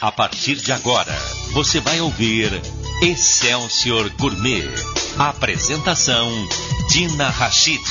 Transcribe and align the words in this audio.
A 0.00 0.10
partir 0.10 0.56
de 0.56 0.72
agora, 0.72 1.12
você 1.52 1.78
vai 1.78 2.00
ouvir 2.00 2.50
Excelsior 3.02 4.08
Gourmet. 4.16 4.64
Apresentação 5.18 6.26
Dina 6.90 7.28
Rachid. 7.28 7.82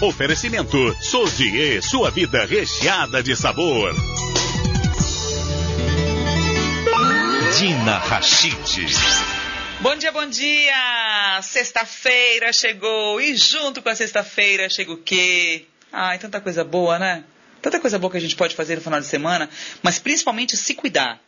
Oferecimento 0.00 0.96
Sodier, 1.02 1.82
sua 1.82 2.12
vida 2.12 2.46
recheada 2.46 3.20
de 3.20 3.34
sabor. 3.34 3.92
Dina 7.58 7.98
Rachid. 7.98 8.94
Bom 9.80 9.96
dia, 9.96 10.12
bom 10.12 10.26
dia! 10.26 11.40
Sexta-feira 11.42 12.52
chegou 12.52 13.20
e 13.20 13.34
junto 13.36 13.82
com 13.82 13.88
a 13.88 13.96
sexta-feira 13.96 14.70
chega 14.70 14.92
o 14.92 14.98
quê? 14.98 15.66
Ai, 15.92 16.16
tanta 16.20 16.40
coisa 16.40 16.62
boa, 16.62 16.96
né? 16.96 17.24
Tanta 17.60 17.80
coisa 17.80 17.98
boa 17.98 18.12
que 18.12 18.18
a 18.18 18.20
gente 18.20 18.36
pode 18.36 18.54
fazer 18.54 18.76
no 18.76 18.82
final 18.82 19.00
de 19.00 19.06
semana, 19.06 19.50
mas 19.82 19.98
principalmente 19.98 20.56
se 20.56 20.72
cuidar. 20.72 21.20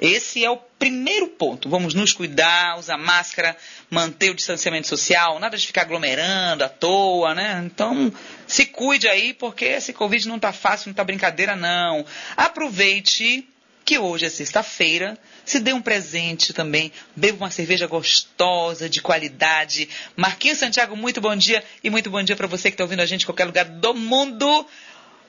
Esse 0.00 0.42
é 0.42 0.50
o 0.50 0.56
primeiro 0.56 1.28
ponto. 1.28 1.68
Vamos 1.68 1.92
nos 1.92 2.14
cuidar, 2.14 2.78
usar 2.78 2.96
máscara, 2.96 3.54
manter 3.90 4.30
o 4.30 4.34
distanciamento 4.34 4.88
social, 4.88 5.38
nada 5.38 5.58
de 5.58 5.66
ficar 5.66 5.82
aglomerando 5.82 6.64
à 6.64 6.70
toa, 6.70 7.34
né? 7.34 7.62
Então, 7.66 8.10
se 8.46 8.64
cuide 8.64 9.06
aí, 9.06 9.34
porque 9.34 9.66
esse 9.66 9.92
Covid 9.92 10.26
não 10.26 10.38
tá 10.38 10.52
fácil, 10.52 10.88
não 10.88 10.94
tá 10.94 11.04
brincadeira, 11.04 11.54
não. 11.54 12.06
Aproveite 12.34 13.46
que 13.84 13.98
hoje 13.98 14.24
é 14.24 14.30
sexta-feira, 14.30 15.18
se 15.44 15.58
dê 15.58 15.72
um 15.72 15.82
presente 15.82 16.52
também, 16.52 16.92
beba 17.16 17.44
uma 17.44 17.50
cerveja 17.50 17.86
gostosa, 17.86 18.88
de 18.88 19.02
qualidade. 19.02 19.88
Marquinhos 20.16 20.58
Santiago, 20.58 20.96
muito 20.96 21.20
bom 21.20 21.34
dia 21.34 21.64
e 21.82 21.90
muito 21.90 22.08
bom 22.08 22.22
dia 22.22 22.36
para 22.36 22.46
você 22.46 22.70
que 22.70 22.74
está 22.74 22.84
ouvindo 22.84 23.00
a 23.00 23.06
gente 23.06 23.22
em 23.22 23.26
qualquer 23.26 23.46
lugar 23.46 23.64
do 23.64 23.92
mundo. 23.92 24.66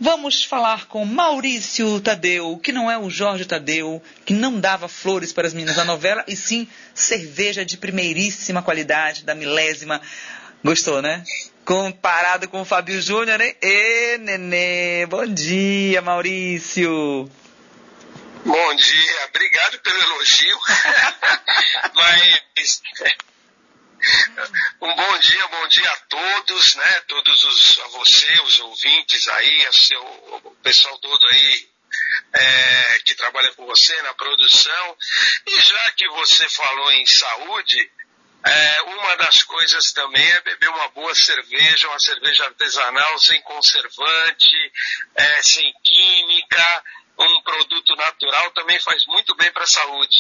Vamos 0.03 0.43
falar 0.43 0.87
com 0.87 1.05
Maurício 1.05 2.01
Tadeu, 2.01 2.57
que 2.57 2.71
não 2.71 2.89
é 2.89 2.97
o 2.97 3.07
Jorge 3.07 3.45
Tadeu, 3.45 4.01
que 4.25 4.33
não 4.33 4.59
dava 4.59 4.87
flores 4.87 5.31
para 5.31 5.45
as 5.45 5.53
meninas 5.53 5.75
da 5.75 5.85
novela, 5.85 6.23
e 6.27 6.35
sim 6.35 6.67
cerveja 6.91 7.63
de 7.63 7.77
primeiríssima 7.77 8.63
qualidade, 8.63 9.23
da 9.23 9.35
milésima. 9.35 10.01
Gostou, 10.63 11.03
né? 11.03 11.23
Comparado 11.63 12.47
com 12.47 12.61
o 12.61 12.65
Fábio 12.65 12.99
Júnior, 12.99 13.39
hein? 13.41 13.55
Ê, 13.61 14.17
nenê! 14.17 15.05
Bom 15.05 15.27
dia, 15.27 16.01
Maurício! 16.01 17.29
Bom 18.43 18.75
dia, 18.75 19.25
obrigado 19.29 19.79
pelo 19.81 20.01
elogio. 20.01 20.57
Mas 21.93 22.81
um 24.81 24.95
bom 24.95 25.19
dia, 25.19 25.47
bom 25.47 25.67
dia 25.67 25.89
a 25.89 25.97
todos, 25.97 26.75
né? 26.75 27.01
Todos 27.07 27.43
os, 27.43 27.79
a 27.79 27.87
você, 27.89 28.41
os 28.41 28.59
ouvintes 28.59 29.27
aí, 29.27 29.65
a 29.67 29.71
seu, 29.71 30.03
o 30.03 30.55
pessoal 30.63 30.97
todo 30.99 31.27
aí 31.27 31.69
é, 32.33 32.99
que 33.05 33.15
trabalha 33.15 33.53
com 33.53 33.65
você 33.65 34.01
na 34.01 34.13
produção. 34.13 34.97
E 35.47 35.61
já 35.61 35.91
que 35.91 36.07
você 36.09 36.49
falou 36.49 36.91
em 36.91 37.05
saúde, 37.05 37.91
é, 38.43 38.81
uma 38.83 39.15
das 39.17 39.43
coisas 39.43 39.91
também 39.91 40.27
é 40.27 40.41
beber 40.41 40.69
uma 40.69 40.89
boa 40.89 41.13
cerveja, 41.13 41.87
uma 41.87 41.99
cerveja 41.99 42.45
artesanal, 42.45 43.19
sem 43.19 43.41
conservante, 43.41 44.71
é, 45.15 45.41
sem 45.43 45.71
química, 45.83 46.83
um 47.19 47.41
produto 47.43 47.95
natural 47.95 48.51
também 48.51 48.79
faz 48.79 49.05
muito 49.05 49.35
bem 49.35 49.51
para 49.51 49.63
a 49.63 49.67
saúde. 49.67 50.17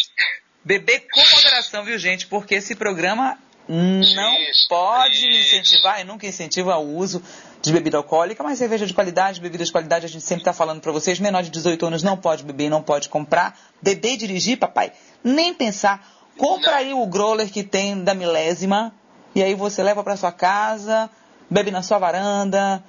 Beber 0.63 1.07
com 1.11 1.27
moderação, 1.29 1.83
viu 1.83 1.97
gente? 1.97 2.27
Porque 2.27 2.55
esse 2.55 2.75
programa 2.75 3.39
não 3.73 4.33
isso, 4.41 4.67
pode 4.67 5.29
isso. 5.29 5.55
incentivar 5.55 6.01
e 6.01 6.03
nunca 6.03 6.27
incentiva 6.27 6.77
o 6.77 6.97
uso 6.97 7.23
de 7.61 7.71
bebida 7.71 7.97
alcoólica, 7.97 8.43
mas 8.43 8.57
cerveja 8.57 8.85
de 8.85 8.93
qualidade, 8.93 9.39
bebida 9.39 9.63
de 9.63 9.71
qualidade, 9.71 10.05
a 10.05 10.09
gente 10.09 10.25
sempre 10.25 10.41
está 10.41 10.51
falando 10.51 10.81
para 10.81 10.91
vocês, 10.91 11.19
menor 11.19 11.43
de 11.43 11.49
18 11.49 11.85
anos 11.85 12.03
não 12.03 12.17
pode 12.17 12.43
beber, 12.43 12.69
não 12.69 12.81
pode 12.81 13.07
comprar, 13.07 13.57
beber 13.81 14.13
e 14.13 14.17
dirigir, 14.17 14.57
papai, 14.57 14.91
nem 15.23 15.53
pensar. 15.53 16.05
Compra 16.37 16.71
não. 16.71 16.77
aí 16.77 16.93
o 16.93 17.05
growler 17.05 17.49
que 17.51 17.63
tem 17.63 18.03
da 18.03 18.13
milésima, 18.13 18.93
e 19.33 19.41
aí 19.41 19.53
você 19.53 19.81
leva 19.83 20.03
para 20.03 20.17
sua 20.17 20.31
casa, 20.31 21.09
bebe 21.49 21.71
na 21.71 21.83
sua 21.83 21.99
varanda, 21.99 22.83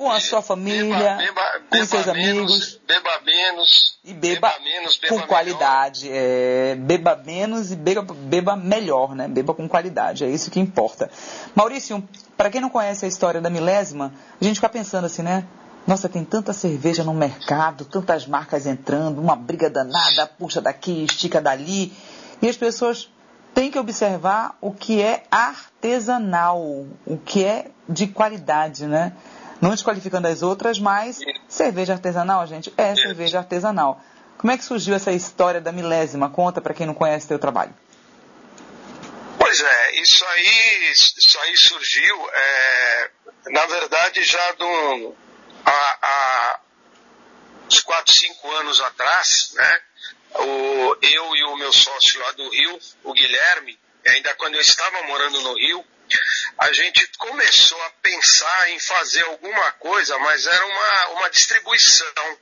com 0.00 0.10
a 0.10 0.18
sua 0.18 0.40
família, 0.40 1.16
beba, 1.16 1.16
beba, 1.18 1.60
com 1.68 1.84
seus 1.84 2.06
menos, 2.06 2.38
amigos. 2.38 2.80
Beba 2.88 3.20
menos. 3.22 3.98
E 4.02 4.14
beba, 4.14 4.50
menos, 4.64 4.96
beba 4.96 5.14
com 5.14 5.26
qualidade. 5.26 6.08
É, 6.10 6.74
beba 6.74 7.16
menos 7.16 7.70
e 7.70 7.76
beba, 7.76 8.02
beba 8.02 8.56
melhor, 8.56 9.14
né? 9.14 9.28
Beba 9.28 9.52
com 9.52 9.68
qualidade. 9.68 10.24
É 10.24 10.30
isso 10.30 10.50
que 10.50 10.58
importa. 10.58 11.10
Maurício, 11.54 12.02
para 12.34 12.48
quem 12.48 12.62
não 12.62 12.70
conhece 12.70 13.04
a 13.04 13.08
história 13.08 13.42
da 13.42 13.50
milésima, 13.50 14.10
a 14.40 14.42
gente 14.42 14.54
fica 14.54 14.70
pensando 14.70 15.04
assim, 15.04 15.20
né? 15.20 15.44
Nossa, 15.86 16.08
tem 16.08 16.24
tanta 16.24 16.54
cerveja 16.54 17.04
no 17.04 17.12
mercado, 17.12 17.84
tantas 17.84 18.26
marcas 18.26 18.66
entrando, 18.66 19.20
uma 19.20 19.36
briga 19.36 19.68
danada, 19.68 20.26
puxa 20.26 20.62
daqui, 20.62 21.04
estica 21.04 21.42
dali. 21.42 21.92
E 22.40 22.48
as 22.48 22.56
pessoas 22.56 23.12
têm 23.52 23.70
que 23.70 23.78
observar 23.78 24.56
o 24.62 24.72
que 24.72 25.02
é 25.02 25.24
artesanal, 25.30 26.58
o 27.04 27.18
que 27.22 27.44
é 27.44 27.70
de 27.86 28.06
qualidade, 28.06 28.86
né? 28.86 29.12
Não 29.60 29.70
desqualificando 29.70 30.26
as 30.26 30.42
outras, 30.42 30.78
mas 30.78 31.18
cerveja 31.48 31.92
artesanal, 31.92 32.46
gente, 32.46 32.72
é 32.76 32.94
cerveja 32.94 33.38
artesanal. 33.38 34.02
Como 34.38 34.50
é 34.50 34.56
que 34.56 34.64
surgiu 34.64 34.94
essa 34.94 35.12
história 35.12 35.60
da 35.60 35.70
milésima? 35.70 36.30
Conta 36.30 36.62
para 36.62 36.72
quem 36.72 36.86
não 36.86 36.94
conhece 36.94 37.28
teu 37.28 37.38
trabalho. 37.38 37.74
Pois 39.38 39.60
é, 39.60 40.00
isso 40.00 40.24
aí, 40.24 40.92
isso 40.92 41.38
aí 41.40 41.56
surgiu, 41.56 42.30
é, 42.32 43.10
na 43.50 43.66
verdade, 43.66 44.22
já 44.24 44.52
do, 44.52 45.14
há, 45.66 45.98
há 46.02 46.60
uns 47.66 47.80
4, 47.80 48.14
5 48.14 48.50
anos 48.52 48.80
atrás, 48.80 49.52
né? 49.54 49.80
O, 50.36 50.96
eu 51.02 51.36
e 51.36 51.44
o 51.44 51.56
meu 51.56 51.72
sócio 51.72 52.20
lá 52.20 52.32
do 52.32 52.48
Rio, 52.48 52.78
o 53.04 53.12
Guilherme, 53.12 53.78
ainda 54.06 54.34
quando 54.34 54.54
eu 54.54 54.60
estava 54.60 55.02
morando 55.02 55.40
no 55.42 55.54
Rio, 55.54 55.84
a 56.58 56.72
gente 56.72 57.06
começou 57.18 57.80
a 57.82 57.90
pensar 58.02 58.70
em 58.70 58.78
fazer 58.78 59.24
alguma 59.24 59.72
coisa, 59.72 60.18
mas 60.18 60.46
era 60.46 60.66
uma, 60.66 61.08
uma 61.08 61.30
distribuição, 61.30 62.38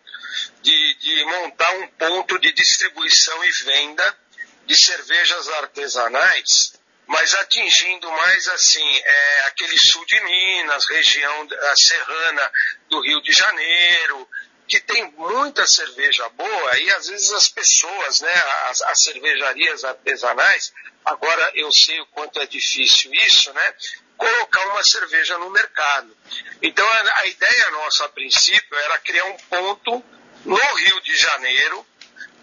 de, 0.62 0.94
de 0.94 1.24
montar 1.24 1.70
um 1.72 1.88
ponto 1.88 2.38
de 2.38 2.52
distribuição 2.52 3.44
e 3.44 3.50
venda 3.50 4.18
de 4.66 4.76
cervejas 4.76 5.48
artesanais, 5.48 6.74
mas 7.06 7.34
atingindo 7.34 8.10
mais 8.10 8.48
assim 8.48 8.98
é, 8.98 9.40
aquele 9.46 9.78
sul 9.78 10.04
de 10.04 10.20
Minas, 10.20 10.86
região 10.88 11.48
serrana 11.74 12.52
do 12.90 13.00
Rio 13.00 13.22
de 13.22 13.32
Janeiro, 13.32 14.28
que 14.68 14.78
tem 14.80 15.10
muita 15.12 15.66
cerveja 15.66 16.28
boa 16.30 16.78
e 16.78 16.90
às 16.90 17.08
vezes 17.08 17.32
as 17.32 17.48
pessoas, 17.48 18.20
né, 18.20 18.42
as, 18.68 18.82
as 18.82 19.02
cervejarias 19.02 19.82
artesanais, 19.84 20.72
Agora 21.08 21.52
eu 21.54 21.70
sei 21.72 22.00
o 22.00 22.06
quanto 22.06 22.38
é 22.40 22.46
difícil 22.46 23.12
isso, 23.14 23.52
né? 23.52 23.74
Colocar 24.16 24.66
uma 24.68 24.84
cerveja 24.84 25.38
no 25.38 25.50
mercado. 25.50 26.16
Então 26.62 26.86
a, 26.86 27.20
a 27.20 27.26
ideia 27.26 27.70
nossa 27.70 28.04
a 28.04 28.08
princípio 28.08 28.78
era 28.78 28.98
criar 28.98 29.24
um 29.24 29.36
ponto 29.36 30.04
no 30.44 30.74
Rio 30.74 31.00
de 31.02 31.16
Janeiro 31.16 31.86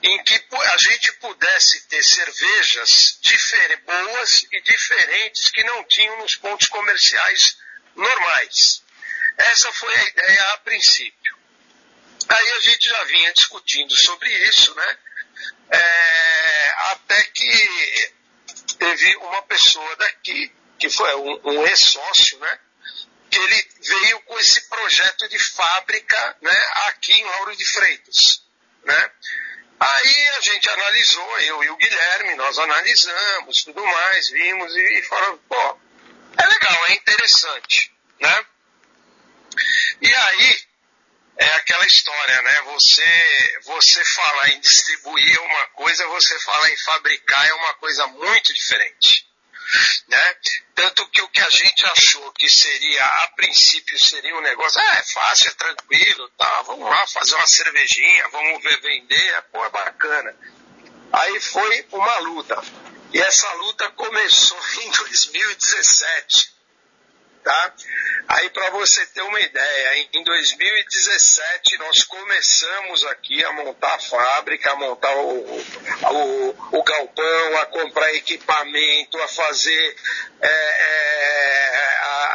em 0.03 0.23
que 0.23 0.45
a 0.51 0.77
gente 0.77 1.11
pudesse 1.13 1.87
ter 1.87 2.03
cervejas 2.03 3.15
boas 3.85 4.45
e 4.51 4.61
diferentes 4.61 5.49
que 5.49 5.63
não 5.63 5.83
tinham 5.85 6.17
nos 6.19 6.35
pontos 6.35 6.67
comerciais 6.67 7.57
normais. 7.95 8.83
Essa 9.37 9.71
foi 9.73 9.95
a 9.95 10.03
ideia 10.05 10.53
a 10.53 10.57
princípio. 10.59 11.37
Aí 12.27 12.51
a 12.51 12.59
gente 12.61 12.89
já 12.89 13.03
vinha 13.05 13.33
discutindo 13.33 13.95
sobre 13.95 14.29
isso, 14.49 14.73
né? 14.73 14.97
É, 15.71 16.73
até 16.91 17.23
que 17.25 18.13
teve 18.78 19.16
uma 19.18 19.41
pessoa 19.44 19.96
daqui, 19.97 20.52
que 20.80 20.90
foi 20.90 21.16
um, 21.16 21.40
um 21.44 21.68
ex-sócio, 21.68 22.40
né? 22.40 22.59
Que 23.30 23.40
ele 23.40 23.68
veio 23.81 24.22
com 24.22 24.40
esse 24.40 24.68
projeto 24.69 25.28
de 25.30 25.40
fábrica, 25.40 26.38
né? 26.41 26.66
Aqui 26.88 27.13
em 27.13 27.24
Lauro 27.24 27.56
de 27.56 27.66
Freitas, 27.66 28.44
né? 28.84 29.12
Aí 29.80 30.28
a 30.38 30.41
gente 30.41 30.69
analisou, 30.69 31.39
eu 31.39 31.63
e 31.63 31.69
o 31.69 31.75
Guilherme, 31.75 32.36
nós 32.36 32.57
analisamos 32.57 33.63
tudo 33.63 33.86
mais, 33.86 34.30
vimos 34.30 34.74
e, 34.74 35.00
e 35.00 35.04
falamos, 35.04 35.42
pô, 35.50 35.78
é 36.38 36.48
legal, 36.48 36.86
é 36.88 36.94
interessante, 36.94 37.94
né? 38.19 38.45
E 40.01 40.16
aí, 40.16 40.60
é 41.37 41.47
aquela 41.55 41.85
história, 41.85 42.41
né? 42.41 42.61
Você, 42.61 43.59
você 43.65 44.05
falar 44.05 44.49
em 44.49 44.59
distribuir 44.59 45.41
uma 45.41 45.67
coisa, 45.67 46.07
você 46.07 46.39
falar 46.39 46.69
em 46.71 46.77
fabricar 46.77 47.47
é 47.47 47.53
uma 47.53 47.73
coisa 47.75 48.07
muito 48.07 48.53
diferente. 48.53 49.25
Né? 50.07 50.35
Tanto 50.75 51.09
que 51.09 51.21
o 51.21 51.29
que 51.29 51.41
a 51.41 51.49
gente 51.49 51.85
achou 51.87 52.31
que 52.33 52.49
seria, 52.49 53.03
a 53.03 53.27
princípio, 53.35 53.97
seria 53.97 54.35
um 54.35 54.41
negócio, 54.41 54.79
ah, 54.79 54.97
é 54.97 55.03
fácil, 55.03 55.49
é 55.49 55.53
tranquilo, 55.53 56.29
tá, 56.37 56.61
vamos 56.63 56.87
lá 56.87 57.07
fazer 57.07 57.35
uma 57.35 57.47
cervejinha, 57.47 58.29
vamos 58.29 58.63
ver 58.63 58.79
vender, 58.81 59.41
pô, 59.51 59.65
é 59.65 59.69
bacana. 59.69 60.35
Aí 61.11 61.39
foi 61.39 61.87
uma 61.91 62.17
luta. 62.19 62.61
E 63.13 63.19
essa 63.19 63.51
luta 63.53 63.89
começou 63.91 64.59
em 64.83 64.91
2017. 64.91 66.55
Tá? 67.45 67.74
Aí 68.27 68.50
para 68.50 68.71
você 68.71 69.06
ter 69.06 69.21
uma 69.21 69.39
ideia, 69.39 70.09
em 70.13 70.24
2017 70.24 71.77
nós 71.77 72.03
começamos 72.03 73.06
aqui 73.06 73.45
a 73.45 73.53
montar 73.53 73.94
a 73.94 74.00
fábrica, 74.00 74.71
a 74.71 74.75
montar 74.75 75.15
o, 75.15 75.62
o, 75.62 76.56
o 76.71 76.83
galpão, 76.83 77.57
a 77.62 77.65
comprar 77.68 78.12
equipamento, 78.15 79.21
a 79.21 79.27
fazer 79.27 79.95
é, 80.42 80.47
é, 80.47 81.86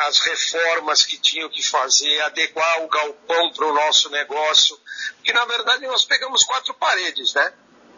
as 0.07 0.21
reformas 0.21 1.03
que 1.03 1.19
tinham 1.19 1.51
que 1.51 1.63
fazer, 1.63 2.21
adequar 2.21 2.85
o 2.85 2.89
galpão 2.89 3.53
para 3.53 3.67
o 3.67 3.75
nosso 3.75 4.11
negócio, 4.11 4.81
que 5.25 5.33
na 5.33 5.45
verdade 5.45 5.87
nós 5.89 6.05
pegamos 6.05 6.45
quatro 6.45 6.73
paredes, 6.75 7.35
né? 7.35 7.53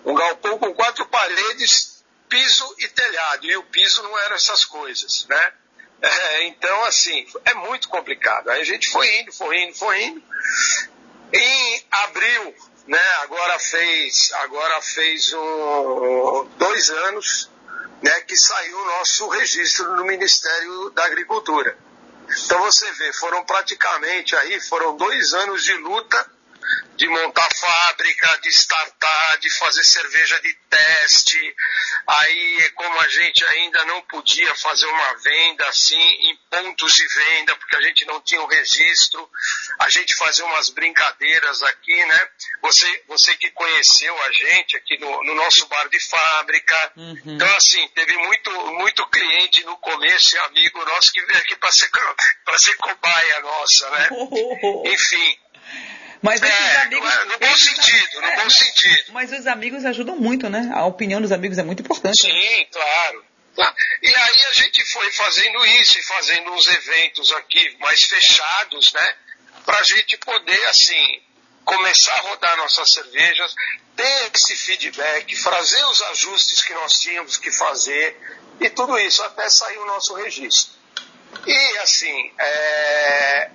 Um 0.07 0.15
galpão 0.15 0.59
com 0.59 0.73
quatro 0.73 1.07
paredes, 1.07 2.03
piso 2.27 2.75
e 2.79 2.89
telhado, 2.89 3.45
e 3.45 3.57
o 3.59 3.65
piso 3.65 4.03
não 4.03 4.19
era 4.19 4.35
essas 4.35 4.65
coisas, 4.65 5.27
né? 5.29 5.53
É, 6.03 6.47
então, 6.49 6.85
assim, 6.85 7.25
é 7.45 7.55
muito 7.55 7.89
complicado. 7.89 8.51
Aí 8.51 8.61
a 8.61 8.65
gente 8.65 8.91
foi 8.91 9.21
indo, 9.21 9.33
foi 9.33 9.63
indo, 9.63 9.75
foi 9.75 10.03
indo. 10.03 10.23
Em 11.33 11.85
abril, 11.91 12.55
né, 12.89 13.03
agora 13.23 13.59
fez, 13.59 14.33
agora 14.41 14.83
fez 14.83 15.33
um, 15.33 16.49
dois 16.59 16.91
anos 16.91 17.51
né, 18.03 18.21
que 18.23 18.37
saiu 18.37 18.79
o 18.79 18.85
nosso 18.85 19.29
registro 19.29 19.97
no 19.97 20.05
Ministério 20.05 20.91
da 20.91 21.05
Agricultura. 21.05 21.79
Então 22.45 22.61
você 22.61 22.91
vê, 22.93 23.13
foram 23.13 23.45
praticamente 23.45 24.35
aí, 24.37 24.61
foram 24.61 24.97
dois 24.97 25.33
anos 25.35 25.63
de 25.63 25.75
luta 25.75 26.31
de 26.97 27.09
montar 27.09 27.49
fábrica, 27.55 28.39
de 28.43 28.49
startar, 28.51 29.39
de 29.39 29.51
fazer 29.59 29.85
cerveja 29.85 30.41
de 30.41 30.55
teste. 30.69 31.57
Aí, 32.07 32.71
como 32.75 33.01
a 33.01 33.09
gente 33.09 33.45
ainda 33.45 33.85
não 33.87 34.03
podia 34.03 34.55
fazer 34.57 34.87
uma 34.87 35.15
venda 35.19 35.67
assim 35.69 36.01
em 36.01 36.37
pontos 36.51 36.93
de 36.93 37.07
venda, 37.07 37.57
porque 37.57 37.77
a 37.77 37.83
gente 37.83 38.05
não 38.05 38.21
tinha 38.21 38.41
o 38.41 38.47
registro, 38.47 39.29
a 39.81 39.89
gente 39.89 40.15
fazia 40.17 40.45
umas 40.45 40.69
brincadeiras 40.69 41.63
aqui, 41.63 42.05
né? 42.07 42.29
Você, 42.63 43.05
você 43.09 43.35
que 43.37 43.51
conheceu 43.51 44.23
a 44.23 44.33
gente 44.33 44.77
aqui 44.77 44.99
no, 44.99 45.25
no 45.25 45.35
nosso 45.35 45.67
bar 45.67 45.89
de 45.89 46.01
fábrica. 46.09 46.93
Uhum. 46.97 47.23
Então, 47.25 47.57
assim, 47.57 47.87
teve 47.89 48.17
muito, 48.19 48.51
muito 48.75 49.07
cliente 49.07 49.65
no 49.65 49.77
começo 49.79 50.35
e 50.35 50.39
amigo 50.39 50.85
nosso 50.85 51.13
que 51.13 51.25
veio 51.25 51.39
aqui 51.39 51.57
para 51.57 51.73
ser, 51.73 51.89
ser 52.59 52.77
cobaia 52.77 53.41
nossa, 53.41 53.91
né? 53.91 54.09
Enfim. 54.93 55.39
Mas 56.23 56.41
esses 56.41 56.55
é, 56.55 56.77
amigos. 56.83 57.15
No 57.27 57.39
bom 57.39 57.57
sentido, 57.57 58.21
no 58.21 58.27
é, 58.27 58.37
bom 58.37 58.51
sentido. 58.51 59.13
Mas 59.13 59.33
os 59.33 59.47
amigos 59.47 59.85
ajudam 59.85 60.17
muito, 60.17 60.49
né? 60.49 60.71
A 60.73 60.87
opinião 60.87 61.21
dos 61.21 61.33
amigos 61.33 61.59
é 61.59 61.65
muito 61.65 61.83
importante. 61.83 62.23
Sim, 62.23 62.67
claro. 62.71 63.25
E 64.03 64.09
aí 64.09 64.45
a 64.49 64.53
gente 64.53 64.85
foi 64.93 65.11
fazendo 65.13 65.67
isso 65.67 65.99
e 65.99 66.03
fazendo 66.03 66.53
uns 66.53 66.67
eventos 66.67 67.33
aqui 67.33 67.77
mais 67.81 68.05
fechados, 68.05 68.93
né? 68.93 69.15
Para 69.67 69.79
a 69.79 69.83
gente 69.83 70.17
poder, 70.19 70.65
assim, 70.69 71.23
começar 71.65 72.15
a 72.15 72.21
rodar 72.21 72.57
nossas 72.57 72.89
cervejas, 72.95 73.55
ter 73.97 74.31
esse 74.35 74.57
feedback, 74.57 75.37
fazer 75.37 75.85
os 75.87 76.03
ajustes 76.03 76.63
que 76.63 76.73
nós 76.73 76.93
tínhamos 76.95 77.37
que 77.37 77.51
fazer 77.51 78.17
e 78.61 78.71
tudo 78.71 78.99
isso 78.99 79.23
até 79.23 79.49
sair 79.51 79.79
o 79.79 79.87
nosso 79.87 80.15
registro. 80.15 80.73
E, 81.47 81.79
assim, 81.79 82.33
é, 82.39 83.51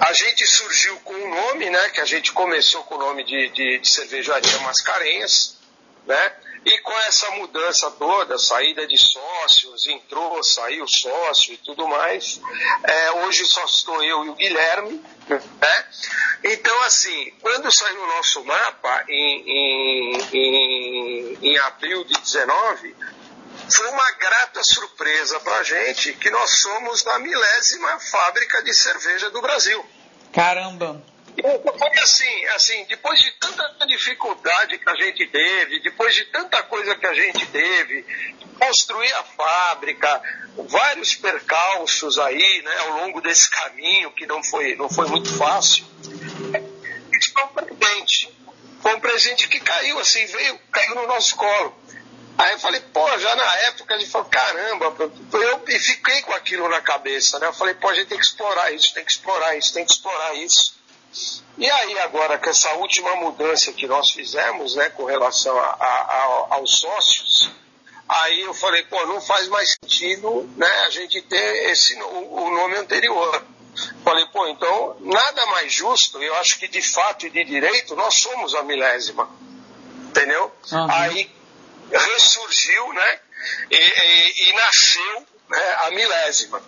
a 0.00 0.12
gente 0.14 0.46
surgiu 0.46 0.98
com 1.00 1.12
um 1.12 1.28
nome, 1.28 1.68
né? 1.68 1.90
Que 1.90 2.00
a 2.00 2.06
gente 2.06 2.32
começou 2.32 2.82
com 2.84 2.94
o 2.94 2.98
nome 2.98 3.22
de, 3.22 3.50
de, 3.50 3.78
de 3.78 3.88
cervejaria 3.88 4.58
Mascarenhas, 4.60 5.58
né? 6.06 6.32
E 6.64 6.78
com 6.78 6.92
essa 7.00 7.30
mudança 7.32 7.90
toda, 7.92 8.38
saída 8.38 8.86
de 8.86 8.98
sócios, 8.98 9.86
entrou, 9.86 10.42
saiu 10.42 10.86
sócio 10.86 11.54
e 11.54 11.56
tudo 11.58 11.88
mais, 11.88 12.38
é, 12.82 13.12
hoje 13.12 13.46
só 13.46 13.64
estou 13.64 14.02
eu 14.02 14.26
e 14.26 14.28
o 14.28 14.34
Guilherme, 14.34 15.02
né? 15.28 15.86
Então, 16.44 16.82
assim, 16.82 17.32
quando 17.40 17.72
saiu 17.72 18.02
o 18.02 18.06
nosso 18.06 18.44
mapa 18.44 19.04
em, 19.08 19.42
em, 19.46 20.20
em, 20.32 21.38
em 21.42 21.58
abril 21.58 22.04
de 22.04 22.14
19, 22.20 22.94
foi 23.76 23.88
uma 23.88 24.10
grata 24.12 24.62
surpresa 24.62 25.40
para 25.40 25.56
a 25.56 25.62
gente 25.62 26.12
que 26.14 26.30
nós 26.30 26.50
somos 26.60 27.06
a 27.06 27.18
milésima 27.18 27.98
fábrica 28.00 28.62
de 28.62 28.74
cerveja 28.74 29.30
do 29.30 29.40
Brasil. 29.40 29.84
Caramba! 30.32 31.02
Porque 31.40 32.00
assim, 32.00 32.44
assim, 32.48 32.84
depois 32.86 33.20
de 33.20 33.30
tanta 33.32 33.86
dificuldade 33.86 34.78
que 34.78 34.90
a 34.90 34.94
gente 34.94 35.26
teve, 35.26 35.80
depois 35.80 36.14
de 36.14 36.24
tanta 36.26 36.62
coisa 36.64 36.94
que 36.94 37.06
a 37.06 37.14
gente 37.14 37.46
teve, 37.46 38.04
construir 38.58 39.12
a 39.14 39.24
fábrica, 39.24 40.22
vários 40.68 41.14
percalços 41.14 42.18
aí, 42.18 42.62
né, 42.62 42.76
ao 42.80 42.90
longo 42.98 43.20
desse 43.20 43.48
caminho 43.50 44.10
que 44.12 44.26
não 44.26 44.42
foi, 44.42 44.74
não 44.76 44.88
foi 44.88 45.06
muito 45.08 45.32
fácil, 45.38 45.86
isso 47.12 47.32
foi 47.32 47.44
um 47.44 47.48
presente. 47.48 48.40
Foi 48.82 48.94
um 48.94 49.00
presente 49.00 49.48
que 49.48 49.60
caiu, 49.60 49.98
assim, 49.98 50.24
veio, 50.26 50.58
caiu 50.72 50.94
no 50.94 51.06
nosso 51.06 51.36
colo. 51.36 51.78
Aí 52.38 52.52
eu 52.52 52.58
falei, 52.58 52.80
pô, 52.80 53.18
já 53.18 53.34
na 53.36 53.56
época 53.66 53.94
a 53.94 53.98
gente 53.98 54.10
falou, 54.10 54.28
caramba, 54.28 54.94
eu 55.32 55.62
e 55.68 55.78
fiquei 55.78 56.22
com 56.22 56.32
aquilo 56.32 56.68
na 56.68 56.80
cabeça, 56.80 57.38
né? 57.38 57.46
Eu 57.46 57.52
falei, 57.52 57.74
pô, 57.74 57.88
a 57.88 57.94
gente 57.94 58.08
tem 58.08 58.18
que 58.18 58.24
explorar 58.24 58.72
isso, 58.72 58.94
tem 58.94 59.04
que 59.04 59.10
explorar 59.12 59.56
isso, 59.56 59.74
tem 59.74 59.84
que 59.84 59.92
explorar 59.92 60.34
isso. 60.34 60.80
E 61.58 61.70
aí 61.70 61.98
agora 61.98 62.38
com 62.38 62.48
essa 62.48 62.72
última 62.74 63.16
mudança 63.16 63.72
que 63.72 63.86
nós 63.86 64.10
fizemos, 64.12 64.76
né, 64.76 64.88
com 64.90 65.04
relação 65.04 65.58
a, 65.58 65.66
a, 65.66 65.86
a, 65.86 66.46
aos 66.54 66.78
sócios, 66.78 67.50
aí 68.08 68.40
eu 68.40 68.54
falei, 68.54 68.84
pô, 68.84 69.04
não 69.06 69.20
faz 69.20 69.48
mais 69.48 69.76
sentido, 69.82 70.48
né, 70.56 70.70
a 70.86 70.90
gente 70.90 71.20
ter 71.22 71.70
esse 71.70 71.94
o, 72.00 72.44
o 72.44 72.50
nome 72.50 72.76
anterior. 72.76 73.44
Falei, 74.04 74.24
pô, 74.32 74.46
então 74.48 74.96
nada 75.00 75.46
mais 75.46 75.72
justo, 75.72 76.22
eu 76.22 76.34
acho 76.36 76.58
que 76.58 76.68
de 76.68 76.80
fato 76.80 77.26
e 77.26 77.30
de 77.30 77.44
direito 77.44 77.94
nós 77.94 78.14
somos 78.14 78.54
a 78.54 78.62
milésima. 78.62 79.28
Entendeu? 80.08 80.50
Uhum. 80.72 80.90
Aí 80.90 81.30
ressurgiu, 81.92 82.92
né? 82.92 83.20
E, 83.70 83.76
e, 83.76 84.48
e 84.48 84.52
nasceu 84.54 85.26
né, 85.48 85.76
a 85.84 85.90
milésima. 85.90 86.62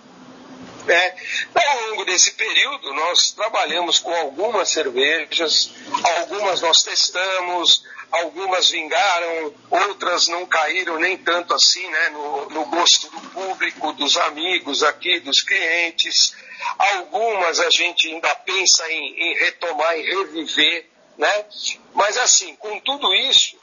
É, 0.89 1.15
ao 1.55 1.91
longo 1.91 2.05
desse 2.05 2.33
período, 2.33 2.93
nós 2.93 3.31
trabalhamos 3.31 4.01
com 4.01 4.13
algumas 4.13 4.69
cervejas, 4.69 5.71
algumas 6.19 6.61
nós 6.61 6.83
testamos, 6.83 7.85
algumas 8.11 8.71
vingaram, 8.71 9.55
outras 9.71 10.27
não 10.29 10.45
caíram 10.45 10.99
nem 10.99 11.17
tanto 11.17 11.55
assim 11.55 11.89
né, 11.89 12.09
no, 12.11 12.51
no 12.51 12.65
gosto 12.67 13.09
do 13.11 13.21
público, 13.31 13.93
dos 13.93 14.17
amigos 14.17 14.83
aqui, 14.83 15.21
dos 15.21 15.41
clientes. 15.41 16.35
Algumas 16.79 17.61
a 17.61 17.71
gente 17.71 18.09
ainda 18.09 18.35
pensa 18.37 18.91
em, 18.91 19.15
em 19.23 19.35
retomar 19.39 19.97
e 19.97 20.03
reviver, 20.03 20.87
né? 21.17 21.47
Mas 21.95 22.19
assim, 22.19 22.57
com 22.57 22.79
tudo 22.81 23.15
isso, 23.15 23.57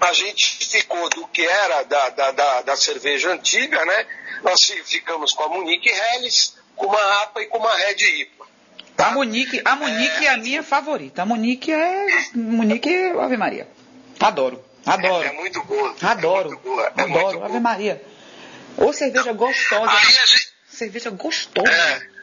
a 0.00 0.12
gente 0.12 0.66
ficou 0.66 1.08
do 1.10 1.26
que 1.28 1.42
era 1.46 1.82
da, 1.84 2.08
da, 2.10 2.30
da, 2.32 2.62
da 2.62 2.76
cerveja 2.76 3.30
antiga, 3.32 3.84
né? 3.84 4.06
Nós 4.42 4.60
ficamos 4.84 5.32
com 5.32 5.44
a 5.44 5.48
Munique 5.48 5.88
Helles, 5.88 6.56
com 6.74 6.86
uma 6.86 7.22
APA 7.22 7.42
e 7.42 7.46
com 7.46 7.58
uma 7.58 7.74
Red 7.74 8.20
IPA. 8.20 8.46
Tá? 8.96 9.08
A 9.08 9.10
Munique, 9.10 9.60
a 9.64 9.76
Munique 9.76 10.24
é... 10.24 10.28
é... 10.28 10.28
a 10.30 10.36
minha 10.36 10.62
favorita. 10.62 11.22
A 11.22 11.26
Munique 11.26 11.72
é. 11.72 12.06
Munique 12.34 12.90
Ave 13.20 13.36
Maria. 13.36 13.68
Adoro. 14.20 14.64
Adoro. 14.84 15.24
É, 15.24 15.28
é 15.28 15.32
muito 15.32 15.62
boa. 15.64 15.94
Adoro. 16.00 16.48
É 16.48 16.52
muito 16.52 16.62
boa. 16.62 16.82
É 16.96 17.02
Adoro. 17.02 17.40
Muito 17.40 17.44
Ave 17.44 17.60
Maria. 17.60 18.02
Ou 18.76 18.92
cerveja 18.92 19.32
gostosa. 19.32 19.98
Gente... 20.00 20.48
Cerveja 20.68 21.10
gostosa. 21.10 21.70
É. 21.70 22.16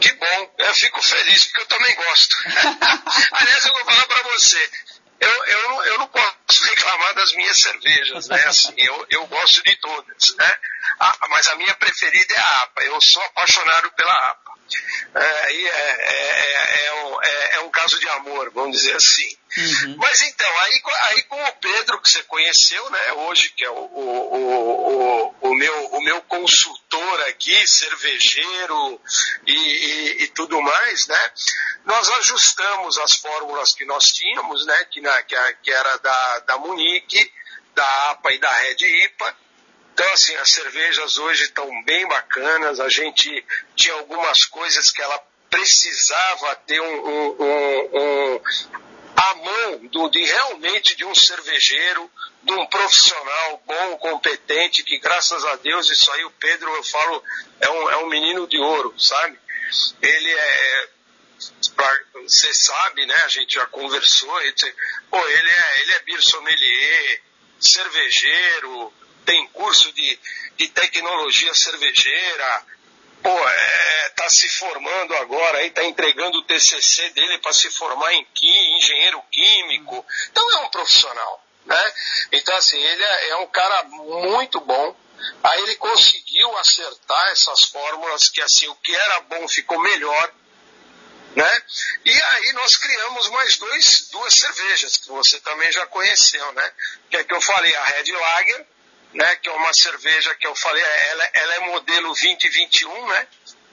Que 0.00 0.12
bom, 0.14 0.50
eu 0.58 0.74
fico 0.74 1.02
feliz 1.02 1.46
porque 1.46 1.60
eu 1.60 1.66
também 1.66 1.94
gosto. 1.94 2.36
Aliás, 3.32 3.66
eu 3.66 3.72
vou 3.72 3.84
falar 3.84 4.06
para 4.06 4.22
você, 4.34 4.70
eu, 5.22 5.44
eu, 5.44 5.62
não, 5.68 5.84
eu 5.84 5.98
não 5.98 6.08
posso 6.08 6.64
reclamar 6.64 7.14
das 7.14 7.32
minhas 7.34 7.60
cervejas, 7.60 8.28
né? 8.28 8.42
Assim, 8.44 8.74
eu, 8.76 9.06
eu 9.10 9.26
gosto 9.26 9.62
de 9.62 9.76
todas, 9.76 10.34
né? 10.36 10.56
Ah, 10.98 11.16
mas 11.30 11.46
a 11.46 11.54
minha 11.56 11.74
preferida 11.74 12.34
é 12.34 12.38
a 12.38 12.62
APA. 12.62 12.82
Eu 12.82 13.00
sou 13.00 13.22
apaixonado 13.22 13.90
pela 13.92 14.12
APA. 14.12 14.52
É, 15.14 15.52
é, 15.52 15.66
é, 16.08 16.86
é, 16.86 16.92
um, 17.04 17.22
é, 17.22 17.54
é, 17.54 17.60
um 17.60 17.70
caso 17.70 18.00
de 18.00 18.08
amor, 18.08 18.50
vamos 18.50 18.76
dizer 18.76 18.96
assim. 18.96 19.36
Uhum. 19.56 19.96
Mas 19.98 20.22
então, 20.22 20.58
aí, 20.60 20.82
aí 21.10 21.22
com 21.24 21.42
o 21.42 21.52
Pedro, 21.52 22.00
que 22.00 22.08
você 22.08 22.22
conheceu, 22.22 22.90
né, 22.90 23.12
hoje, 23.12 23.50
que 23.50 23.64
é 23.64 23.70
o, 23.70 23.74
o, 23.74 24.36
o, 24.38 25.34
o, 25.42 25.54
meu, 25.54 25.86
o 25.92 26.02
meu 26.02 26.22
consultor 26.22 27.20
aqui, 27.28 27.66
cervejeiro 27.66 29.00
e, 29.46 29.52
e, 29.52 30.24
e, 30.24 30.28
tudo 30.28 30.60
mais, 30.60 31.06
né, 31.06 31.30
nós 31.84 32.08
ajustamos 32.10 32.96
as 32.98 33.12
fórmulas 33.16 33.74
que 33.74 33.84
nós 33.84 34.04
tínhamos, 34.06 34.64
né, 34.64 34.84
que, 34.90 35.00
na, 35.02 35.22
que, 35.22 35.36
que 35.62 35.70
era 35.70 35.98
da, 35.98 36.38
da 36.40 36.58
Munique, 36.58 37.30
da 37.74 38.10
APA 38.10 38.32
e 38.32 38.38
da 38.38 38.50
Red 38.50 39.04
IPA, 39.04 39.36
então, 39.92 40.10
assim, 40.14 40.34
as 40.36 40.48
cervejas 40.48 41.18
hoje 41.18 41.44
estão 41.44 41.68
bem 41.84 42.08
bacanas. 42.08 42.80
A 42.80 42.88
gente 42.88 43.44
tinha 43.76 43.94
algumas 43.94 44.44
coisas 44.46 44.90
que 44.90 45.02
ela 45.02 45.22
precisava 45.50 46.56
ter 46.66 46.80
um, 46.80 47.06
um, 47.06 47.36
um, 47.92 48.40
a 49.16 49.34
mão 49.34 49.86
do, 49.88 50.08
de 50.08 50.24
realmente 50.24 50.94
de 50.96 51.04
um 51.04 51.14
cervejeiro, 51.14 52.10
de 52.42 52.52
um 52.52 52.66
profissional 52.66 53.62
bom, 53.66 53.98
competente, 53.98 54.82
que 54.82 54.98
graças 54.98 55.44
a 55.44 55.56
Deus, 55.56 55.90
isso 55.90 56.10
aí 56.12 56.24
o 56.24 56.30
Pedro, 56.30 56.74
eu 56.74 56.84
falo, 56.84 57.24
é 57.60 57.70
um, 57.70 57.90
é 57.90 57.96
um 57.98 58.08
menino 58.08 58.46
de 58.46 58.58
ouro, 58.58 58.94
sabe? 58.98 59.38
Ele 60.00 60.30
é, 60.30 60.88
você 62.14 62.54
sabe, 62.54 63.06
né? 63.06 63.14
A 63.24 63.28
gente 63.28 63.54
já 63.54 63.66
conversou. 63.66 64.40
Ele, 64.42 64.54
pô, 65.10 65.28
ele 65.28 65.48
é, 65.48 65.80
ele 65.80 65.92
é 65.94 66.00
beer 66.00 66.22
sommelier, 66.22 67.22
cervejeiro, 67.60 68.92
tem 69.24 69.46
curso 69.48 69.92
de, 69.92 70.18
de 70.56 70.68
tecnologia 70.68 71.52
cervejeira, 71.54 72.66
pô, 73.22 73.48
é, 73.48 74.08
tá 74.10 74.28
se 74.28 74.48
formando 74.48 75.14
agora 75.16 75.58
aí, 75.58 75.70
tá 75.70 75.84
entregando 75.84 76.38
o 76.38 76.44
TCC 76.44 77.10
dele 77.10 77.38
para 77.38 77.52
se 77.52 77.70
formar 77.70 78.12
em 78.12 78.24
quim, 78.34 78.76
engenheiro 78.76 79.22
químico. 79.30 80.04
Então 80.30 80.50
é 80.52 80.56
um 80.60 80.68
profissional, 80.70 81.44
né? 81.64 81.92
Então 82.32 82.56
assim, 82.56 82.80
ele 82.80 83.02
é, 83.02 83.28
é 83.30 83.36
um 83.36 83.46
cara 83.46 83.84
muito 83.84 84.60
bom. 84.60 84.96
Aí 85.44 85.62
ele 85.62 85.76
conseguiu 85.76 86.56
acertar 86.58 87.30
essas 87.30 87.64
fórmulas 87.64 88.28
que 88.28 88.42
assim, 88.42 88.66
o 88.68 88.74
que 88.76 88.94
era 88.94 89.20
bom 89.20 89.46
ficou 89.46 89.80
melhor 89.80 90.32
né? 91.34 91.62
E 92.04 92.10
aí 92.10 92.52
nós 92.52 92.76
criamos 92.76 93.28
mais 93.30 93.56
dois, 93.56 94.08
duas 94.10 94.34
cervejas, 94.34 94.96
que 94.98 95.08
você 95.08 95.40
também 95.40 95.70
já 95.72 95.86
conheceu, 95.86 96.52
né? 96.52 96.72
Que 97.10 97.16
é 97.18 97.24
que 97.24 97.34
eu 97.34 97.40
falei, 97.40 97.74
a 97.74 97.84
Red 97.84 98.12
Lager, 98.12 98.66
né? 99.14 99.36
Que 99.36 99.48
é 99.48 99.52
uma 99.52 99.72
cerveja 99.72 100.34
que 100.34 100.46
eu 100.46 100.54
falei, 100.54 100.82
ela, 100.82 101.30
ela 101.34 101.54
é 101.54 101.60
modelo 101.60 102.08
2021, 102.08 103.08
né? 103.08 103.26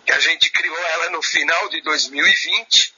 Que 0.06 0.12
a 0.14 0.20
gente 0.20 0.50
criou 0.52 0.78
ela 0.78 1.10
no 1.12 1.22
final 1.22 1.70
de 1.70 1.82
2020, 1.82 2.94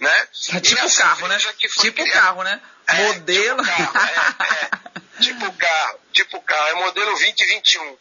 né? 0.00 0.28
É 0.54 0.60
tipo 0.60 0.96
carro, 0.96 1.28
né? 1.28 1.38
tipo 1.38 1.92
criada, 1.92 2.10
carro, 2.12 2.42
né? 2.42 2.60
É, 2.86 2.94
modelo. 3.08 3.64
Tipo 3.64 3.76
carro, 3.76 3.98
é, 3.98 5.18
é, 5.18 5.20
tipo 5.22 5.52
carro, 5.52 6.00
tipo 6.12 6.42
carro, 6.42 6.68
é 6.68 6.74
modelo 6.74 7.10
2021. 7.10 7.98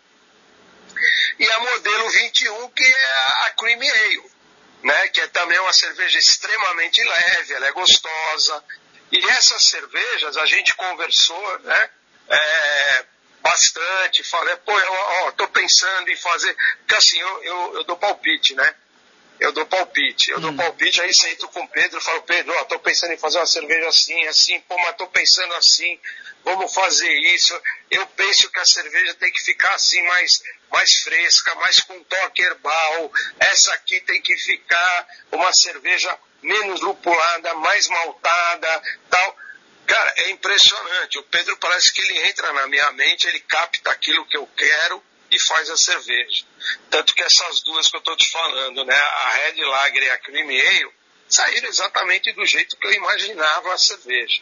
E 1.39 1.51
a 1.51 1.59
modelo 1.59 2.09
21 2.09 2.69
que 2.69 2.83
é 2.83 3.45
a 3.45 3.53
Creamy 3.55 3.89
Ale 3.89 4.37
né, 4.83 5.07
que 5.09 5.21
é 5.21 5.27
também 5.27 5.59
uma 5.59 5.73
cerveja 5.73 6.17
extremamente 6.17 7.03
leve, 7.03 7.53
ela 7.53 7.67
é 7.67 7.71
gostosa. 7.71 8.63
E 9.11 9.29
essas 9.31 9.63
cervejas 9.63 10.37
a 10.37 10.45
gente 10.45 10.73
conversou 10.75 11.59
né, 11.59 11.89
é, 12.29 13.05
bastante, 13.47 14.23
falei, 14.23 14.55
pô, 14.57 14.77
eu 14.77 14.93
ó, 14.93 15.31
tô 15.31 15.47
pensando 15.47 16.09
em 16.09 16.15
fazer. 16.17 16.55
Porque 16.79 16.95
assim, 16.95 17.19
eu, 17.19 17.43
eu, 17.43 17.75
eu 17.75 17.83
dou 17.85 17.97
palpite, 17.97 18.53
né? 18.55 18.75
Eu 19.39 19.51
dou 19.53 19.65
palpite. 19.65 20.31
Eu 20.31 20.37
hum. 20.37 20.41
dou 20.41 20.53
palpite, 20.53 21.01
aí 21.01 21.13
sento 21.13 21.47
com 21.49 21.61
o 21.61 21.67
Pedro 21.69 21.99
e 21.99 22.03
falo, 22.03 22.21
Pedro, 22.23 22.53
ó, 22.53 22.65
tô 22.65 22.79
pensando 22.79 23.13
em 23.13 23.17
fazer 23.17 23.37
uma 23.37 23.45
cerveja 23.45 23.87
assim, 23.87 24.27
assim, 24.27 24.59
pô, 24.61 24.77
mas 24.77 24.97
tô 24.97 25.07
pensando 25.07 25.53
assim, 25.53 25.97
vamos 26.43 26.73
fazer 26.73 27.11
isso. 27.33 27.59
Eu 27.89 28.05
penso 28.07 28.49
que 28.51 28.59
a 28.59 28.65
cerveja 28.65 29.13
tem 29.15 29.31
que 29.31 29.43
ficar 29.43 29.73
assim 29.73 30.01
mais 30.03 30.41
mais 30.69 30.91
fresca, 31.01 31.55
mais 31.55 31.79
com 31.79 32.03
toque 32.03 32.41
herbal. 32.41 33.11
Essa 33.39 33.73
aqui 33.75 34.01
tem 34.01 34.21
que 34.21 34.35
ficar 34.35 35.07
uma 35.31 35.53
cerveja 35.53 36.17
menos 36.41 36.81
lupulada, 36.81 37.53
mais 37.53 37.87
maltada, 37.87 38.81
tal. 39.09 39.37
Cara, 39.87 40.13
é 40.17 40.29
impressionante. 40.31 41.17
O 41.17 41.23
Pedro 41.23 41.57
parece 41.57 41.91
que 41.93 42.01
ele 42.01 42.27
entra 42.27 42.51
na 42.53 42.67
minha 42.67 42.91
mente, 42.91 43.25
ele 43.27 43.39
capta 43.39 43.89
aquilo 43.89 44.27
que 44.27 44.37
eu 44.37 44.45
quero 44.47 45.01
e 45.31 45.39
faz 45.39 45.69
a 45.69 45.77
cerveja. 45.77 46.45
Tanto 46.89 47.15
que 47.15 47.23
essas 47.23 47.61
duas 47.61 47.89
que 47.89 47.95
eu 47.95 47.99
estou 47.99 48.15
te 48.17 48.29
falando, 48.29 48.83
né, 48.83 48.95
a 48.95 49.29
Red 49.29 49.63
Lager 49.63 50.03
e 50.03 50.09
a 50.09 50.17
Cream 50.19 50.49
Ale, 50.49 50.91
saíram 51.29 51.69
exatamente 51.69 52.31
do 52.33 52.45
jeito 52.45 52.77
que 52.77 52.85
eu 52.85 52.93
imaginava 52.93 53.73
a 53.73 53.77
cerveja. 53.77 54.41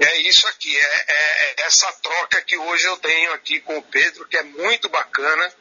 É 0.00 0.16
isso 0.18 0.46
aqui, 0.46 0.76
é, 0.76 0.80
é, 0.80 1.62
é, 1.62 1.66
essa 1.66 1.90
troca 1.94 2.40
que 2.42 2.56
hoje 2.56 2.84
eu 2.86 2.96
tenho 2.98 3.32
aqui 3.32 3.60
com 3.60 3.78
o 3.78 3.82
Pedro, 3.82 4.28
que 4.28 4.36
é 4.36 4.42
muito 4.44 4.88
bacana, 4.88 5.52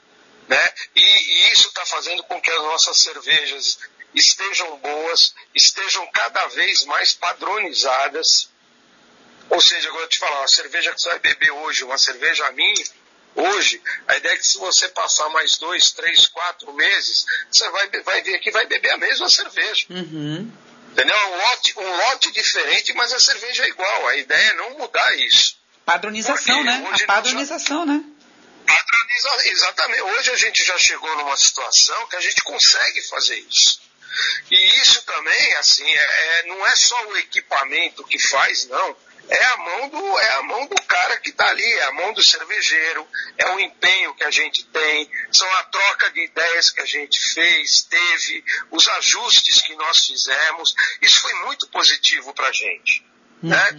né? 0.47 0.73
E, 0.95 1.01
e 1.01 1.51
isso 1.51 1.69
está 1.69 1.85
fazendo 1.85 2.23
com 2.23 2.39
que 2.39 2.51
as 2.51 2.61
nossas 2.61 3.01
cervejas 3.01 3.79
estejam 4.13 4.77
boas, 4.77 5.33
estejam 5.55 6.05
cada 6.11 6.45
vez 6.47 6.83
mais 6.85 7.13
padronizadas. 7.13 8.49
Ou 9.49 9.61
seja, 9.61 9.87
agora 9.89 10.03
eu 10.03 10.09
te 10.09 10.19
falar, 10.19 10.39
uma 10.39 10.47
cerveja 10.47 10.93
que 10.93 11.01
você 11.01 11.09
vai 11.09 11.19
beber 11.19 11.51
hoje, 11.51 11.83
uma 11.83 11.97
cerveja 11.97 12.51
minha, 12.51 12.85
hoje, 13.35 13.81
a 14.07 14.17
ideia 14.17 14.33
é 14.33 14.37
que 14.37 14.45
se 14.45 14.57
você 14.57 14.89
passar 14.89 15.29
mais 15.29 15.57
dois, 15.57 15.91
três, 15.91 16.27
quatro 16.27 16.73
meses, 16.73 17.25
você 17.49 17.69
vai, 17.69 17.89
vai 18.01 18.21
ver 18.21 18.39
que 18.39 18.51
vai 18.51 18.65
beber 18.65 18.91
a 18.91 18.97
mesma 18.97 19.29
cerveja. 19.29 19.85
Uhum. 19.89 20.51
Entendeu? 20.91 21.15
Um 21.15 21.37
lote, 21.37 21.73
um 21.77 21.97
lote 21.97 22.31
diferente, 22.31 22.93
mas 22.93 23.13
a 23.13 23.19
cerveja 23.19 23.63
é 23.63 23.69
igual. 23.69 24.07
A 24.07 24.17
ideia 24.17 24.49
é 24.49 24.55
não 24.55 24.77
mudar 24.79 25.15
isso. 25.19 25.55
Padronização, 25.85 26.55
Porque 26.55 26.63
né? 26.63 26.89
A 26.91 27.05
padronização, 27.05 27.85
já... 27.85 27.93
né? 27.93 28.03
Padroniza... 28.65 29.49
Exatamente. 29.49 30.01
Hoje 30.01 30.31
a 30.31 30.35
gente 30.35 30.65
já 30.65 30.77
chegou 30.77 31.15
numa 31.17 31.37
situação 31.37 32.07
que 32.07 32.15
a 32.15 32.19
gente 32.19 32.43
consegue 32.43 33.01
fazer 33.03 33.39
isso. 33.39 33.79
E 34.49 34.81
isso 34.81 35.03
também, 35.03 35.53
assim, 35.55 35.87
é, 35.87 36.39
é 36.39 36.43
não 36.47 36.65
é 36.65 36.75
só 36.75 37.07
o 37.07 37.17
equipamento 37.17 38.03
que 38.03 38.17
faz, 38.17 38.65
não 38.65 38.97
é 39.29 39.45
a 39.45 39.57
mão 39.57 39.89
do, 39.89 40.19
é 40.19 40.33
a 40.35 40.43
mão 40.43 40.67
do 40.67 40.81
cara 40.83 41.17
que 41.17 41.29
está 41.29 41.47
ali, 41.47 41.63
é 41.63 41.83
a 41.85 41.91
mão 41.93 42.13
do 42.13 42.23
cervejeiro, 42.23 43.07
é 43.37 43.49
o 43.51 43.59
empenho 43.59 44.13
que 44.15 44.23
a 44.23 44.31
gente 44.31 44.65
tem, 44.65 45.09
são 45.31 45.51
a 45.57 45.63
troca 45.63 46.11
de 46.11 46.25
ideias 46.25 46.71
que 46.71 46.81
a 46.81 46.85
gente 46.85 47.19
fez, 47.33 47.83
teve, 47.83 48.43
os 48.71 48.87
ajustes 48.87 49.61
que 49.61 49.75
nós 49.75 50.05
fizemos. 50.05 50.73
Isso 51.01 51.19
foi 51.19 51.33
muito 51.45 51.67
positivo 51.67 52.33
para 52.33 52.47
a 52.47 52.53
gente. 52.53 53.05
Uhum. 53.43 53.49
Né? 53.49 53.77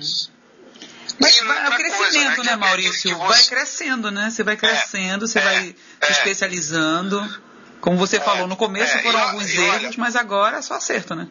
Mas 1.20 1.40
vai, 1.40 1.64
é 1.64 1.68
o 1.68 1.76
crescimento, 1.76 2.36
coisa, 2.36 2.44
né, 2.44 2.50
né 2.50 2.56
Maurício? 2.56 3.10
Você... 3.10 3.26
Vai 3.26 3.42
crescendo, 3.44 4.10
né? 4.10 4.30
Você 4.30 4.42
vai 4.44 4.54
é, 4.54 4.56
crescendo, 4.56 5.24
é, 5.24 5.28
você 5.28 5.38
é, 5.38 5.42
vai 5.42 5.76
é, 6.00 6.06
se 6.06 6.12
especializando. 6.12 7.42
Como 7.80 7.96
você 7.96 8.16
é, 8.16 8.20
falou, 8.20 8.46
no 8.46 8.56
começo 8.56 8.98
foram 9.02 9.18
alguns 9.18 9.52
erros, 9.52 9.96
mas 9.96 10.14
agora 10.14 10.58
é 10.58 10.62
só 10.62 10.74
acerto, 10.74 11.14
né? 11.14 11.28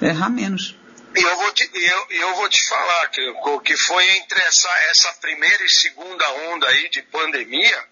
Errar 0.00 0.30
menos. 0.30 0.76
E 1.14 1.22
eu 1.22 1.36
vou 1.36 1.52
te, 1.52 1.70
eu, 1.74 2.06
eu 2.10 2.34
vou 2.36 2.48
te 2.48 2.66
falar 2.66 3.08
que, 3.08 3.34
que 3.64 3.76
foi 3.76 4.08
entre 4.16 4.40
essa, 4.44 4.68
essa 4.90 5.12
primeira 5.14 5.62
e 5.62 5.70
segunda 5.70 6.30
onda 6.30 6.66
aí 6.68 6.88
de 6.88 7.02
pandemia, 7.02 7.84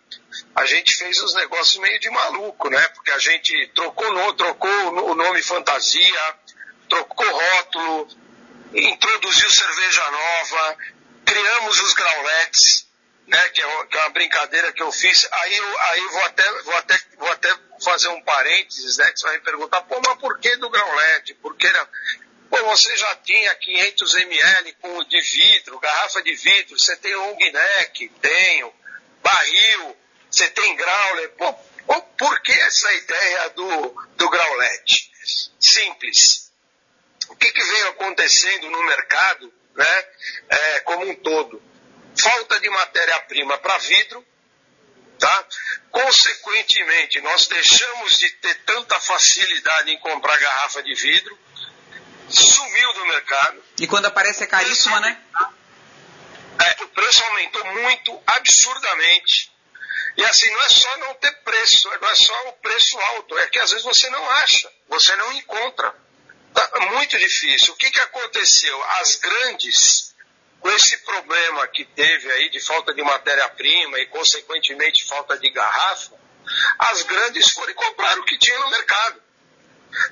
a 0.55 0.65
gente 0.65 0.97
fez 0.97 1.21
os 1.23 1.35
negócios 1.35 1.77
meio 1.79 2.01
de 2.01 2.09
maluco, 2.09 2.71
né? 2.71 2.89
Porque 2.89 3.11
a 3.11 3.19
gente 3.19 3.73
trocou, 3.75 4.33
trocou 4.35 4.71
o 5.11 5.15
nome 5.15 5.43
fantasia, 5.43 6.35
trocou 6.89 7.27
rótulo, 7.27 8.09
introduziu 8.73 9.51
cerveja 9.51 10.11
nova, 10.11 10.77
criamos 11.27 11.81
os 11.81 11.93
grauletes, 11.93 12.89
né? 13.27 13.49
Que 13.51 13.61
é, 13.61 13.87
que 13.87 13.99
é 13.99 14.01
uma 14.01 14.11
brincadeira 14.11 14.73
que 14.73 14.83
eu 14.83 14.91
fiz. 14.91 15.29
Aí 15.31 15.57
eu, 15.57 15.79
aí 15.79 16.01
eu 16.01 16.11
vou 16.11 16.25
até, 16.25 16.63
vou 16.63 16.77
até, 16.77 17.01
vou 17.19 17.33
até 17.33 17.55
fazer 17.85 18.09
um 18.09 18.23
parênteses, 18.23 18.97
né? 18.97 19.11
Que 19.11 19.21
você 19.21 19.27
vai 19.27 19.37
me 19.37 19.45
perguntar, 19.45 19.83
pô, 19.83 20.01
mas 20.07 20.19
por 20.19 20.39
que 20.39 20.57
do 20.57 20.71
graulete? 20.71 21.35
Por 21.35 21.55
que 21.57 21.71
não? 21.71 21.87
Pô, 22.51 22.65
você 22.65 22.97
já 22.97 23.15
tinha 23.17 23.55
500 23.55 24.15
ml 24.17 24.73
com, 24.81 25.05
de 25.05 25.21
vidro, 25.21 25.79
garrafa 25.79 26.21
de 26.23 26.35
vidro, 26.35 26.77
você 26.77 26.97
tem 26.97 27.15
long 27.15 27.37
neck, 27.37 28.09
tenho, 28.21 28.75
barril, 29.23 29.97
você 30.29 30.49
tem 30.49 30.75
growler. 30.75 31.31
Pô, 31.31 31.53
por 32.19 32.43
que 32.43 32.53
essa 32.53 32.93
ideia 32.93 33.51
do, 33.51 34.09
do 34.17 34.29
growlet? 34.29 35.11
Simples. 35.61 36.51
O 37.29 37.37
que, 37.37 37.51
que 37.53 37.63
vem 37.63 37.83
acontecendo 37.85 38.69
no 38.69 38.83
mercado, 38.85 39.55
né, 39.77 40.05
é, 40.49 40.81
como 40.81 41.09
um 41.09 41.15
todo? 41.15 41.63
Falta 42.21 42.59
de 42.59 42.69
matéria-prima 42.69 43.59
para 43.59 43.79
vidro, 43.79 44.27
tá? 45.19 45.47
Consequentemente, 45.91 47.21
nós 47.21 47.47
deixamos 47.47 48.19
de 48.19 48.29
ter 48.33 48.55
tanta 48.65 48.99
facilidade 49.01 49.93
em 49.93 49.99
comprar 50.01 50.37
garrafa 50.39 50.83
de 50.83 50.95
vidro, 50.95 51.39
sumiu 52.31 52.93
do 52.95 53.07
mercado. 53.07 53.63
E 53.81 53.87
quando 53.87 54.07
aparece 54.07 54.45
é 54.45 54.47
caríssima, 54.47 55.01
né? 55.01 55.21
É, 56.59 56.85
o 56.85 56.89
preço 56.89 57.25
aumentou 57.25 57.65
muito, 57.65 58.23
absurdamente. 58.27 59.51
E 60.17 60.25
assim, 60.25 60.51
não 60.51 60.63
é 60.63 60.69
só 60.69 60.97
não 60.99 61.15
ter 61.15 61.33
preço, 61.43 61.89
não 62.01 62.09
é 62.09 62.15
só 62.15 62.49
o 62.49 62.53
preço 62.55 62.99
alto, 62.99 63.39
é 63.39 63.47
que 63.49 63.59
às 63.59 63.71
vezes 63.71 63.85
você 63.85 64.11
não 64.11 64.31
acha, 64.31 64.71
você 64.89 65.15
não 65.17 65.33
encontra. 65.33 65.95
Tá 66.53 66.81
muito 66.93 67.19
difícil. 67.19 67.73
O 67.73 67.77
que, 67.77 67.91
que 67.91 68.01
aconteceu? 68.01 68.85
As 69.01 69.17
grandes, 69.17 70.15
com 70.59 70.71
esse 70.71 70.99
problema 70.99 71.67
que 71.69 71.85
teve 71.85 72.31
aí 72.33 72.51
de 72.51 72.61
falta 72.61 72.93
de 72.93 73.03
matéria-prima 73.03 73.99
e, 74.01 74.07
consequentemente, 74.07 75.07
falta 75.07 75.39
de 75.39 75.49
garrafa, 75.51 76.19
as 76.79 77.03
grandes 77.03 77.51
foram 77.53 77.73
comprar 77.75 78.19
o 78.19 78.25
que 78.25 78.37
tinha 78.39 78.59
no 78.59 78.71
mercado. 78.71 79.23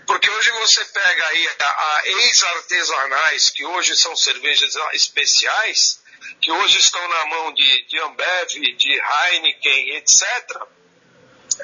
Porque 0.06 0.28
hoje 0.28 0.50
você 0.50 0.85
pega 0.87 1.26
aí 1.26 1.49
a, 1.61 1.64
a 1.64 2.02
ex-artesanais, 2.04 3.50
que 3.50 3.64
hoje 3.64 3.97
são 3.97 4.14
cervejas 4.16 4.75
especiais, 4.92 6.00
que 6.40 6.50
hoje 6.50 6.78
estão 6.78 7.06
na 7.08 7.26
mão 7.26 7.52
de, 7.54 7.82
de 7.87 7.99
Ambev, 8.00 8.49
de 8.76 9.00
Heineken, 9.00 9.97
etc. 9.97 10.62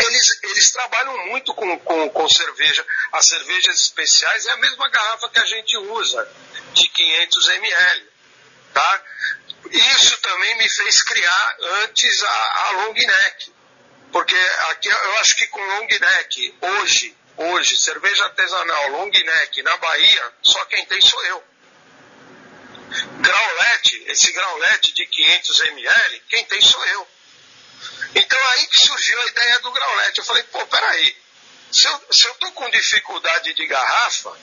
Eles, 0.01 0.43
eles 0.43 0.73
trabalham 0.73 1.27
muito 1.27 1.55
com, 1.55 1.79
com, 1.79 2.11
com 2.11 2.29
cerveja. 2.29 2.85
As 3.13 3.27
cervejas 3.27 3.81
especiais 3.81 4.47
é 4.47 4.51
a 4.53 4.57
mesma 4.57 4.89
garrafa 4.89 5.29
que 5.29 5.39
a 5.39 5.47
gente 5.47 5.77
usa. 5.77 6.29
de 6.73 6.89
500 6.89 7.49
ml, 7.49 8.09
tá? 8.73 9.03
Isso 9.71 10.17
também 10.19 10.59
me 10.59 10.69
fez 10.69 11.03
criar 11.03 11.57
antes 11.83 12.23
a, 12.23 12.29
a 12.29 12.71
long 12.73 12.93
neck, 12.93 13.53
porque 14.13 14.37
aqui 14.71 14.89
eu 14.89 15.17
acho 15.19 15.37
que 15.37 15.47
com 15.47 15.61
long 15.61 15.87
neck 15.87 16.55
hoje, 16.61 17.17
hoje 17.37 17.77
cerveja 17.77 18.25
artesanal 18.25 18.91
long 18.91 19.11
neck 19.11 19.63
na 19.63 19.77
Bahia, 19.77 20.33
só 20.43 20.65
quem 20.67 20.85
tem 20.87 21.01
sou 21.01 21.25
eu. 21.27 21.45
Graulete, 23.21 24.05
esse 24.07 24.33
graulete 24.33 24.93
de 24.93 25.07
500 25.07 25.61
ml, 25.61 26.23
quem 26.29 26.45
tem 26.45 26.61
sou 26.61 26.85
eu. 26.87 27.09
Então 28.15 28.49
aí 28.51 28.67
que 28.69 28.79
surgiu 28.79 29.21
a 29.21 29.27
ideia 29.27 29.61
do 29.61 29.73
graulete. 29.73 30.19
Eu 30.19 30.25
falei, 30.25 30.43
pô, 30.45 30.65
peraí, 30.67 31.17
se 31.73 31.87
eu, 31.87 32.05
se 32.11 32.27
eu 32.29 32.35
tô 32.35 32.53
com 32.53 32.71
dificuldade 32.71 33.53
de 33.53 33.67
garrafa, 33.67 34.37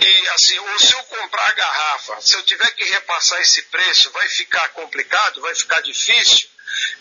e 0.00 0.28
assim, 0.30 0.58
ou 0.58 0.78
se 0.78 0.92
eu 0.92 1.02
comprar 1.04 1.46
a 1.46 1.52
garrafa, 1.52 2.20
se 2.20 2.36
eu 2.36 2.42
tiver 2.42 2.70
que 2.72 2.84
repassar 2.84 3.40
esse 3.40 3.62
preço, 3.62 4.10
vai 4.10 4.28
ficar 4.28 4.68
complicado, 4.70 5.40
vai 5.40 5.54
ficar 5.54 5.80
difícil. 5.82 6.48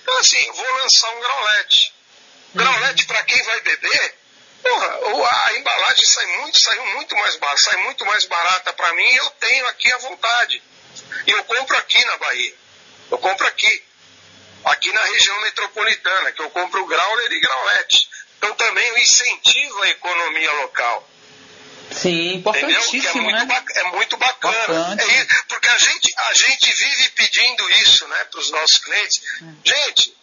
Então 0.01 0.17
assim, 0.19 0.51
vou 0.51 0.73
lançar 0.75 1.09
um 1.11 1.19
graulete. 1.19 1.93
Graulete 2.53 3.05
para 3.05 3.23
quem 3.23 3.43
vai 3.43 3.61
beber, 3.61 4.15
porra, 4.69 5.47
a 5.47 5.53
embalagem 5.57 6.05
sai 6.05 6.25
muito, 6.37 6.59
saiu 6.59 6.85
muito 6.87 7.15
mais 7.15 7.35
barata, 7.37 7.61
sai 7.61 7.77
muito 7.83 8.05
mais 8.05 8.25
barata 8.25 8.73
para 8.73 8.93
mim 8.93 9.03
e 9.03 9.15
eu 9.17 9.29
tenho 9.31 9.67
aqui 9.67 9.91
à 9.93 9.97
vontade. 9.99 10.61
E 11.27 11.31
eu 11.31 11.43
compro 11.43 11.77
aqui 11.77 12.03
na 12.05 12.17
Bahia. 12.17 12.55
Eu 13.11 13.17
compro 13.17 13.45
aqui 13.47 13.83
aqui 14.65 14.91
na 14.91 15.03
região 15.03 15.39
metropolitana, 15.41 16.31
que 16.31 16.41
eu 16.41 16.49
compro 16.49 16.85
grauler 16.85 17.31
e 17.31 17.39
graulete. 17.39 18.09
Então 18.37 18.53
também 18.55 18.87
eu 18.87 18.97
incentivo 18.97 19.83
a 19.83 19.89
economia 19.89 20.51
local. 20.53 21.09
Sim, 21.91 22.35
importantíssimo, 22.35 23.01
Que 23.01 23.17
é 23.17 23.21
muito, 23.21 23.45
né? 23.45 23.63
é 23.75 23.83
muito 23.91 24.17
bacana. 24.17 24.95
É 24.99 25.05
isso, 25.05 25.27
porque 25.47 25.69
a 25.69 25.77
gente, 25.77 26.13
a 26.17 26.33
gente 26.33 26.73
vive 26.73 27.09
pedindo 27.09 27.69
isso 27.81 28.07
né, 28.07 28.25
para 28.25 28.39
os 28.39 28.49
nossos 28.51 28.77
clientes. 28.77 29.21
Gente, 29.63 30.14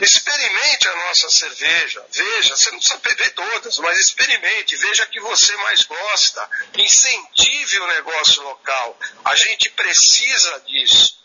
experimente 0.00 0.88
a 0.88 0.96
nossa 0.96 1.30
cerveja. 1.30 2.04
Veja, 2.10 2.56
você 2.56 2.70
não 2.70 2.78
precisa 2.78 3.00
beber 3.00 3.30
todas, 3.30 3.78
mas 3.78 3.98
experimente, 3.98 4.76
veja 4.76 5.06
que 5.06 5.20
você 5.20 5.56
mais 5.58 5.82
gosta. 5.84 6.50
Incentive 6.78 7.80
o 7.80 7.86
negócio 7.88 8.42
local. 8.42 8.98
A 9.24 9.36
gente 9.36 9.70
precisa 9.70 10.60
disso. 10.66 11.18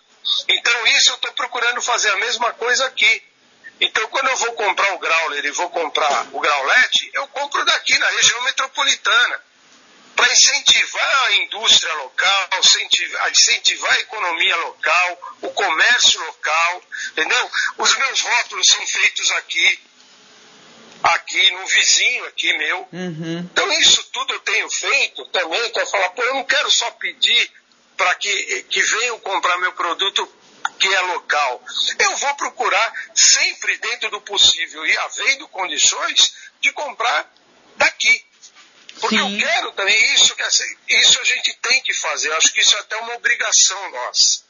Então 0.47 0.87
isso 0.87 1.11
eu 1.11 1.15
estou 1.15 1.31
procurando 1.33 1.81
fazer 1.81 2.09
a 2.09 2.17
mesma 2.17 2.53
coisa 2.53 2.85
aqui. 2.85 3.23
Então 3.79 4.07
quando 4.07 4.29
eu 4.29 4.37
vou 4.37 4.53
comprar 4.53 4.93
o 4.93 4.99
growler 4.99 5.45
e 5.45 5.51
vou 5.51 5.69
comprar 5.69 6.27
o 6.31 6.39
growlete, 6.39 7.09
eu 7.13 7.27
compro 7.27 7.63
daqui 7.65 7.97
na 7.97 8.09
região 8.09 8.41
metropolitana. 8.43 9.41
Para 10.15 10.31
incentivar 10.31 11.25
a 11.25 11.33
indústria 11.35 11.93
local, 11.95 12.49
incentivar, 12.59 13.31
incentivar 13.31 13.91
a 13.91 13.99
economia 13.99 14.55
local, 14.57 15.35
o 15.41 15.49
comércio 15.51 16.23
local, 16.25 16.83
entendeu? 17.11 17.51
Os 17.77 17.97
meus 17.97 18.21
rótulos 18.21 18.67
são 18.67 18.87
feitos 18.87 19.31
aqui, 19.31 19.79
aqui 21.03 21.51
no 21.51 21.65
vizinho 21.67 22.25
aqui 22.25 22.57
meu. 22.57 22.87
Uhum. 22.91 23.39
Então 23.51 23.71
isso 23.73 24.03
tudo 24.11 24.33
eu 24.33 24.39
tenho 24.39 24.69
feito 24.69 25.25
também 25.27 25.69
para 25.71 25.85
falar, 25.85 26.09
pô, 26.11 26.23
eu 26.23 26.35
não 26.35 26.43
quero 26.45 26.71
só 26.71 26.89
pedir 26.91 27.51
para 27.97 28.15
que, 28.15 28.63
que 28.69 28.81
venham 28.81 29.19
comprar 29.19 29.57
meu 29.57 29.73
produto 29.73 30.27
que 30.79 30.87
é 30.87 31.01
local. 31.01 31.63
Eu 31.99 32.15
vou 32.17 32.35
procurar 32.35 32.93
sempre 33.13 33.77
dentro 33.77 34.09
do 34.11 34.21
possível 34.21 34.85
e 34.85 34.97
havendo 34.97 35.47
condições 35.47 36.33
de 36.61 36.71
comprar 36.71 37.31
daqui. 37.77 38.25
Porque 39.01 39.17
Sim. 39.17 39.39
eu 39.39 39.47
quero 39.47 39.71
também 39.73 40.13
isso, 40.13 40.35
isso 40.87 41.21
a 41.21 41.23
gente 41.23 41.53
tem 41.61 41.81
que 41.81 41.93
fazer. 41.93 42.29
Eu 42.29 42.37
acho 42.37 42.53
que 42.53 42.61
isso 42.61 42.75
é 42.75 42.79
até 42.79 42.95
uma 42.97 43.15
obrigação 43.15 43.91
nossa. 43.91 44.43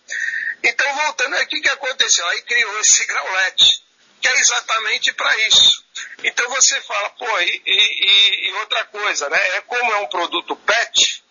Então, 0.63 0.95
voltando 0.95 1.35
aqui, 1.37 1.57
o 1.57 1.61
que 1.61 1.69
aconteceu? 1.69 2.27
Aí 2.29 2.41
criou 2.43 2.79
esse 2.79 3.05
graulete, 3.05 3.83
que 4.21 4.27
é 4.27 4.39
exatamente 4.39 5.13
para 5.13 5.37
isso. 5.47 5.83
Então 6.23 6.49
você 6.49 6.81
fala, 6.81 7.09
pô, 7.11 7.39
e, 7.39 7.61
e, 7.65 8.49
e 8.49 8.53
outra 8.53 8.83
coisa, 8.85 9.29
né? 9.29 9.57
É 9.57 9.61
como 9.61 9.93
é 9.93 9.97
um 9.97 10.07
produto 10.07 10.55
PET, 10.55 11.23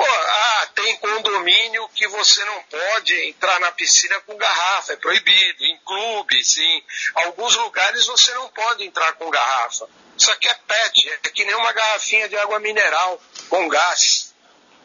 Pô, 0.00 0.06
ah, 0.06 0.59
tem 0.80 0.96
condomínio 0.96 1.88
que 1.94 2.06
você 2.08 2.44
não 2.44 2.62
pode 2.62 3.28
entrar 3.28 3.60
na 3.60 3.70
piscina 3.72 4.20
com 4.20 4.36
garrafa, 4.36 4.92
é 4.92 4.96
proibido. 4.96 5.64
Em 5.64 5.78
clubes, 5.84 6.56
em 6.56 6.84
alguns 7.14 7.56
lugares 7.56 8.06
você 8.06 8.32
não 8.34 8.48
pode 8.48 8.84
entrar 8.84 9.12
com 9.14 9.28
garrafa. 9.30 9.88
Isso 10.16 10.30
aqui 10.30 10.48
é 10.48 10.54
PET, 10.54 11.08
é 11.08 11.28
que 11.30 11.44
nem 11.44 11.54
uma 11.54 11.72
garrafinha 11.72 12.28
de 12.28 12.36
água 12.36 12.58
mineral 12.58 13.20
com 13.48 13.68
gás. 13.68 14.30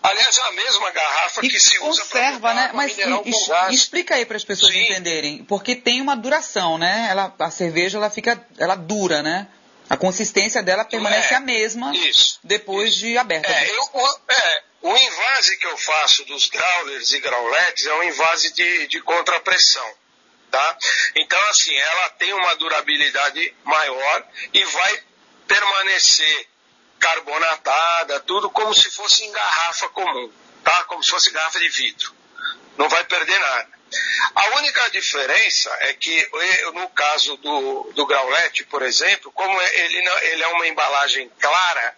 Aliás, 0.02 0.38
é 0.38 0.42
a 0.44 0.52
mesma 0.52 0.92
garrafa 0.92 1.44
e 1.44 1.50
que 1.50 1.60
se 1.60 1.80
usa 1.80 2.06
para 2.06 2.54
né? 2.54 2.72
Mas 2.74 2.96
e, 2.96 3.74
explica 3.74 4.16
aí 4.16 4.26
para 4.26 4.38
as 4.38 4.44
pessoas 4.44 4.72
Sim. 4.72 4.84
entenderem, 4.84 5.44
porque 5.46 5.76
tem 5.76 6.00
uma 6.00 6.16
duração, 6.16 6.78
né? 6.78 7.08
Ela, 7.10 7.34
a 7.40 7.50
cerveja 7.50 7.98
ela 7.98 8.10
fica, 8.12 8.40
ela 8.60 8.76
dura, 8.76 9.24
né? 9.24 9.48
A 9.90 9.98
consistência 9.98 10.62
dela 10.62 10.86
permanece 10.86 11.34
é, 11.34 11.38
a 11.38 11.40
mesma 11.40 11.96
isso, 11.96 12.40
depois 12.44 12.90
isso. 12.90 13.00
de 13.00 13.18
aberta. 13.18 13.52
É, 13.52 13.70
eu, 13.70 13.84
é, 14.30 14.64
o 14.86 14.96
invase 14.96 15.58
que 15.58 15.66
eu 15.66 15.76
faço 15.78 16.24
dos 16.26 16.48
growlers 16.48 17.12
e 17.12 17.20
growletes 17.20 17.88
é 17.88 17.94
um 17.96 18.04
invase 18.04 18.54
de, 18.54 18.88
de 18.88 19.02
contrapressão. 19.02 19.96
Tá? 20.52 20.78
Então, 21.16 21.40
assim, 21.50 21.76
ela 21.76 22.10
tem 22.12 22.32
uma 22.34 22.56
durabilidade 22.56 23.56
maior 23.64 24.28
e 24.54 24.64
vai 24.64 25.04
permanecer 25.48 26.48
carbonatada, 27.00 28.20
tudo 28.22 28.48
como 28.52 28.76
se 28.76 28.92
fosse 28.92 29.24
em 29.24 29.32
garrafa 29.32 29.90
comum, 29.90 30.32
tá? 30.64 30.84
Como 30.84 31.04
se 31.04 31.10
fosse 31.10 31.32
garrafa 31.32 31.60
de 31.60 31.70
vidro. 31.70 32.14
Não 32.78 32.88
vai 32.88 33.04
perder 33.06 33.40
nada. 33.40 33.70
A 34.36 34.58
única 34.58 34.90
diferença 34.92 35.76
é 35.82 35.94
que, 35.94 36.30
no 36.74 36.88
caso 36.90 37.36
do, 37.38 37.92
do 37.96 38.08
por 38.70 38.84
exemplo, 38.84 39.32
como 39.32 39.60
ele, 39.60 40.10
ele 40.22 40.44
é 40.44 40.48
uma 40.50 40.68
embalagem 40.68 41.28
clara, 41.40 41.98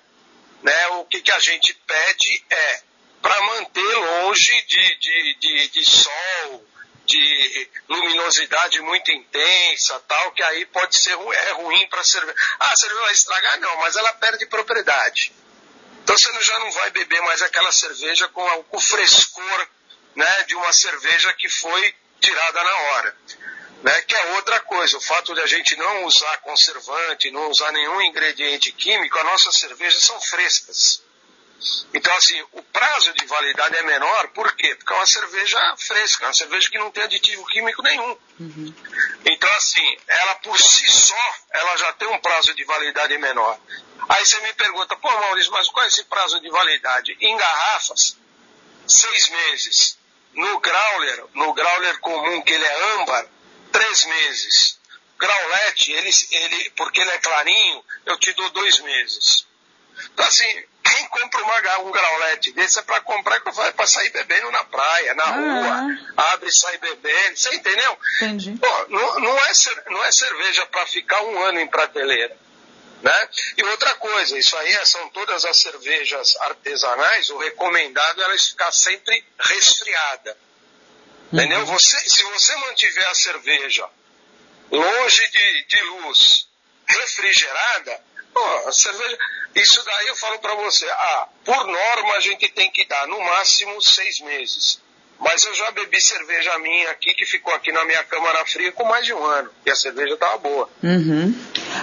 né, 0.62 0.88
o 0.90 1.06
que, 1.06 1.22
que 1.22 1.32
a 1.32 1.40
gente 1.40 1.74
pede 1.74 2.46
é 2.50 2.82
para 3.22 3.42
manter 3.42 3.96
longe 3.96 4.62
de, 4.68 4.96
de, 4.96 5.36
de, 5.36 5.68
de 5.70 5.86
sol, 5.86 6.66
de 7.06 7.70
luminosidade 7.88 8.82
muito 8.82 9.12
intensa, 9.12 10.00
tal, 10.08 10.32
que 10.34 10.44
aí 10.44 10.66
pode 10.68 10.98
ser 10.98 11.12
é 11.12 11.52
ruim 11.54 11.88
para 11.88 12.02
a 12.02 12.04
cerveja. 12.04 12.38
Ah, 12.60 12.72
a 12.72 12.76
cerveja 12.76 13.02
vai 13.02 13.14
estragar? 13.14 13.60
Não, 13.60 13.78
mas 13.78 13.96
ela 13.96 14.14
perde 14.14 14.46
propriedade. 14.46 15.32
Então 16.04 16.18
você 16.18 16.44
já 16.44 16.60
não 16.60 16.72
vai 16.72 16.90
beber 16.92 17.22
mais 17.22 17.42
aquela 17.42 17.72
cerveja 17.72 18.28
com 18.30 18.66
o 18.72 18.80
frescor 18.80 19.68
né, 20.16 20.44
de 20.44 20.56
uma 20.56 20.74
cerveja 20.74 21.34
que 21.34 21.50
foi 21.50 21.96
tirada 22.20 22.64
na 22.64 22.76
hora. 22.76 23.16
Né, 23.84 24.02
que 24.02 24.16
é 24.16 24.36
outra 24.36 24.60
coisa, 24.62 24.98
o 24.98 25.02
fato 25.02 25.36
de 25.36 25.42
a 25.42 25.46
gente 25.46 25.76
não 25.76 26.06
usar 26.06 26.38
conservante, 26.38 27.30
não 27.30 27.50
usar 27.50 27.72
nenhum 27.72 28.02
ingrediente 28.02 28.72
químico, 28.72 29.18
as 29.20 29.26
nossas 29.26 29.56
cervejas 29.56 30.02
são 30.02 30.20
frescas. 30.20 31.04
Então, 31.94 32.16
assim, 32.16 32.40
o 32.52 32.62
prazo 32.62 33.14
de 33.14 33.26
validade 33.26 33.76
é 33.76 33.82
menor, 33.84 34.28
por 34.30 34.52
quê? 34.56 34.76
Porque 34.76 34.94
é 34.94 34.96
uma 34.96 35.06
cerveja 35.06 35.76
fresca, 35.78 36.26
uma 36.26 36.34
cerveja 36.34 36.70
que 36.70 36.78
não 36.78 36.92
tem 36.92 37.04
aditivo 37.04 37.46
químico 37.48 37.82
nenhum. 37.82 38.18
Uhum. 38.40 38.74
Então, 39.26 39.52
assim, 39.54 39.98
ela 40.08 40.36
por 40.36 40.58
si 40.60 40.88
só, 40.88 41.36
ela 41.52 41.78
já 41.78 41.94
tem 41.94 42.08
um 42.10 42.20
prazo 42.20 42.54
de 42.54 42.64
validade 42.64 43.18
menor. 43.18 43.60
Aí 44.10 44.26
você 44.26 44.40
me 44.42 44.54
pergunta, 44.54 44.96
pô, 44.98 45.10
Maurício, 45.10 45.52
mas 45.52 45.68
qual 45.70 45.84
é 45.84 45.88
esse 45.88 46.04
prazo 46.04 46.40
de 46.40 46.50
validade? 46.50 47.18
Em 47.20 47.36
garrafas, 47.36 48.18
seis 48.88 49.30
meses. 49.30 49.98
No 50.34 50.60
growler, 50.60 51.26
no 51.34 51.54
growler 51.54 52.00
comum, 52.00 52.42
que 52.44 52.54
ele 52.54 52.64
é 52.64 52.94
âmbar, 52.94 53.28
três 53.72 54.06
meses. 54.06 54.78
Growlette, 55.18 55.92
ele, 55.92 56.10
ele, 56.32 56.70
porque 56.72 57.02
ele 57.02 57.10
é 57.10 57.18
clarinho, 57.18 57.84
eu 58.06 58.18
te 58.20 58.32
dou 58.34 58.50
dois 58.52 58.80
meses. 58.80 59.48
Então, 60.14 60.26
assim, 60.26 60.64
quem 60.84 61.08
compra 61.08 61.42
uma, 61.44 61.80
um 61.80 61.92
growlette 61.92 62.52
desse 62.54 62.80
é 62.80 62.82
para 62.82 63.02
comprar 63.02 63.40
para 63.42 63.88
sair 63.88 64.10
bebendo 64.12 64.52
na 64.52 64.64
praia, 64.64 65.14
na 65.16 65.24
ah, 65.24 65.32
rua, 65.32 65.98
abre 66.18 66.50
e 66.50 66.60
sai 66.60 66.78
bebendo, 66.78 67.38
você 67.38 67.56
entendeu? 67.56 67.98
Entendi. 68.18 68.58
Pô, 68.58 68.86
não, 68.90 69.20
não, 69.20 69.38
é, 69.38 69.52
não 69.90 70.06
é 70.06 70.12
cerveja 70.12 70.66
para 70.68 70.86
ficar 70.86 71.22
um 71.24 71.44
ano 71.44 71.60
em 71.60 71.68
prateleira. 71.68 72.38
Né? 73.02 73.30
E 73.58 73.64
outra 73.64 73.94
coisa, 73.96 74.38
isso 74.38 74.58
aí 74.58 74.86
são 74.86 75.10
todas 75.10 75.46
as 75.46 75.58
cervejas 75.58 76.36
artesanais, 76.42 77.30
o 77.30 77.38
recomendado 77.38 78.22
é 78.22 78.26
elas 78.26 78.48
ficar 78.48 78.72
sempre 78.72 79.24
resfriada. 79.40 80.38
Entendeu? 81.32 81.66
Você, 81.66 82.10
se 82.10 82.24
você 82.24 82.56
mantiver 82.56 83.10
a 83.10 83.16
cerveja 83.16 83.90
longe 84.72 85.28
de, 85.30 85.66
de 85.66 85.82
luz, 85.82 86.48
refrigerada, 86.88 88.04
pô, 88.34 88.68
a 88.68 88.72
cerveja. 88.72 89.18
Isso 89.56 89.84
daí 89.84 90.08
eu 90.08 90.16
falo 90.16 90.40
para 90.40 90.56
você, 90.56 90.88
ah, 90.90 91.30
por 91.44 91.68
norma 91.68 92.14
a 92.16 92.20
gente 92.20 92.48
tem 92.50 92.70
que 92.72 92.86
dar 92.86 93.08
no 93.08 93.20
máximo 93.20 93.82
seis 93.82 94.20
meses. 94.20 94.82
Mas 95.20 95.44
eu 95.44 95.54
já 95.56 95.72
bebi 95.72 96.00
cerveja 96.00 96.58
minha 96.60 96.92
aqui, 96.92 97.14
que 97.14 97.26
ficou 97.26 97.54
aqui 97.54 97.72
na 97.72 97.84
minha 97.86 98.04
câmara 98.04 98.46
fria 98.46 98.72
com 98.72 98.84
mais 98.84 99.06
de 99.06 99.14
um 99.14 99.24
ano. 99.24 99.50
E 99.66 99.72
a 99.72 99.76
cerveja 99.76 100.14
estava 100.14 100.38
boa. 100.38 100.70
Uhum. 100.84 101.34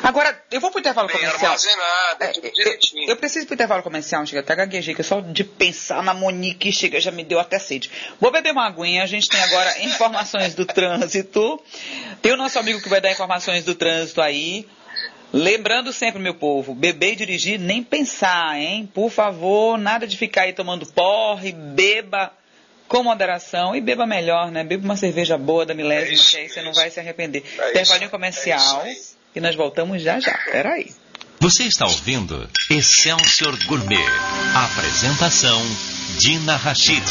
Agora, 0.02 0.40
eu 0.52 0.60
vou 0.60 0.70
pro 0.70 0.78
intervalo 0.80 1.08
bem 1.08 1.16
comercial. 1.16 1.44
armazenado, 1.52 2.24
É, 2.24 2.26
tudo 2.28 2.46
eu, 2.46 2.52
direitinho. 2.52 3.10
eu 3.10 3.16
preciso 3.16 3.46
pro 3.46 3.54
intervalo 3.54 3.82
comercial, 3.82 4.24
chega 4.24 4.40
até 4.40 4.54
gaguejei, 4.54 4.94
que 4.94 5.02
só 5.02 5.20
de 5.20 5.42
pensar 5.42 6.02
na 6.02 6.14
Monique, 6.14 6.72
chega, 6.72 7.00
já 7.00 7.10
me 7.10 7.24
deu 7.24 7.40
até 7.40 7.58
sede. 7.58 7.90
Vou 8.20 8.30
beber 8.30 8.52
uma 8.52 8.66
aguinha, 8.66 9.02
a 9.02 9.06
gente 9.06 9.28
tem 9.28 9.42
agora 9.42 9.78
informações 9.82 10.54
do 10.54 10.64
trânsito. 10.64 11.60
Tem 12.22 12.32
o 12.32 12.36
nosso 12.36 12.58
amigo 12.58 12.80
que 12.80 12.88
vai 12.88 13.00
dar 13.00 13.10
informações 13.10 13.64
do 13.64 13.74
trânsito 13.74 14.22
aí. 14.22 14.66
Lembrando 15.32 15.92
sempre, 15.92 16.20
meu 16.22 16.34
povo, 16.34 16.72
beber 16.72 17.14
e 17.14 17.16
dirigir, 17.16 17.58
nem 17.58 17.82
pensar, 17.82 18.56
hein? 18.56 18.88
Por 18.94 19.10
favor, 19.10 19.76
nada 19.76 20.06
de 20.06 20.16
ficar 20.16 20.42
aí 20.42 20.52
tomando 20.52 20.86
porre, 20.86 21.50
beba 21.50 22.32
com 22.88 23.02
moderação 23.02 23.74
e 23.74 23.80
beba 23.80 24.06
melhor, 24.06 24.50
né? 24.50 24.64
Beba 24.64 24.84
uma 24.84 24.96
cerveja 24.96 25.36
boa 25.36 25.66
da 25.66 25.74
milésima, 25.74 26.10
É 26.10 26.14
isso, 26.14 26.30
que 26.30 26.36
aí 26.36 26.48
você 26.48 26.60
é 26.60 26.62
não 26.64 26.72
vai 26.72 26.90
se 26.90 27.00
arrepender. 27.00 27.42
É 27.58 27.70
Intervalinho 27.70 28.04
isso, 28.04 28.10
comercial 28.10 28.82
é 28.82 28.92
isso 28.92 29.14
e 29.34 29.40
nós 29.40 29.54
voltamos 29.56 30.00
já 30.00 30.20
já. 30.20 30.38
Peraí. 30.50 30.92
Você 31.40 31.64
está 31.64 31.86
ouvindo 31.86 32.48
Excelsior 32.70 33.56
Gourmet. 33.66 34.06
Apresentação 34.54 35.60
Dina 36.18 36.56
Rachid. 36.56 37.04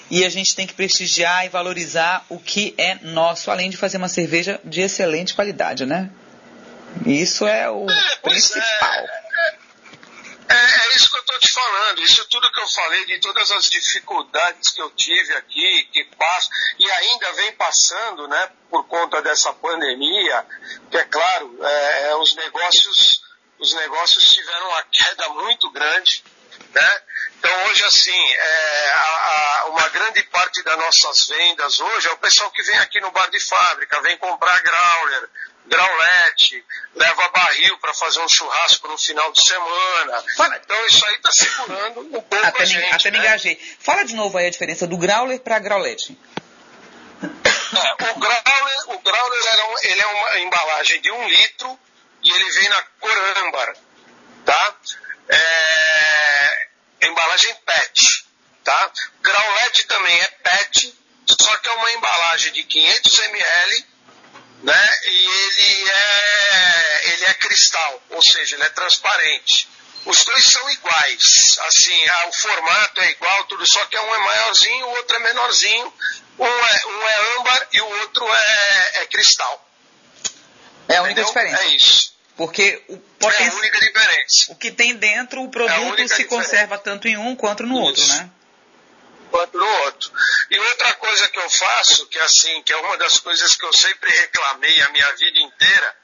E 0.09 0.25
a 0.25 0.29
gente 0.29 0.53
tem 0.55 0.67
que 0.67 0.73
prestigiar 0.73 1.45
e 1.45 1.49
valorizar 1.49 2.25
o 2.27 2.37
que 2.37 2.75
é 2.77 2.95
nosso, 2.95 3.49
além 3.49 3.69
de 3.69 3.77
fazer 3.77 3.97
uma 3.97 4.09
cerveja 4.09 4.59
de 4.65 4.81
excelente 4.81 5.33
qualidade, 5.33 5.85
né? 5.85 6.09
Isso 7.05 7.47
é 7.47 7.69
o 7.69 7.89
É, 7.89 8.15
pois 8.21 8.49
principal. 8.49 9.05
É, 10.49 10.53
é 10.53 10.95
isso 10.95 11.09
que 11.09 11.15
eu 11.15 11.21
estou 11.21 11.39
te 11.39 11.50
falando. 11.61 12.01
Isso 12.01 12.25
tudo 12.29 12.51
que 12.51 12.59
eu 12.59 12.67
falei, 12.67 13.05
de 13.05 13.19
todas 13.19 13.51
as 13.51 13.69
dificuldades 13.69 14.69
que 14.71 14.81
eu 14.81 14.89
tive 14.91 15.33
aqui, 15.35 15.83
que 15.91 16.03
passo, 16.17 16.49
e 16.79 16.89
ainda 16.91 17.31
vem 17.33 17.51
passando, 17.53 18.27
né, 18.27 18.49
por 18.69 18.85
conta 18.87 19.21
dessa 19.21 19.53
pandemia, 19.53 20.45
que 20.89 20.97
é 20.97 21.03
claro, 21.05 21.57
é, 21.63 22.09
é, 22.09 22.15
os 22.15 22.33
negócios, 22.35 23.21
os 23.59 23.73
negócios 23.73 24.33
tiveram 24.33 24.67
uma 24.69 24.83
queda 24.83 25.29
muito 25.29 25.69
grande, 25.71 26.23
né? 26.73 27.01
Então 27.37 27.65
hoje 27.65 27.83
assim, 27.83 28.33
é, 28.33 28.91
a- 28.93 29.61
a- 29.61 29.65
uma 29.69 29.89
grande 29.89 30.21
parte 30.23 30.61
das 30.63 30.77
nossas 30.77 31.27
vendas 31.27 31.79
hoje 31.79 32.07
é 32.07 32.11
o 32.11 32.17
pessoal 32.17 32.51
que 32.51 32.61
vem 32.63 32.77
aqui 32.79 32.99
no 33.01 33.11
bar 33.11 33.29
de 33.29 33.39
fábrica, 33.39 34.01
vem 34.01 34.17
comprar 34.17 34.61
growler, 34.61 35.29
graulete, 35.65 36.63
leva 36.95 37.29
barril 37.29 37.77
para 37.79 37.93
fazer 37.93 38.19
um 38.21 38.27
churrasco 38.29 38.87
no 38.87 38.97
final 38.97 39.31
de 39.31 39.41
semana. 39.47 40.23
Fala- 40.35 40.57
Então 40.63 40.85
isso 40.87 41.05
aí 41.05 41.15
está 41.15 41.31
segurando 41.31 41.99
um 42.01 42.09
pouco 42.21 42.35
Até, 42.35 42.63
a 42.63 42.65
me, 42.65 42.65
gente. 42.65 42.93
até 42.93 43.11
me 43.11 43.17
né? 43.17 43.23
engajei. 43.25 43.75
Fala 43.79 44.03
de 44.03 44.15
novo 44.15 44.37
aí 44.37 44.47
a 44.47 44.51
diferença 44.51 44.85
do 44.87 44.97
growler 44.97 45.39
para 45.39 45.59
graulete. 45.59 46.17
É, 47.23 48.11
o 48.11 48.19
growler, 48.19 48.79
o 48.87 48.99
growler 48.99 49.45
era 49.47 49.65
um- 49.67 49.75
ele 49.83 50.01
é 50.01 50.07
uma 50.07 50.39
embalagem 50.39 51.01
de 51.01 51.11
um 51.11 51.27
litro 51.27 51.79
e 52.23 52.31
ele 52.31 52.51
vem 52.51 52.69
na 52.69 52.81
cor 52.99 53.17
âmbar, 53.45 53.75
tá? 54.45 54.75
É, 55.29 56.67
embalagem 57.03 57.53
PET, 57.65 58.25
tá? 58.63 58.91
Graulete 59.21 59.85
também 59.85 60.19
é 60.19 60.27
PET, 60.27 60.93
só 61.39 61.55
que 61.57 61.69
é 61.69 61.71
uma 61.73 61.91
embalagem 61.93 62.51
de 62.53 62.63
500 62.63 63.19
ml, 63.19 63.85
né? 64.63 64.89
E 65.05 65.27
ele 65.27 65.89
é, 65.89 67.01
ele 67.13 67.25
é 67.25 67.33
cristal, 67.35 68.01
ou 68.11 68.23
seja, 68.23 68.55
ele 68.55 68.63
é 68.63 68.69
transparente. 68.69 69.67
Os 70.05 70.23
dois 70.23 70.43
são 70.45 70.67
iguais, 70.71 71.59
assim, 71.67 72.07
ah, 72.09 72.27
o 72.27 72.33
formato 72.33 73.01
é 73.01 73.11
igual, 73.11 73.43
tudo, 73.45 73.67
só 73.67 73.85
que 73.85 73.97
um 73.97 74.15
é 74.15 74.17
maiorzinho, 74.17 74.85
o 74.87 74.89
outro 74.97 75.15
é 75.15 75.19
menorzinho. 75.19 75.93
Um 76.39 76.45
é, 76.45 76.85
um 76.87 77.07
é 77.07 77.37
âmbar 77.37 77.67
e 77.71 77.81
o 77.81 77.85
outro 77.99 78.25
é, 78.33 78.91
é 79.01 79.05
cristal. 79.05 79.69
É 80.87 80.97
a 80.97 81.03
única 81.03 81.21
entendeu? 81.21 81.25
diferença. 81.25 81.63
É 81.63 81.67
isso. 81.75 82.15
Porque 82.35 82.83
o, 82.87 82.93
É 83.27 83.47
a 83.47 83.53
única 83.53 83.79
diferença. 83.79 84.45
o 84.51 84.55
que 84.55 84.71
tem 84.71 84.95
dentro, 84.95 85.41
o 85.43 85.45
É 85.45 85.49
produto 85.49 85.81
única 85.83 86.15
se 86.15 86.23
diferença. 86.23 86.27
conserva 86.49 86.77
tanto 86.79 87.07
em 87.07 87.15
um 87.17 87.35
quanto 87.35 87.61
no 87.63 87.75
outro, 87.75 88.01
Isso. 88.01 88.15
né? 88.15 88.29
Quanto 89.31 89.57
no 89.57 89.65
outro. 89.85 90.11
E 90.51 90.59
outra 90.59 90.93
coisa 90.95 91.27
que 91.29 91.39
eu 91.39 91.49
faço, 91.49 92.05
que 92.07 92.19
é 92.19 92.21
assim, 92.21 92.61
que 92.63 92.73
é 92.73 92.77
uma 92.77 92.97
das 92.97 93.17
coisas 93.17 93.55
que 93.55 93.65
eu 93.65 93.73
sempre 93.73 94.11
reclamei 94.11 94.81
a 94.81 94.89
minha 94.89 95.11
vida 95.15 95.39
inteira, 95.39 95.95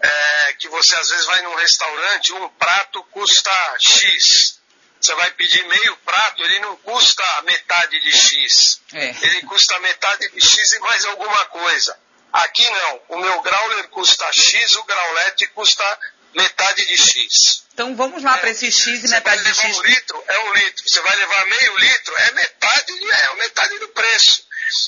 é 0.00 0.52
que 0.58 0.68
você 0.68 0.96
às 0.96 1.08
vezes 1.10 1.26
vai 1.26 1.42
num 1.42 1.54
restaurante, 1.56 2.32
um 2.32 2.48
prato 2.48 3.04
custa 3.04 3.76
X. 3.78 4.58
Você 5.00 5.14
vai 5.16 5.30
pedir 5.32 5.62
meio 5.66 5.96
prato, 5.98 6.42
ele 6.42 6.58
não 6.60 6.76
custa 6.76 7.22
metade 7.42 8.00
de 8.00 8.10
X. 8.10 8.80
É. 8.94 9.14
Ele 9.20 9.42
custa 9.42 9.78
metade 9.80 10.30
de 10.30 10.40
X 10.40 10.72
e 10.72 10.78
mais 10.80 11.04
alguma 11.04 11.44
coisa. 11.46 11.96
Aqui 12.32 12.68
não. 12.68 13.02
O 13.10 13.18
meu 13.18 13.42
growler 13.42 13.88
custa 13.88 14.32
X, 14.32 14.74
o 14.76 14.84
graulete 14.84 15.46
custa 15.48 15.84
metade 16.34 16.84
de 16.86 16.96
X. 16.96 17.64
Então 17.72 17.94
vamos 17.96 18.22
lá 18.22 18.38
para 18.38 18.50
esse 18.50 18.70
X 18.70 18.86
e 18.86 19.00
Você 19.00 19.08
vai 19.08 19.18
metade 19.18 19.42
de 19.42 19.48
levar 19.48 19.62
X. 19.62 19.78
um 19.78 19.82
litro, 19.82 20.24
é 20.28 20.38
um 20.38 20.52
litro. 20.54 20.88
Você 20.88 21.00
vai 21.00 21.16
levar 21.16 21.46
meio 21.46 21.76
litro, 21.78 22.16
é 22.16 22.30
metade, 22.32 22.92
é 23.12 23.34
metade 23.36 23.78
do 23.78 23.88
preço. 23.88 24.44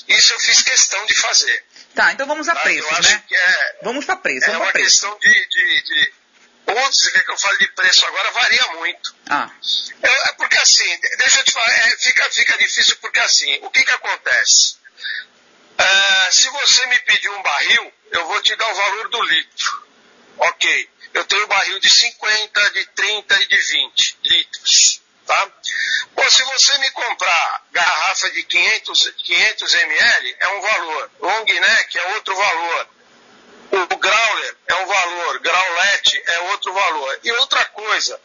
Isso 0.07 0.33
eu 0.33 0.39
fiz 0.39 0.61
questão 0.63 1.05
de 1.05 1.15
fazer. 1.19 1.65
Tá, 1.93 2.11
então 2.13 2.27
vamos 2.27 2.47
a 2.47 2.55
tá? 2.55 2.61
acho 2.69 3.09
né? 3.11 3.23
é, 3.31 3.75
Vamos 3.83 4.05
para 4.05 4.15
preço, 4.17 4.45
é 4.45 4.47
vamos 4.47 4.59
uma 4.61 4.71
para 4.71 4.73
preço. 4.73 4.91
questão 4.91 5.17
de, 5.19 5.47
de, 5.47 5.81
de... 5.83 6.13
Você 6.67 7.11
quer 7.11 7.23
que 7.23 7.31
eu 7.31 7.37
fale 7.37 7.57
de 7.59 7.67
preço 7.69 8.05
agora, 8.05 8.31
varia 8.31 8.67
muito. 8.79 9.15
Ah, 9.29 9.49
É, 10.03 10.29
é 10.29 10.33
porque 10.33 10.57
assim, 10.57 10.99
deixa 11.17 11.39
eu 11.39 11.43
te 11.43 11.51
falar, 11.51 11.69
é, 11.71 11.97
fica, 11.97 12.29
fica 12.31 12.57
difícil 12.57 12.97
porque 12.97 13.19
assim, 13.19 13.57
o 13.61 13.69
que 13.69 13.83
que 13.83 13.91
acontece? 13.91 14.77
É, 15.77 16.31
se 16.31 16.49
você 16.49 16.85
me 16.87 16.99
pedir 16.99 17.29
um 17.29 17.41
barril, 17.41 17.93
eu 18.11 18.27
vou 18.27 18.41
te 18.41 18.55
dar 18.55 18.69
o 18.69 18.75
valor 18.75 19.09
do 19.09 19.21
litro. 19.23 19.87
Ok. 20.39 20.89
Eu 21.13 21.25
tenho 21.25 21.47
barril 21.47 21.79
de 21.79 21.89
50, 21.89 22.71
de 22.71 22.85
30 22.87 23.41
e 23.41 23.47
de 23.47 23.57
20 23.57 24.17
litros. 24.23 25.01
Tá? 25.25 25.51
Bom, 26.15 26.29
se 26.29 26.43
você 26.43 26.77
me 26.77 26.89
comprar 26.91 27.65
garrafa 27.71 28.29
de 28.31 28.43
500, 28.43 29.13
500 29.25 29.73
ml, 29.73 30.35
é 30.39 30.47
um 30.47 30.61
valor. 30.61 31.11
Long 31.19 31.43
neck 31.43 31.97
é 31.97 32.13
outro 32.13 32.35
valor. 32.35 32.89
O 33.71 33.97
growler 33.97 34.57
é 34.67 34.75
um 34.75 34.85
valor. 34.85 35.39
Growlette 35.39 36.23
é 36.25 36.39
outro 36.51 36.73
valor. 36.73 37.19
E 37.23 37.31
outra 37.33 37.65
coisa, 37.65 38.21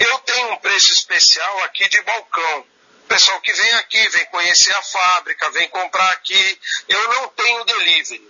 eu 0.00 0.18
tenho 0.20 0.52
um 0.52 0.56
preço 0.56 0.92
especial 0.92 1.64
aqui 1.64 1.88
de 1.88 2.02
balcão. 2.02 2.66
O 3.04 3.08
pessoal 3.08 3.40
que 3.40 3.52
vem 3.52 3.74
aqui, 3.74 4.08
vem 4.08 4.26
conhecer 4.26 4.74
a 4.74 4.82
fábrica, 4.82 5.50
vem 5.52 5.68
comprar 5.68 6.10
aqui. 6.10 6.60
Eu 6.88 7.08
não 7.08 7.28
tenho 7.28 7.64
delivery, 7.64 8.28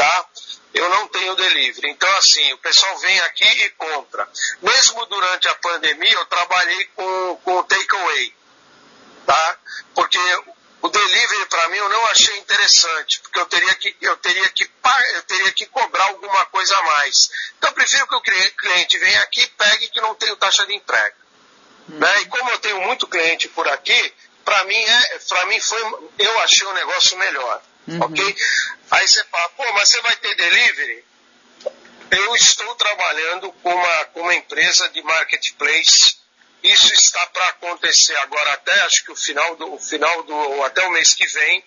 tá? 0.00 0.26
Eu 0.72 0.88
não 0.88 1.08
tenho 1.08 1.36
delivery. 1.36 1.90
Então, 1.90 2.10
assim, 2.16 2.52
o 2.54 2.58
pessoal 2.58 2.96
vem 2.98 3.20
aqui 3.20 3.44
e 3.44 3.70
compra. 3.70 4.26
Mesmo 4.62 5.04
durante 5.06 5.46
a 5.48 5.54
pandemia, 5.56 6.14
eu 6.14 6.24
trabalhei 6.24 6.84
com, 6.96 7.40
com 7.44 7.62
takeaway. 7.64 8.34
tá? 9.26 9.58
Porque 9.94 10.18
o 10.80 10.88
delivery 10.88 11.46
para 11.50 11.68
mim 11.68 11.76
eu 11.76 11.88
não 11.90 12.06
achei 12.06 12.34
interessante, 12.38 13.20
porque 13.20 13.38
eu 13.38 13.46
teria 13.46 13.74
que 13.74 13.96
eu 14.00 14.16
teria 14.16 14.48
que 14.48 14.70
eu 15.14 15.22
teria 15.24 15.52
que 15.52 15.66
cobrar 15.66 16.04
alguma 16.04 16.46
coisa 16.46 16.74
a 16.74 16.82
mais. 16.82 17.16
Então 17.58 17.68
eu 17.68 17.74
prefiro 17.74 18.06
que 18.06 18.14
o 18.14 18.22
cliente 18.22 18.98
venha 18.98 19.20
aqui 19.20 19.42
e 19.42 19.46
pegue 19.48 19.88
que 19.88 20.00
não 20.00 20.14
tenho 20.14 20.36
taxa 20.36 20.66
de 20.66 20.74
entrega. 20.74 21.16
Né? 21.88 22.22
E 22.22 22.26
como 22.26 22.50
eu 22.50 22.58
tenho 22.60 22.80
muito 22.80 23.06
cliente 23.06 23.48
por 23.48 23.68
aqui, 23.68 24.14
para 24.44 24.64
mim 24.64 24.82
é, 24.82 25.18
para 25.28 25.44
mim 25.46 25.60
foi 25.60 25.82
eu 26.18 26.40
achei 26.40 26.66
o 26.66 26.70
um 26.70 26.74
negócio 26.74 27.18
melhor. 27.18 27.60
Uhum. 27.90 28.02
OK? 28.02 28.36
Aí 28.90 29.08
você 29.08 29.24
fala, 29.24 29.48
pô, 29.50 29.72
mas 29.72 29.88
você 29.88 30.00
vai 30.02 30.16
ter 30.16 30.34
delivery? 30.34 31.04
Eu 32.10 32.34
estou 32.34 32.74
trabalhando 32.74 33.52
com 33.52 33.72
uma, 33.72 34.04
com 34.06 34.20
uma 34.22 34.34
empresa 34.34 34.88
de 34.88 35.00
marketplace 35.02 36.20
isso 36.62 36.92
está 36.92 37.24
para 37.26 37.46
acontecer 37.48 38.14
agora 38.16 38.52
até 38.52 38.80
acho 38.82 39.04
que 39.04 39.12
o 39.12 39.16
final 39.16 39.56
do 39.56 39.74
o 39.74 39.78
final 39.78 40.22
do 40.24 40.62
até 40.64 40.86
o 40.86 40.90
mês 40.90 41.14
que 41.14 41.26
vem, 41.26 41.64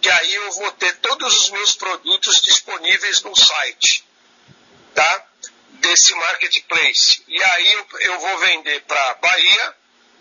que 0.00 0.08
aí 0.08 0.34
eu 0.34 0.52
vou 0.52 0.70
ter 0.72 0.96
todos 0.98 1.42
os 1.42 1.50
meus 1.50 1.74
produtos 1.74 2.40
disponíveis 2.42 3.22
no 3.22 3.34
site, 3.34 4.04
tá? 4.94 5.26
Desse 5.80 6.14
marketplace. 6.14 7.22
E 7.26 7.42
aí 7.42 7.72
eu, 7.72 7.86
eu 8.00 8.18
vou 8.20 8.38
vender 8.38 8.80
para 8.82 9.14
Bahia, 9.14 9.76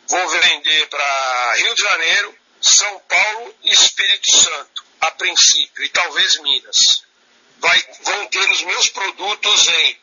vou 0.07 0.29
vender 0.29 0.87
para 0.87 1.53
Rio 1.57 1.75
de 1.75 1.81
Janeiro, 1.81 2.35
São 2.59 2.99
Paulo 2.99 3.55
e 3.63 3.71
Espírito 3.71 4.31
Santo, 4.31 4.83
a 5.01 5.11
princípio, 5.11 5.83
e 5.83 5.89
talvez 5.89 6.37
Minas. 6.41 7.03
Vai, 7.59 7.85
vão 8.03 8.27
ter 8.27 8.49
os 8.51 8.61
meus 8.63 8.89
produtos 8.89 9.67
em 9.67 9.97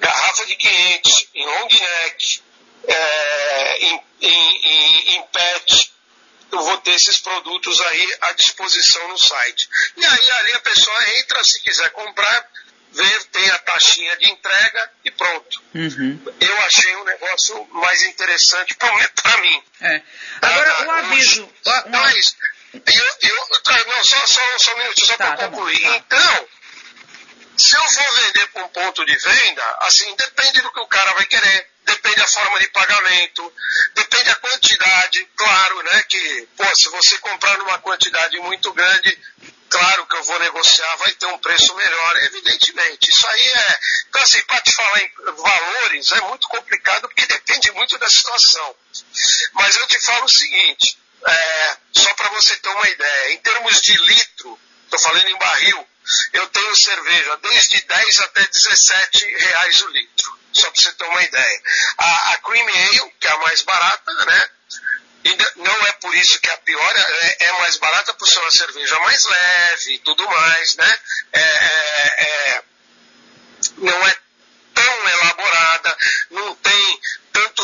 garrafa 0.00 0.46
de 0.46 0.56
500, 0.56 1.28
em 1.34 1.46
long 1.46 1.68
neck, 1.68 2.42
é, 2.86 3.86
em, 3.86 4.00
em, 4.20 4.66
em, 4.66 5.16
em 5.16 5.22
pet, 5.28 5.94
eu 6.54 6.62
vou 6.62 6.78
ter 6.78 6.92
esses 6.92 7.18
produtos 7.18 7.80
aí 7.80 8.16
à 8.22 8.32
disposição 8.32 9.08
no 9.08 9.18
site. 9.18 9.68
E 9.96 10.04
aí 10.04 10.30
ali 10.30 10.52
a 10.54 10.60
pessoa 10.60 11.18
entra, 11.18 11.42
se 11.42 11.60
quiser 11.62 11.90
comprar, 11.90 12.48
vê, 12.92 13.24
tem 13.32 13.50
a 13.50 13.58
taxinha 13.58 14.16
de 14.18 14.30
entrega 14.30 14.90
e 15.04 15.10
pronto. 15.10 15.62
Uhum. 15.74 16.20
Eu 16.40 16.58
achei 16.62 16.96
um 16.96 17.04
negócio 17.04 17.68
mais 17.72 18.02
interessante 18.04 18.74
para 18.76 19.36
mim. 19.38 19.62
É. 19.80 20.02
Agora, 20.42 20.72
ah, 20.72 20.82
um 20.84 20.90
aviso. 20.92 21.52
Mas, 21.90 22.36
eu, 22.74 23.30
eu, 23.30 23.86
não, 23.86 24.04
só, 24.04 24.26
só, 24.26 24.58
só 24.58 24.74
um 24.74 24.78
minutinho, 24.78 25.06
só 25.06 25.16
tá, 25.16 25.26
para 25.26 25.36
tá 25.36 25.48
concluir. 25.48 25.82
Tá 25.82 25.96
então, 25.96 26.48
se 27.56 27.76
eu 27.76 27.82
for 27.82 28.14
vender 28.14 28.46
para 28.48 28.64
um 28.64 28.68
ponto 28.68 29.04
de 29.04 29.16
venda, 29.16 29.76
assim, 29.80 30.14
depende 30.16 30.60
do 30.62 30.72
que 30.72 30.80
o 30.80 30.88
cara 30.88 31.12
vai 31.14 31.26
querer 31.26 31.74
depende 31.84 32.16
da 32.16 32.26
forma 32.26 32.58
de 32.58 32.68
pagamento, 32.68 33.52
depende 33.94 34.24
da 34.24 34.34
quantidade, 34.36 35.28
claro, 35.36 35.82
né? 35.82 36.02
Que, 36.08 36.48
pô, 36.56 36.64
se 36.74 36.88
você 36.88 37.18
comprar 37.18 37.58
numa 37.58 37.78
quantidade 37.78 38.38
muito 38.38 38.72
grande, 38.72 39.18
claro 39.68 40.06
que 40.06 40.16
eu 40.16 40.24
vou 40.24 40.38
negociar, 40.38 40.96
vai 40.96 41.12
ter 41.12 41.26
um 41.26 41.38
preço 41.38 41.74
melhor, 41.74 42.16
evidentemente. 42.24 43.10
Isso 43.10 43.26
aí 43.26 43.48
é. 43.48 43.78
Então, 44.08 44.22
assim, 44.22 44.42
para 44.42 44.60
te 44.62 44.72
falar 44.74 45.00
em 45.00 45.10
valores, 45.36 46.12
é 46.12 46.20
muito 46.22 46.48
complicado 46.48 47.02
porque 47.02 47.26
depende 47.26 47.72
muito 47.72 47.98
da 47.98 48.08
situação. 48.08 48.76
Mas 49.52 49.76
eu 49.76 49.86
te 49.86 50.00
falo 50.00 50.24
o 50.24 50.30
seguinte, 50.30 50.98
é, 51.26 51.76
só 51.92 52.12
para 52.14 52.28
você 52.30 52.56
ter 52.56 52.68
uma 52.68 52.88
ideia, 52.88 53.32
em 53.32 53.38
termos 53.38 53.80
de 53.80 53.96
litro, 53.96 54.58
estou 54.84 55.00
falando 55.00 55.28
em 55.28 55.38
barril, 55.38 55.88
eu 56.32 56.46
tenho 56.48 56.76
cerveja 56.76 57.36
desde 57.38 57.80
10 57.82 58.18
até 58.20 58.46
17 58.46 59.26
reais 59.26 59.82
o 59.82 59.88
litro 59.88 60.38
só 60.54 60.70
para 60.70 60.80
você 60.80 60.92
ter 60.92 61.04
uma 61.04 61.22
ideia. 61.22 61.62
A, 61.98 62.32
a 62.32 62.36
Cream 62.38 62.68
Ale, 62.68 63.12
que 63.20 63.26
é 63.26 63.30
a 63.30 63.38
mais 63.38 63.62
barata, 63.62 64.14
né? 64.24 64.50
não 65.56 65.86
é 65.86 65.92
por 65.92 66.14
isso 66.14 66.38
que 66.40 66.50
é 66.50 66.52
a 66.52 66.58
pior, 66.58 66.92
é, 66.96 67.44
é, 67.46 67.52
mais 67.52 67.76
barata 67.78 68.12
por 68.14 68.28
ser 68.28 68.40
uma 68.40 68.50
cerveja 68.50 68.98
mais 69.00 69.24
leve 69.24 69.94
e 69.94 69.98
tudo 70.00 70.28
mais, 70.28 70.76
né? 70.76 70.98
É, 71.32 71.40
é, 71.40 72.22
é, 72.22 72.62
não 73.78 74.06
é 74.06 74.16
tão 74.74 75.08
elaborada, 75.08 75.96
não 76.30 76.54
tem 76.56 77.00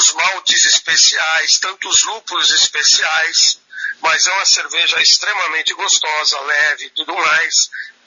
tantos 0.01 0.13
maltes 0.15 0.65
especiais, 0.65 1.59
tantos 1.59 2.03
lúpulos 2.05 2.51
especiais, 2.51 3.61
mas 4.01 4.27
é 4.27 4.33
uma 4.33 4.47
cerveja 4.47 5.01
extremamente 5.03 5.75
gostosa, 5.75 6.41
leve 6.41 6.87
e 6.87 6.91
tudo 6.91 7.15
mais. 7.15 7.55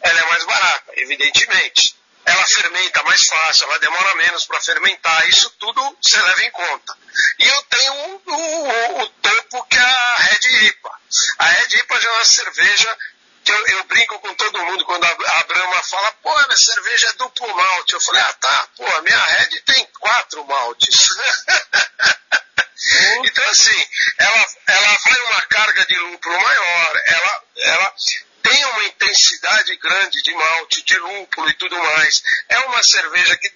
Ela 0.01 0.19
é 0.19 0.29
mais 0.29 0.43
barata, 0.45 0.91
evidentemente 0.95 1.95
ela 2.25 2.45
fermenta 2.45 3.03
mais 3.03 3.19
fácil, 3.27 3.65
ela 3.65 3.79
demora 3.79 4.15
menos 4.15 4.45
para 4.45 4.61
fermentar, 4.61 5.27
isso 5.27 5.49
tudo 5.59 5.97
você 6.01 6.21
leva 6.21 6.43
em 6.43 6.51
conta. 6.51 6.97
E 7.37 7.45
eu 7.45 7.63
tenho 7.63 7.93
o, 7.93 8.21
o, 8.27 9.01
o 9.01 9.07
topo 9.09 9.65
que 9.65 9.77
é 9.77 9.81
a 9.81 10.15
Red 10.19 10.67
IPA. 10.67 10.99
A 11.39 11.45
Red 11.45 11.79
IPA 11.79 11.99
já 11.99 12.09
é 12.09 12.13
uma 12.13 12.25
cerveja 12.25 12.97
que 13.43 13.51
eu, 13.51 13.67
eu, 13.67 13.83
brinco 13.85 14.19
com 14.19 14.33
todo 14.35 14.65
mundo 14.65 14.85
quando 14.85 15.03
a, 15.03 15.43
Brahma 15.43 15.83
fala, 15.83 16.11
pô, 16.23 16.33
minha 16.33 16.57
cerveja 16.57 17.09
é 17.09 17.13
duplo 17.13 17.55
malte. 17.55 17.93
Eu 17.93 18.01
falei, 18.01 18.21
ah 18.21 18.33
tá, 18.33 18.67
pô, 18.77 18.85
a 18.85 19.01
minha 19.01 19.17
Red 19.17 19.61
tem 19.61 19.85
quatro 19.99 20.45
maltes. 20.45 20.95
então 23.23 23.49
assim, 23.49 23.85
ela, 24.17 24.47
ela 24.67 24.97
vai 24.97 25.21
uma 25.21 25.41
carga 25.43 25.85
de 25.85 25.95
lúpulo 25.95 26.41
maior, 26.41 27.01
ela, 27.05 27.43
ela 27.57 27.95
tem 28.41 28.65
uma 28.65 28.83
intensidade 28.85 29.75
grande 29.77 30.21
de 30.21 30.33
malte, 30.33 30.83
de 30.83 30.97
lúpulo 30.97 31.49
e 31.49 31.53
tudo 31.53 31.77
mais. 31.77 32.23
É 32.49 32.59
uma 32.59 32.83
cerveja 32.83 33.37
que 33.37 33.53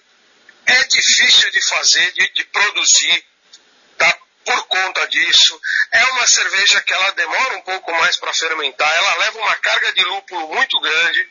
é 0.66 0.84
difícil 0.84 1.50
de 1.50 1.68
fazer, 1.68 2.12
de, 2.12 2.32
de 2.32 2.44
produzir? 2.44 3.24
Por 4.48 4.66
conta 4.66 5.06
disso. 5.08 5.60
É 5.92 6.04
uma 6.06 6.26
cerveja 6.26 6.80
que 6.80 6.94
ela 6.94 7.10
demora 7.10 7.58
um 7.58 7.60
pouco 7.60 7.92
mais 7.92 8.16
para 8.16 8.32
fermentar, 8.32 8.90
ela 8.96 9.16
leva 9.18 9.38
uma 9.40 9.56
carga 9.56 9.92
de 9.92 10.02
lúpulo 10.04 10.48
muito 10.54 10.80
grande, 10.80 11.30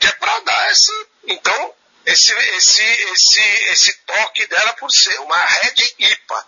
que 0.00 0.06
é 0.06 0.12
para 0.12 0.40
dar 0.40 0.70
essa. 0.70 0.92
Então, 1.26 1.74
esse, 2.06 2.32
esse, 2.32 2.82
esse, 2.82 3.40
esse 3.70 3.92
toque 4.06 4.46
dela 4.46 4.72
por 4.76 4.90
ser 4.90 5.20
uma 5.20 5.44
Red 5.44 5.94
IPA. 5.98 6.46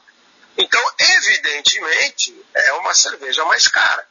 Então, 0.56 0.92
evidentemente, 0.98 2.46
é 2.54 2.72
uma 2.72 2.94
cerveja 2.94 3.44
mais 3.44 3.68
cara. 3.68 4.08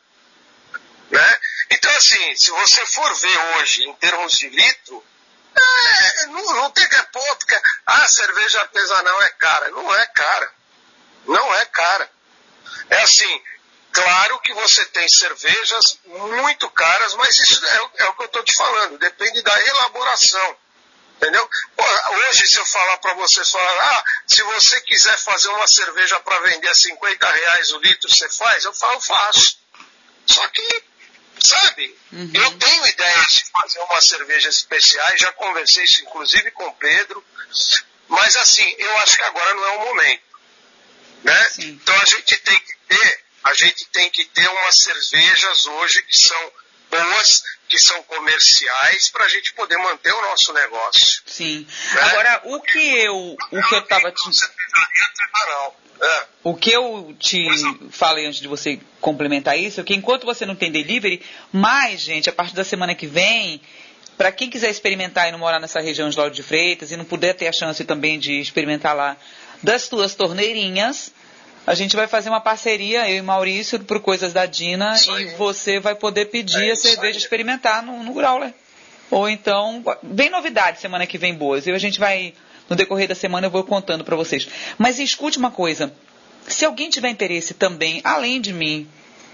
Né? 1.10 1.40
Então, 1.72 1.92
assim, 1.96 2.36
se 2.36 2.52
você 2.52 2.86
for 2.86 3.16
ver 3.16 3.38
hoje 3.56 3.84
em 3.84 3.96
termos 3.96 4.38
de 4.38 4.48
litro, 4.48 5.04
é, 5.58 6.26
não, 6.28 6.54
não 6.54 6.70
tem 6.70 6.88
que 6.88 7.02
pôr, 7.12 7.36
porque 7.38 7.60
a 7.88 8.08
cerveja 8.08 8.62
artesanal 8.62 9.24
é 9.24 9.30
cara. 9.30 9.70
Não 9.72 9.96
é 9.96 10.06
cara. 10.06 10.59
Não 11.26 11.56
é 11.56 11.66
cara. 11.66 12.10
É 12.90 13.02
assim, 13.02 13.42
claro 13.92 14.40
que 14.40 14.54
você 14.54 14.86
tem 14.86 15.08
cervejas 15.10 16.00
muito 16.06 16.70
caras, 16.72 17.14
mas 17.16 17.38
isso 17.38 17.66
é, 17.66 17.76
é 17.98 18.06
o 18.10 18.16
que 18.16 18.24
eu 18.24 18.26
estou 18.28 18.44
te 18.44 18.56
falando, 18.56 18.98
depende 18.98 19.42
da 19.42 19.68
elaboração. 19.68 20.58
Entendeu? 21.18 21.50
Hoje, 22.12 22.48
se 22.48 22.58
eu 22.58 22.66
falar 22.66 22.98
para 23.00 23.14
você, 23.16 23.44
falar, 23.44 23.92
ah, 23.92 24.04
se 24.26 24.42
você 24.42 24.80
quiser 24.82 25.18
fazer 25.18 25.50
uma 25.50 25.68
cerveja 25.68 26.18
para 26.22 26.40
vender 26.40 26.70
a 26.70 26.74
50 26.74 27.30
reais 27.30 27.72
o 27.74 27.80
litro, 27.80 28.10
você 28.10 28.30
faz? 28.30 28.64
Eu 28.64 28.74
falo, 28.74 29.02
faço. 29.02 29.60
Só 30.26 30.48
que 30.48 30.84
Sabe? 31.40 31.98
Uhum. 32.12 32.32
Eu 32.34 32.58
tenho 32.58 32.88
ideias 32.88 33.28
de 33.28 33.46
fazer 33.46 33.80
umas 33.80 34.06
cervejas 34.06 34.56
especiais, 34.56 35.22
já 35.22 35.32
conversei 35.34 35.84
isso 35.84 36.02
inclusive 36.02 36.52
com 36.52 36.68
o 36.68 36.74
Pedro, 36.74 37.24
mas 38.08 38.36
assim, 38.36 38.76
eu 38.78 38.98
acho 38.98 39.16
que 39.16 39.24
agora 39.24 39.54
não 39.54 39.66
é 39.66 39.72
o 39.72 39.80
momento. 39.80 40.29
Né? 41.24 41.48
Então 41.60 41.96
a 41.96 42.06
gente 42.06 42.38
tem 42.38 42.60
que 42.60 42.74
ter, 42.88 43.20
a 43.44 43.54
gente 43.54 43.86
tem 43.92 44.10
que 44.10 44.26
ter 44.26 44.48
umas 44.48 44.76
cervejas 44.84 45.66
hoje 45.68 46.02
que 46.04 46.18
são 46.18 46.52
boas, 46.90 47.44
que 47.68 47.80
são 47.80 48.02
comerciais, 48.04 49.10
para 49.10 49.26
a 49.26 49.30
gente 49.30 49.54
poder 49.54 49.78
manter 49.78 50.12
o 50.12 50.22
nosso 50.22 50.52
negócio. 50.54 51.22
Sim. 51.26 51.68
Né? 51.94 52.02
Agora, 52.02 52.42
o 52.46 52.62
que 52.62 52.80
eu, 52.80 53.38
o 53.52 53.64
que 53.64 53.76
eu 53.76 53.80
estava 53.80 54.12
te... 54.12 54.30
É. 56.02 56.26
O 56.44 56.56
que 56.56 56.72
eu 56.72 57.14
te 57.20 57.46
falei 57.92 58.26
antes 58.26 58.40
de 58.40 58.48
você 58.48 58.80
complementar 59.02 59.60
isso 59.60 59.82
é 59.82 59.84
que 59.84 59.94
enquanto 59.94 60.26
você 60.26 60.46
não 60.46 60.56
tem 60.56 60.72
delivery, 60.72 61.22
mais, 61.52 62.00
gente, 62.00 62.30
a 62.30 62.32
partir 62.32 62.56
da 62.56 62.64
semana 62.64 62.96
que 62.96 63.06
vem, 63.06 63.62
para 64.18 64.32
quem 64.32 64.50
quiser 64.50 64.70
experimentar 64.70 65.28
e 65.28 65.32
não 65.32 65.40
morar 65.40 65.60
nessa 65.60 65.82
região 65.82 66.10
de 66.10 66.18
Lauro 66.18 66.34
de 66.34 66.42
Freitas 66.42 66.92
e 66.92 66.98
não 66.98 67.04
puder 67.04 67.34
ter 67.34 67.48
a 67.48 67.52
chance 67.52 67.84
também 67.84 68.18
de 68.18 68.40
experimentar 68.40 68.96
lá 68.96 69.18
das 69.62 69.88
tuas 69.88 70.16
torneirinhas, 70.16 71.12
a 71.68 71.76
gente 71.76 71.96
vai 71.96 72.08
fazer 72.08 72.30
uma 72.30 72.42
parceria, 72.42 73.10
eu 73.10 73.18
e 73.18 73.22
Maurício, 73.22 73.80
por 73.80 74.00
coisas 74.00 74.34
da 74.34 74.46
Dina, 74.46 74.96
e 75.20 75.26
você 75.36 75.80
vai 75.80 75.96
poder 75.96 76.26
pedir 76.26 76.70
é 76.70 76.72
a 76.72 76.76
cerveja 76.76 77.18
experimentar 77.18 77.84
no, 77.84 78.04
no 78.04 78.14
Growler. 78.14 78.54
Ou 79.12 79.30
então, 79.30 79.84
vem 80.04 80.30
novidade 80.30 80.80
semana 80.80 81.06
que 81.06 81.18
vem 81.18 81.34
boas. 81.34 81.66
E 81.68 81.72
a 81.72 81.78
gente 81.78 82.00
vai 82.00 82.34
no 82.70 82.76
decorrer 82.76 83.08
da 83.08 83.16
semana 83.16 83.48
eu 83.48 83.52
vou 83.52 83.64
contando 83.64 84.04
para 84.04 84.16
vocês. 84.16 84.48
Mas 84.78 85.00
escute 85.00 85.38
uma 85.38 85.52
coisa. 85.52 85.92
Se 86.48 86.66
alguém 86.66 86.90
tiver 86.90 87.10
interesse 87.10 87.54
também, 87.54 88.02
além 88.04 88.40
de 88.40 88.54
mim, 88.54 88.88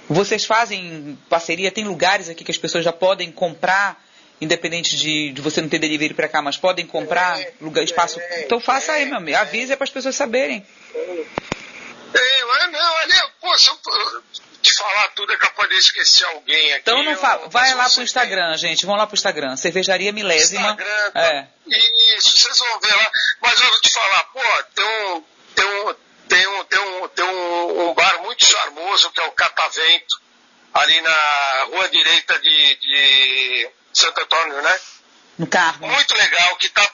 vocês 0.09 0.45
fazem 0.45 1.17
parceria? 1.29 1.71
Tem 1.71 1.83
lugares 1.83 2.29
aqui 2.29 2.43
que 2.43 2.51
as 2.51 2.57
pessoas 2.57 2.83
já 2.83 2.93
podem 2.93 3.31
comprar, 3.31 4.03
independente 4.39 4.95
de, 4.97 5.31
de 5.31 5.41
você 5.41 5.61
não 5.61 5.69
ter 5.69 5.79
delivery 5.79 6.13
para 6.13 6.27
cá, 6.27 6.41
mas 6.41 6.57
podem 6.57 6.85
comprar 6.85 7.39
lugar, 7.61 7.83
espaço. 7.83 8.19
Então 8.39 8.59
faça 8.59 8.93
aí, 8.93 9.05
meu 9.05 9.17
amigo. 9.17 9.37
Avise 9.37 9.75
para 9.75 9.83
as 9.83 9.89
pessoas 9.89 10.15
saberem. 10.15 10.65
É, 12.13 12.67
não, 12.67 12.93
olha, 12.93 13.31
pô, 13.41 13.57
são, 13.57 13.77
te 14.65 14.73
falar 14.73 15.09
tudo 15.09 15.31
é 15.31 15.37
capaz 15.37 15.69
de 15.69 15.75
esquecer 15.75 16.25
alguém 16.25 16.71
aqui. 16.71 16.81
Então 16.81 17.03
não 17.03 17.15
fala. 17.15 17.47
Vai 17.49 17.73
lá 17.75 17.89
pro 17.89 18.01
Instagram, 18.01 18.49
tem... 18.51 18.57
gente. 18.57 18.85
Vão 18.85 18.95
lá 18.95 19.05
pro 19.05 19.15
Instagram. 19.15 19.55
Cervejaria 19.55 20.11
Milésima. 20.11 20.61
Instagram, 20.61 21.11
tá... 21.11 21.21
é. 21.21 21.47
Isso, 21.67 22.37
vocês 22.37 22.57
vão 22.57 22.79
ver 22.79 22.95
lá. 22.95 23.11
Mas 23.41 23.61
eu 23.61 23.67
vou 23.67 23.81
te 23.81 23.91
falar, 23.91 24.23
pô, 24.23 24.63
tem 24.73 24.85
um. 24.85 25.23
Tem 25.53 25.65
um. 25.65 25.95
Tem 26.27 26.47
um, 26.47 26.63
tem 26.63 26.79
um, 26.79 27.07
tem 27.09 27.25
um, 27.25 27.89
um 27.89 27.93
bar 27.93 28.19
muito 28.23 28.43
charmoso 28.43 29.11
que 29.11 29.21
é 29.21 29.25
o 29.25 29.31
Catavento, 29.31 30.19
ali 30.75 31.01
na 31.01 31.63
rua 31.69 31.89
direita 31.89 32.37
de, 32.39 32.75
de 32.75 33.69
Santo 33.93 34.21
Antônio, 34.21 34.61
né? 34.61 34.79
No 35.37 35.47
carro. 35.47 35.87
Muito 35.87 36.13
legal, 36.15 36.55
que 36.57 36.67
tá, 36.69 36.91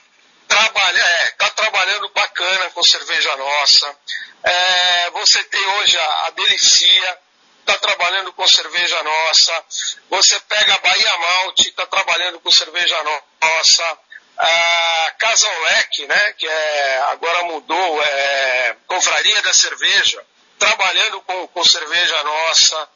trabalha, 0.48 1.02
é, 1.02 1.32
tá 1.32 1.50
trabalhando 1.50 2.10
bacana 2.10 2.70
com 2.70 2.84
cerveja 2.84 3.36
nossa. 3.38 3.96
É, 4.44 5.10
você 5.12 5.44
tem 5.46 5.66
hoje 5.66 5.98
a, 5.98 6.28
a 6.28 6.30
Delicia, 6.32 7.18
está 7.62 7.78
trabalhando 7.78 8.32
com 8.34 8.48
cerveja 8.48 9.02
nossa. 9.02 9.66
Você 10.12 10.40
pega 10.42 10.76
a 10.76 10.80
Bahia 10.80 11.18
Malte, 11.18 11.70
está 11.70 11.86
trabalhando 11.88 12.40
com 12.40 12.52
cerveja 12.52 12.96
nossa. 13.04 13.98
A 14.38 15.14
Casa 15.20 15.48
Olec, 15.48 16.06
né, 16.08 16.34
que 16.34 16.48
é, 16.48 17.04
agora 17.12 17.44
mudou, 17.44 18.04
é 18.04 18.76
Confraria 18.88 19.42
da 19.42 19.54
Cerveja, 19.54 20.24
trabalhando 20.58 21.22
com, 21.22 21.48
com 21.48 21.64
cerveja 21.64 22.24
nossa, 22.24 22.90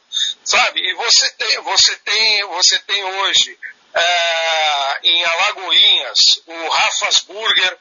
sabe? 0.44 0.80
E 0.80 0.94
você 0.94 1.30
tem, 1.30 1.60
você 1.62 1.96
tem, 1.96 2.46
você 2.46 2.78
tem 2.80 3.04
hoje 3.04 3.58
é, 3.94 4.98
em 5.04 5.24
Alagoinhas 5.24 6.18
o 6.46 6.68
Rafas 6.68 7.20
Burger 7.20 7.78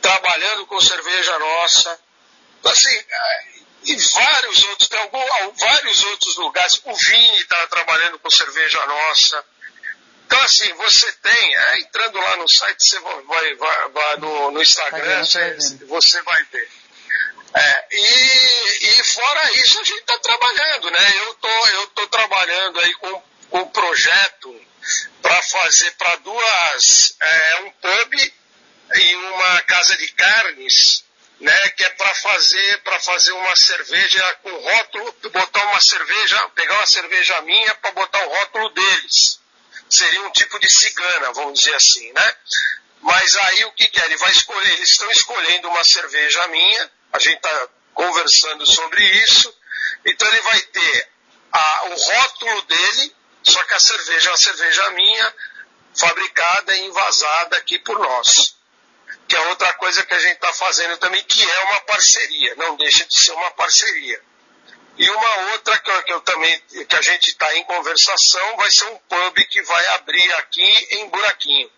trabalhando 0.00 0.66
com 0.66 0.80
cerveja 0.80 1.38
nossa. 1.38 1.98
Assim, 2.64 2.96
é, 2.96 3.54
e 3.86 3.96
vários 3.96 4.64
outros, 4.64 4.88
tem 4.88 4.98
algum, 4.98 5.52
vários 5.52 6.02
outros 6.04 6.36
lugares. 6.36 6.80
O 6.84 6.94
Vini 6.94 7.40
está 7.40 7.66
trabalhando 7.66 8.18
com 8.18 8.30
cerveja 8.30 8.84
nossa. 8.86 9.44
Então, 10.26 10.40
assim, 10.40 10.72
você 10.74 11.12
tem, 11.12 11.56
é, 11.56 11.80
entrando 11.80 12.18
lá 12.18 12.36
no 12.38 12.48
site, 12.48 12.76
você 12.80 12.98
vai, 13.00 13.54
vai, 13.54 13.88
vai 13.90 14.16
no, 14.16 14.50
no, 14.50 14.62
Instagram, 14.62 15.24
você, 15.24 15.56
você 15.86 16.22
vai 16.22 16.42
ver. 16.44 16.68
É, 17.56 17.86
e, 17.92 19.00
e 19.00 19.04
fora 19.04 19.52
isso, 19.60 19.80
a 19.80 19.84
gente 19.84 20.00
está 20.00 20.18
trabalhando, 20.18 20.90
né? 20.90 21.12
Eu 21.18 21.34
tô, 21.34 21.66
eu 21.68 21.86
tô 21.88 22.08
trabalhando 22.08 22.80
aí 22.80 22.94
com, 22.94 23.22
com 23.50 23.58
um 23.60 23.68
projeto 23.68 24.60
para 25.22 25.42
fazer 25.42 25.90
para 25.92 26.16
duas, 26.16 27.16
é, 27.20 27.56
um 27.62 27.70
pub 27.70 28.32
e 28.96 29.16
uma 29.16 29.60
casa 29.62 29.96
de 29.96 30.08
carnes 30.08 31.04
né, 31.40 31.68
que 31.70 31.84
é 31.84 31.88
para 31.90 32.14
fazer 32.14 32.82
para 32.82 32.98
fazer 33.00 33.32
uma 33.32 33.56
cerveja 33.56 34.34
com 34.42 34.50
rótulo, 34.50 35.12
botar 35.30 35.64
uma 35.66 35.80
cerveja, 35.80 36.48
pegar 36.50 36.74
uma 36.74 36.86
cerveja 36.86 37.40
minha 37.42 37.74
para 37.76 37.92
botar 37.92 38.24
o 38.24 38.28
rótulo 38.30 38.70
deles. 38.70 39.40
Seria 39.88 40.22
um 40.22 40.30
tipo 40.30 40.58
de 40.58 40.70
cigana, 40.70 41.32
vamos 41.32 41.60
dizer 41.60 41.74
assim, 41.74 42.12
né? 42.12 42.36
Mas 43.02 43.36
aí 43.36 43.64
o 43.66 43.72
que, 43.72 43.86
que 43.88 44.00
é? 44.00 44.06
Ele 44.06 44.16
vai 44.16 44.32
escolher, 44.32 44.72
eles 44.72 44.90
estão 44.90 45.10
escolhendo 45.10 45.68
uma 45.68 45.84
cerveja 45.84 46.48
minha, 46.48 46.90
a 47.14 47.18
gente 47.18 47.36
está 47.36 47.68
conversando 47.94 48.66
sobre 48.66 49.02
isso, 49.22 49.54
então 50.04 50.28
ele 50.28 50.40
vai 50.42 50.60
ter 50.60 51.08
a, 51.52 51.84
o 51.86 51.94
rótulo 51.94 52.62
dele, 52.62 53.16
só 53.42 53.62
que 53.64 53.74
a 53.74 53.80
cerveja 53.80 54.28
é 54.28 54.32
uma 54.32 54.38
cerveja 54.38 54.90
minha, 54.90 55.34
fabricada 55.96 56.76
e 56.76 56.86
envasada 56.86 57.56
aqui 57.56 57.78
por 57.78 57.98
nós 57.98 58.54
que 59.26 59.36
é 59.36 59.40
outra 59.48 59.72
coisa 59.74 60.04
que 60.04 60.14
a 60.14 60.18
gente 60.18 60.34
está 60.34 60.52
fazendo 60.52 60.96
também, 60.98 61.22
que 61.24 61.42
é 61.42 61.60
uma 61.64 61.80
parceria, 61.82 62.54
não 62.56 62.76
deixa 62.76 63.04
de 63.06 63.18
ser 63.18 63.32
uma 63.32 63.50
parceria. 63.52 64.20
E 64.96 65.10
uma 65.10 65.36
outra 65.52 65.78
que 65.78 65.90
eu, 65.90 66.02
que 66.04 66.12
eu 66.12 66.20
também, 66.20 66.60
que 66.88 66.96
a 66.96 67.02
gente 67.02 67.30
está 67.30 67.56
em 67.56 67.64
conversação, 67.64 68.56
vai 68.56 68.70
ser 68.70 68.84
um 68.84 68.96
pub 68.96 69.44
que 69.46 69.62
vai 69.62 69.86
abrir 69.88 70.32
aqui 70.34 70.86
em 70.92 71.08
Buraquinho. 71.08 71.70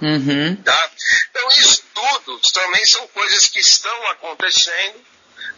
Uhum. 0.00 0.56
Tá? 0.56 0.90
Então 1.30 1.48
isso 1.48 1.82
tudo 1.94 2.40
também 2.52 2.84
são 2.86 3.06
coisas 3.08 3.46
que 3.46 3.60
estão 3.60 4.06
acontecendo. 4.08 5.04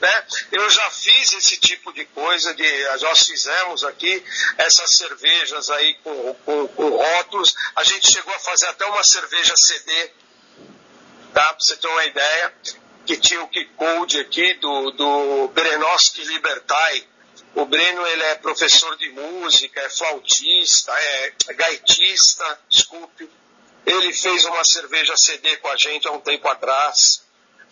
Né? 0.01 0.25
Eu 0.53 0.71
já 0.71 0.91
fiz 0.91 1.33
esse 1.33 1.57
tipo 1.57 1.93
de 1.93 2.05
coisa, 2.07 2.55
de, 2.55 2.89
nós 3.01 3.27
fizemos 3.27 3.83
aqui 3.85 4.23
essas 4.57 4.97
cervejas 4.97 5.71
aí 5.71 5.95
com, 6.05 6.35
com, 6.45 6.69
com 6.69 6.89
rótulos. 6.91 7.55
A 7.75 7.83
gente 7.83 8.13
chegou 8.13 8.33
a 8.33 8.39
fazer 8.39 8.67
até 8.67 8.85
uma 8.87 9.03
cerveja 9.03 9.57
CD 9.57 10.11
tá? 11.33 11.45
Para 11.55 11.61
você 11.61 11.77
ter 11.77 11.89
uma 11.89 12.05
ideia, 12.05 12.55
que 13.07 13.17
tinha 13.17 13.43
o 13.43 13.49
Kikold 13.49 14.19
aqui 14.21 14.55
do, 14.55 14.91
do 14.91 15.49
Brenoski 15.49 16.25
Libertai. 16.25 17.07
O 17.55 17.65
Breno 17.65 18.07
ele 18.07 18.23
é 18.25 18.35
professor 18.37 18.97
de 18.97 19.09
música, 19.11 19.81
é 19.81 19.89
flautista, 19.89 20.93
é 20.93 21.55
gaitista, 21.55 22.61
desculpe. 22.69 23.29
Ele 23.87 24.13
fez 24.13 24.45
uma 24.45 24.65
cerveja 24.65 25.15
CD 25.17 25.57
com 25.59 25.69
a 25.69 25.77
gente 25.77 26.07
há 26.07 26.13
um 26.13 26.21
tempo 26.21 26.47
atrás. 26.49 27.23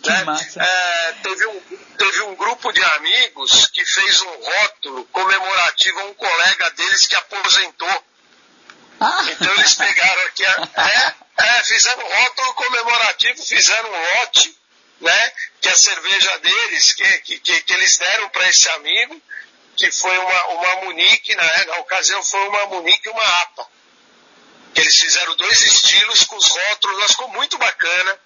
Né? 0.04 0.24
É, 0.56 1.12
teve, 1.22 1.46
um, 1.46 1.60
teve 1.98 2.22
um 2.22 2.34
grupo 2.34 2.72
de 2.72 2.82
amigos 2.82 3.66
que 3.66 3.84
fez 3.84 4.20
um 4.22 4.42
rótulo 4.42 5.04
comemorativo 5.06 6.00
a 6.00 6.04
um 6.04 6.14
colega 6.14 6.70
deles 6.70 7.06
que 7.06 7.16
aposentou. 7.16 8.04
Ah. 9.00 9.26
Então 9.30 9.52
eles 9.54 9.74
pegaram 9.74 10.22
aqui, 10.22 10.44
é, 10.44 11.14
é, 11.38 11.64
fizeram 11.64 12.02
um 12.02 12.14
rótulo 12.14 12.54
comemorativo, 12.54 13.42
fizeram 13.44 13.90
um 13.90 14.18
lote, 14.18 14.56
né? 15.00 15.32
Que 15.60 15.68
a 15.68 15.76
cerveja 15.76 16.38
deles, 16.38 16.92
que, 16.92 17.18
que, 17.18 17.38
que, 17.40 17.62
que 17.62 17.72
eles 17.74 17.96
deram 17.98 18.28
para 18.30 18.48
esse 18.48 18.68
amigo, 18.70 19.20
que 19.76 19.92
foi 19.92 20.16
uma, 20.16 20.46
uma 20.46 20.76
Munique, 20.84 21.34
né, 21.34 21.64
na 21.66 21.76
ocasião 21.78 22.22
foi 22.24 22.48
uma 22.48 22.66
Munique 22.66 23.06
e 23.06 23.12
uma 23.12 23.40
APA. 23.42 23.68
Que 24.76 24.82
eles 24.82 24.96
fizeram 24.96 25.34
dois 25.36 25.62
estilos 25.62 26.24
com 26.24 26.36
os 26.36 26.46
rótulos, 26.46 27.10
ficou 27.12 27.28
muito 27.28 27.56
bacana. 27.56 28.20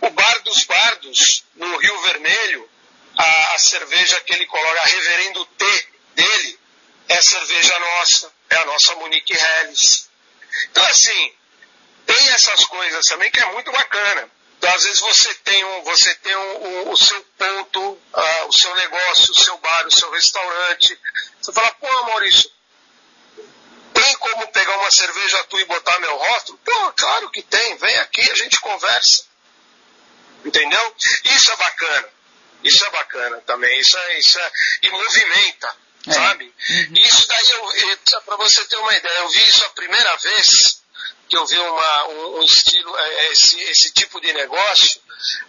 O 0.00 0.08
Bar 0.08 0.42
dos 0.44 0.64
Bardos, 0.64 1.44
no 1.56 1.76
Rio 1.76 2.02
Vermelho, 2.04 2.70
a, 3.18 3.54
a 3.54 3.58
cerveja 3.58 4.18
que 4.22 4.32
ele 4.32 4.46
coloca, 4.46 4.80
a 4.80 4.86
Reverendo 4.86 5.44
T 5.44 5.88
dele, 6.14 6.58
é 7.06 7.20
cerveja 7.20 7.78
nossa, 7.78 8.32
é 8.48 8.56
a 8.56 8.64
nossa 8.64 8.94
Munique 8.94 9.34
Helles. 9.34 10.08
Então, 10.70 10.86
assim, 10.86 11.34
tem 12.06 12.28
essas 12.30 12.64
coisas 12.64 13.04
também 13.04 13.30
que 13.30 13.40
é 13.40 13.52
muito 13.52 13.70
bacana. 13.70 14.30
Então, 14.56 14.72
às 14.74 14.82
vezes 14.84 15.00
você 15.00 15.34
tem, 15.34 15.62
um, 15.66 15.82
você 15.82 16.14
tem 16.14 16.34
um, 16.34 16.66
um, 16.66 16.92
o 16.92 16.96
seu 16.96 17.22
ponto, 17.36 17.80
uh, 17.92 18.46
o 18.48 18.52
seu 18.54 18.74
negócio, 18.74 19.32
o 19.32 19.38
seu 19.38 19.58
bar, 19.58 19.86
o 19.86 19.94
seu 19.94 20.10
restaurante. 20.12 20.98
Você 21.42 21.52
fala, 21.52 21.70
pô, 21.72 22.04
Maurício, 22.04 22.50
tem 24.02 24.16
como 24.16 24.48
pegar 24.48 24.78
uma 24.78 24.90
cerveja 24.90 25.44
tua 25.44 25.60
e 25.60 25.64
botar 25.64 25.98
meu 26.00 26.16
rótulo? 26.16 26.58
Pô, 26.64 26.92
claro 26.92 27.30
que 27.30 27.42
tem. 27.42 27.76
Vem 27.76 27.98
aqui, 27.98 28.30
a 28.30 28.34
gente 28.34 28.60
conversa. 28.60 29.24
Entendeu? 30.44 30.94
Isso 31.24 31.50
é 31.52 31.56
bacana. 31.56 32.08
Isso 32.64 32.84
é 32.84 32.90
bacana 32.90 33.36
também. 33.46 33.78
Isso 33.78 33.96
é, 33.98 34.18
isso 34.18 34.38
é, 34.38 34.52
e 34.82 34.90
movimenta, 34.90 35.76
é. 36.06 36.12
sabe? 36.12 36.44
Uhum. 36.44 36.94
Isso 36.96 37.28
daí, 37.28 37.50
eu, 37.50 38.20
para 38.22 38.36
você 38.36 38.64
ter 38.66 38.76
uma 38.76 38.94
ideia, 38.94 39.18
eu 39.18 39.28
vi 39.28 39.48
isso 39.48 39.64
a 39.64 39.70
primeira 39.70 40.16
vez 40.16 40.80
que 41.28 41.36
eu 41.36 41.46
vi 41.46 41.58
uma, 41.58 42.08
um, 42.08 42.38
um 42.40 42.42
estilo, 42.42 42.96
é, 42.98 43.14
é, 43.14 43.32
esse, 43.32 43.60
esse 43.62 43.92
tipo 43.92 44.20
de 44.20 44.32
negócio, 44.32 45.00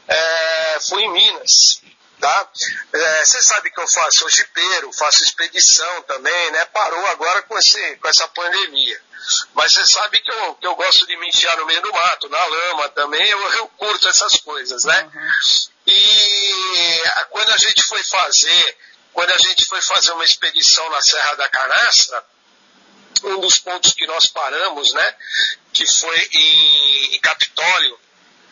é, 0.07 0.77
foi 0.87 1.03
em 1.03 1.11
Minas. 1.11 1.81
Tá? 2.21 2.49
É, 2.93 3.25
você 3.25 3.41
sabe 3.41 3.71
que 3.71 3.81
eu 3.81 3.87
faço 3.87 4.29
jipeiro, 4.29 4.93
faço 4.93 5.23
expedição 5.23 6.03
também, 6.03 6.51
né? 6.51 6.65
Parou 6.65 7.07
agora 7.07 7.41
com, 7.41 7.57
esse, 7.57 7.95
com 7.95 8.07
essa 8.07 8.27
pandemia. 8.27 9.01
Mas 9.55 9.73
você 9.73 9.85
sabe 9.87 10.19
que 10.19 10.31
eu, 10.31 10.55
que 10.55 10.67
eu 10.67 10.75
gosto 10.75 11.07
de 11.07 11.17
me 11.17 11.27
enfiar 11.29 11.57
no 11.57 11.65
meio 11.65 11.81
do 11.81 11.91
mato, 11.91 12.29
na 12.29 12.45
lama 12.45 12.89
também, 12.89 13.27
eu, 13.27 13.53
eu 13.53 13.67
curto 13.69 14.07
essas 14.07 14.37
coisas, 14.37 14.83
né? 14.85 15.09
Uhum. 15.13 15.31
E 15.87 17.01
quando 17.31 17.49
a 17.51 17.57
gente 17.57 17.81
foi 17.83 18.03
fazer, 18.03 18.77
quando 19.13 19.31
a 19.31 19.37
gente 19.39 19.65
foi 19.65 19.81
fazer 19.81 20.11
uma 20.11 20.23
expedição 20.23 20.87
na 20.91 21.01
Serra 21.01 21.35
da 21.35 21.49
Canastra, 21.49 22.23
um 23.23 23.39
dos 23.39 23.57
pontos 23.57 23.93
que 23.93 24.05
nós 24.05 24.27
paramos, 24.27 24.93
né, 24.93 25.15
que 25.73 25.85
foi 25.85 26.29
em, 26.33 27.15
em 27.15 27.19
Capitólio, 27.19 27.99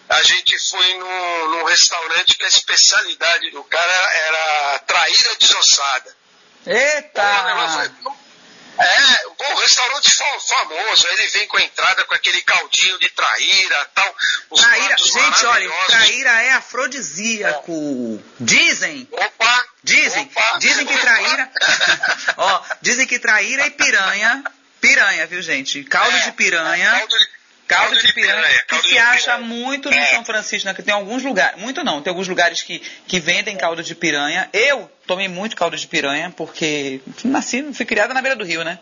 a 0.10 0.24
gente 0.24 0.58
foi 0.70 0.94
num, 0.96 1.48
num, 1.50 1.64
restaurante 1.66 2.36
que 2.36 2.44
a 2.44 2.48
especialidade 2.48 3.52
do 3.52 3.64
cara 3.64 3.94
era 3.94 4.80
traíra 4.80 5.36
desossada. 5.40 6.16
Eita! 6.66 7.92
É, 8.82 9.24
bom, 9.38 9.56
restaurante 9.58 10.10
famoso, 10.48 11.08
aí 11.08 11.14
ele 11.16 11.28
vem 11.28 11.48
com 11.48 11.58
a 11.58 11.62
entrada 11.62 12.06
com 12.06 12.16
aquele 12.16 12.42
caldinho 12.44 12.98
de 12.98 13.10
traíra 13.10 13.86
tal. 13.94 14.16
Os 14.50 14.62
traíra, 14.62 14.96
gente, 14.98 15.46
olha, 15.46 15.70
traíra 15.88 16.42
é 16.44 16.52
afrodisíaco. 16.54 17.72
É. 17.72 18.24
Dizem. 18.40 19.08
Opa! 19.12 19.66
Dizem, 19.84 20.24
opa, 20.24 20.60
dizem 20.60 20.86
que 20.86 20.98
traíra. 20.98 21.52
ó, 22.38 22.62
dizem 22.82 23.08
que 23.08 23.20
traíra 23.20 23.68
e 23.68 23.72
piranha 23.72 24.44
Piranha, 24.80 25.28
viu, 25.28 25.42
gente? 25.42 25.84
Caldo 25.84 26.16
é, 26.18 26.22
de 26.22 26.32
piranha. 26.32 26.92
Caldo 26.92 27.18
de, 27.18 27.28
Caldo, 27.70 27.92
caldo 27.92 28.08
de 28.08 28.14
piranha, 28.14 28.36
piranha 28.36 28.64
caldo 28.68 28.84
que 28.84 28.90
se 28.90 28.98
acha 28.98 29.38
piranha. 29.38 29.46
muito 29.46 29.92
no 29.92 29.96
é. 29.96 30.06
São 30.08 30.26
Francisco, 30.26 30.68
né? 30.68 30.74
Que 30.74 30.82
tem 30.82 30.94
alguns 30.94 31.24
lugares, 31.24 31.62
muito 31.62 31.84
não, 31.84 32.02
tem 32.02 32.10
alguns 32.10 32.28
lugares 32.28 32.64
que, 32.64 32.80
que 33.08 33.20
vendem 33.20 33.56
caldo 33.56 33.84
de 33.84 33.94
piranha. 33.94 34.50
Eu 34.52 34.92
tomei 35.06 35.28
muito 35.28 35.56
caldo 35.56 35.78
de 35.78 35.86
piranha 35.86 36.34
porque 36.36 37.00
nasci, 37.24 37.64
fui 37.72 37.86
criada 37.86 38.12
na 38.12 38.24
beira 38.24 38.36
do 38.36 38.44
rio, 38.44 38.64
né? 38.64 38.80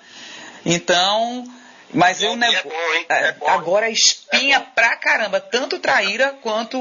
Então, 0.66 1.46
mas 1.94 2.22
eu 2.22 2.38
nego. 2.38 2.54
É 2.54 2.64
bom? 2.64 3.06
É, 3.10 3.16
é. 3.30 3.50
Agora 3.50 3.90
espinha 3.90 4.58
é 4.58 4.60
pra 4.60 4.96
caramba, 4.96 5.42
tanto 5.42 5.80
traíra 5.80 6.34
quanto 6.42 6.78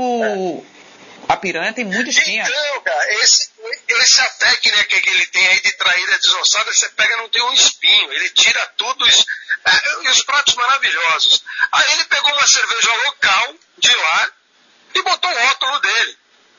a 1.29 1.37
piranha 1.37 1.73
tem 1.73 1.85
muita 1.85 2.09
espinha. 2.11 2.45
Então, 2.45 2.81
cara, 2.83 3.13
esse, 3.23 3.51
essa 3.89 4.29
técnica 4.39 4.85
que 5.01 5.11
ele 5.11 5.27
tem 5.27 5.47
aí 5.49 5.61
de 5.61 5.73
traíra 5.73 6.19
desossada, 6.19 6.73
você 6.73 6.89
pega 6.91 7.17
não 7.17 7.29
tem 7.29 7.43
um 7.43 7.53
espinho, 7.53 8.13
ele 8.13 8.31
tira 8.31 8.67
tudo 8.77 9.07
isso. 9.07 9.25
É, 9.65 10.05
e 10.05 10.09
os 10.09 10.23
pratos 10.23 10.55
maravilhosos. 10.55 11.43
Aí 11.73 11.93
ele 11.93 12.05
pegou 12.05 12.33
uma 12.33 12.47
cerveja 12.47 12.95
local 13.07 13.55
de 13.79 13.95
lá 13.95 14.29
e 14.95 15.03
botou 15.03 15.31
o 15.31 15.47
rótulo 15.47 15.81
dele. 15.81 16.19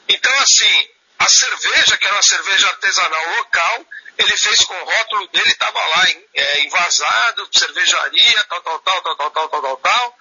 Então, 0.10 0.34
assim, 0.40 0.90
a 1.20 1.30
cerveja, 1.30 1.98
que 1.98 2.06
era 2.06 2.16
uma 2.16 2.24
cerveja 2.24 2.68
artesanal 2.68 3.30
local, 3.38 3.86
ele 4.18 4.38
fez 4.38 4.66
com 4.66 4.74
o 4.74 4.86
rótulo 4.86 5.28
dele, 5.30 5.50
estava 5.52 5.80
lá 5.80 6.08
é, 6.34 6.60
envasado, 6.62 7.50
cervejaria, 7.54 8.44
tal, 8.46 8.62
tal, 8.62 8.80
tal, 8.80 9.02
tal, 9.02 9.16
tal, 9.16 9.32
tal, 9.32 9.50
tal, 9.50 9.62
tal, 9.62 9.78
tal. 9.78 10.18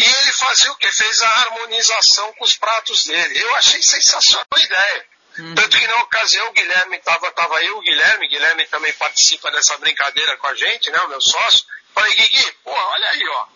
E 0.00 0.02
ele 0.02 0.32
fazia 0.32 0.72
o 0.72 0.76
que? 0.76 0.90
Fez 0.90 1.20
a 1.20 1.28
harmonização 1.28 2.32
com 2.32 2.44
os 2.44 2.56
pratos 2.56 3.04
dele. 3.04 3.38
Eu 3.38 3.54
achei 3.56 3.82
sensacional 3.82 4.46
a 4.50 4.60
ideia. 4.60 5.06
Hum. 5.38 5.54
Tanto 5.54 5.78
que 5.78 5.86
na 5.86 5.96
ocasião 5.98 6.48
o 6.48 6.52
Guilherme 6.52 6.96
estava, 6.96 7.30
tava 7.32 7.62
eu, 7.62 7.76
o 7.76 7.82
Guilherme, 7.82 8.28
Guilherme 8.28 8.66
também 8.68 8.94
participa 8.94 9.50
dessa 9.50 9.76
brincadeira 9.76 10.38
com 10.38 10.46
a 10.46 10.54
gente, 10.54 10.90
né, 10.90 10.98
o 11.02 11.08
meu 11.08 11.20
sócio. 11.20 11.66
Falei, 11.94 12.14
Guigui, 12.14 12.52
pô, 12.64 12.70
olha 12.70 13.10
aí, 13.10 13.28
ó. 13.28 13.46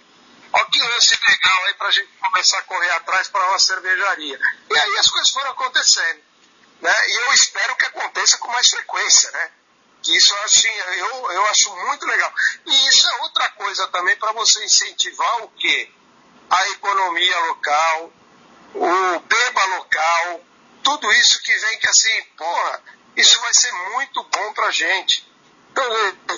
Olha 0.52 0.66
que 0.66 0.82
lance 0.82 1.18
legal 1.26 1.64
aí 1.64 1.74
pra 1.74 1.90
gente 1.90 2.12
começar 2.18 2.58
a 2.58 2.62
correr 2.62 2.90
atrás 2.90 3.28
para 3.28 3.48
uma 3.48 3.58
cervejaria. 3.58 4.38
E 4.70 4.78
aí 4.78 4.98
as 4.98 5.08
coisas 5.08 5.30
foram 5.30 5.50
acontecendo. 5.50 6.20
Né? 6.82 7.08
E 7.08 7.20
eu 7.22 7.32
espero 7.32 7.74
que 7.76 7.86
aconteça 7.86 8.36
com 8.36 8.48
mais 8.48 8.68
frequência, 8.68 9.30
né? 9.30 9.50
Que 10.02 10.14
isso 10.14 10.36
assim, 10.44 10.68
eu, 10.68 11.32
eu 11.32 11.46
acho 11.46 11.74
muito 11.86 12.04
legal. 12.04 12.30
E 12.66 12.88
isso 12.88 13.08
é 13.08 13.22
outra 13.22 13.48
coisa 13.52 13.88
também 13.88 14.14
para 14.16 14.32
você 14.32 14.62
incentivar 14.62 15.42
o 15.44 15.48
quê? 15.52 15.90
A 16.50 16.68
economia 16.70 17.38
local, 17.46 18.12
o 18.74 19.20
beba 19.20 19.64
local, 19.76 20.44
tudo 20.82 21.10
isso 21.12 21.42
que 21.42 21.56
vem 21.56 21.78
que 21.78 21.88
assim, 21.88 22.22
porra, 22.36 22.82
isso 23.16 23.40
vai 23.40 23.54
ser 23.54 23.72
muito 23.72 24.22
bom 24.24 24.52
pra 24.52 24.70
gente. 24.70 25.26
Então, 25.70 25.84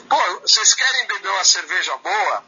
pô, 0.09 0.41
vocês 0.41 0.75
querem 0.75 1.07
beber 1.07 1.29
uma 1.29 1.45
cerveja 1.45 1.97
boa? 1.99 2.45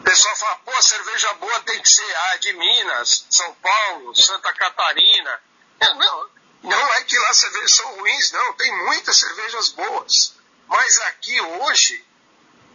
O 0.00 0.02
pessoal 0.02 0.36
fala, 0.36 0.56
pô, 0.56 0.82
cerveja 0.82 1.32
boa 1.34 1.60
tem 1.60 1.80
que 1.80 1.88
ser 1.88 2.16
ah, 2.16 2.36
de 2.36 2.52
Minas, 2.52 3.26
São 3.30 3.54
Paulo, 3.54 4.14
Santa 4.14 4.52
Catarina. 4.52 5.40
Não, 5.80 6.30
não 6.64 6.94
é 6.94 7.04
que 7.04 7.18
lá 7.18 7.28
as 7.30 7.38
cervejas 7.38 7.72
são 7.72 7.96
ruins, 7.96 8.32
não. 8.32 8.52
Tem 8.54 8.84
muitas 8.84 9.18
cervejas 9.18 9.68
boas. 9.70 10.34
Mas 10.68 10.98
aqui 11.00 11.40
hoje, 11.40 12.04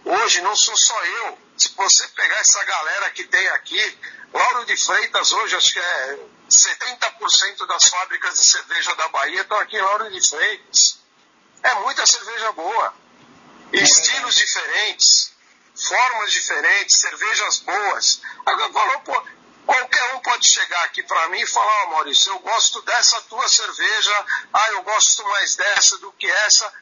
hoje 0.05 0.41
não 0.41 0.55
sou 0.55 0.75
só 0.77 1.05
eu. 1.05 1.37
Se 1.57 1.69
você 1.75 2.07
pegar 2.09 2.37
essa 2.37 2.63
galera 2.63 3.09
que 3.11 3.23
tem 3.25 3.47
aqui, 3.49 3.99
Lauro 4.33 4.65
de 4.65 4.77
Freitas 4.77 5.31
hoje, 5.31 5.55
acho 5.55 5.73
que 5.73 5.79
é 5.79 6.19
70% 6.49 7.67
das 7.67 7.85
fábricas 7.85 8.35
de 8.35 8.45
cerveja 8.45 8.95
da 8.95 9.07
Bahia 9.09 9.41
estão 9.41 9.59
aqui 9.59 9.77
em 9.77 9.81
Lauro 9.81 10.09
de 10.09 10.29
Freitas. 10.29 10.99
É 11.63 11.73
muita 11.75 12.05
cerveja 12.05 12.51
boa 12.53 12.93
estilos 13.73 14.35
diferentes, 14.35 15.31
formas 15.75 16.31
diferentes, 16.31 16.99
cervejas 16.99 17.59
boas. 17.59 18.21
Agora 18.45 18.73
falou, 18.73 18.99
pô, 19.01 19.23
qualquer 19.65 20.15
um 20.15 20.19
pode 20.19 20.47
chegar 20.47 20.83
aqui 20.85 21.03
para 21.03 21.29
mim 21.29 21.39
e 21.39 21.47
falar, 21.47 21.83
oh, 21.85 21.89
Maurício, 21.91 22.31
eu 22.31 22.39
gosto 22.39 22.81
dessa 22.81 23.21
tua 23.21 23.47
cerveja, 23.47 24.25
ah, 24.53 24.71
eu 24.71 24.83
gosto 24.83 25.23
mais 25.23 25.55
dessa 25.55 25.97
do 25.99 26.11
que 26.13 26.29
essa. 26.29 26.73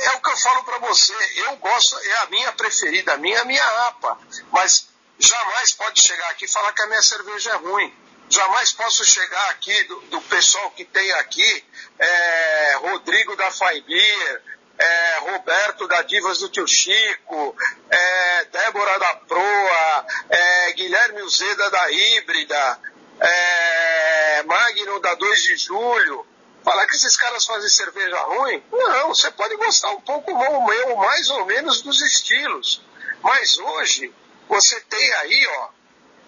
É 0.00 0.10
o 0.12 0.20
que 0.20 0.30
eu 0.30 0.36
falo 0.38 0.64
para 0.64 0.78
você, 0.78 1.14
eu 1.44 1.56
gosto, 1.56 1.98
é 1.98 2.16
a 2.18 2.26
minha 2.26 2.52
preferida, 2.52 3.12
a 3.12 3.16
minha 3.18 3.42
a 3.42 3.44
minha 3.44 3.64
APA, 3.88 4.18
mas 4.50 4.88
jamais 5.18 5.72
pode 5.74 6.00
chegar 6.00 6.30
aqui 6.30 6.46
e 6.46 6.48
falar 6.48 6.72
que 6.72 6.82
a 6.82 6.86
minha 6.86 7.02
cerveja 7.02 7.50
é 7.50 7.56
ruim. 7.56 7.94
Jamais 8.30 8.72
posso 8.72 9.04
chegar 9.04 9.50
aqui 9.50 9.84
do, 9.84 10.00
do 10.02 10.20
pessoal 10.22 10.70
que 10.70 10.86
tem 10.86 11.12
aqui, 11.12 11.64
é, 11.98 12.76
Rodrigo 12.80 13.36
da 13.36 13.50
Faibir, 13.50 14.42
é, 14.78 15.18
Roberto 15.18 15.86
da 15.86 16.00
Divas 16.00 16.38
do 16.38 16.48
Tio 16.48 16.66
Chico, 16.66 17.54
é, 17.90 18.44
Débora 18.46 18.98
da 18.98 19.14
Proa, 19.16 20.06
é, 20.30 20.72
Guilherme 20.72 21.22
Uzeda 21.22 21.68
da 21.70 21.92
Híbrida, 21.92 22.80
é, 23.20 24.42
Magno 24.44 24.98
da 25.00 25.14
2 25.14 25.42
de 25.42 25.56
Julho. 25.58 26.26
Falar 26.64 26.86
que 26.86 26.94
esses 26.94 27.16
caras 27.16 27.44
fazem 27.44 27.68
cerveja 27.68 28.18
ruim? 28.22 28.62
Não, 28.70 29.08
você 29.08 29.30
pode 29.30 29.56
gostar 29.56 29.90
um 29.90 30.00
pouco 30.00 30.30
ou 30.32 30.96
mais 30.96 31.30
ou 31.30 31.46
menos 31.46 31.82
dos 31.82 32.00
estilos. 32.02 32.82
Mas 33.22 33.58
hoje 33.58 34.12
você 34.48 34.80
tem 34.80 35.12
aí, 35.14 35.46
ó, 35.58 35.68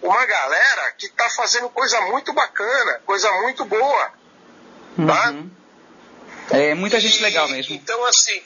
uma 0.03 0.25
galera 0.25 0.91
que 0.97 1.05
está 1.05 1.29
fazendo 1.29 1.69
coisa 1.69 1.99
muito 2.01 2.33
bacana, 2.33 3.01
coisa 3.05 3.31
muito 3.41 3.65
boa. 3.65 4.11
Tá? 5.07 5.31
Uhum. 5.31 5.51
É 6.51 6.73
muita 6.73 6.99
gente 6.99 7.19
e, 7.19 7.21
legal 7.21 7.47
mesmo. 7.47 7.75
Então, 7.75 8.03
assim, 8.05 8.41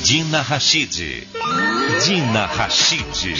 Dina 0.03 0.41
Rachid. 0.41 1.25
Dina 2.05 2.45
Rachid. 2.45 3.31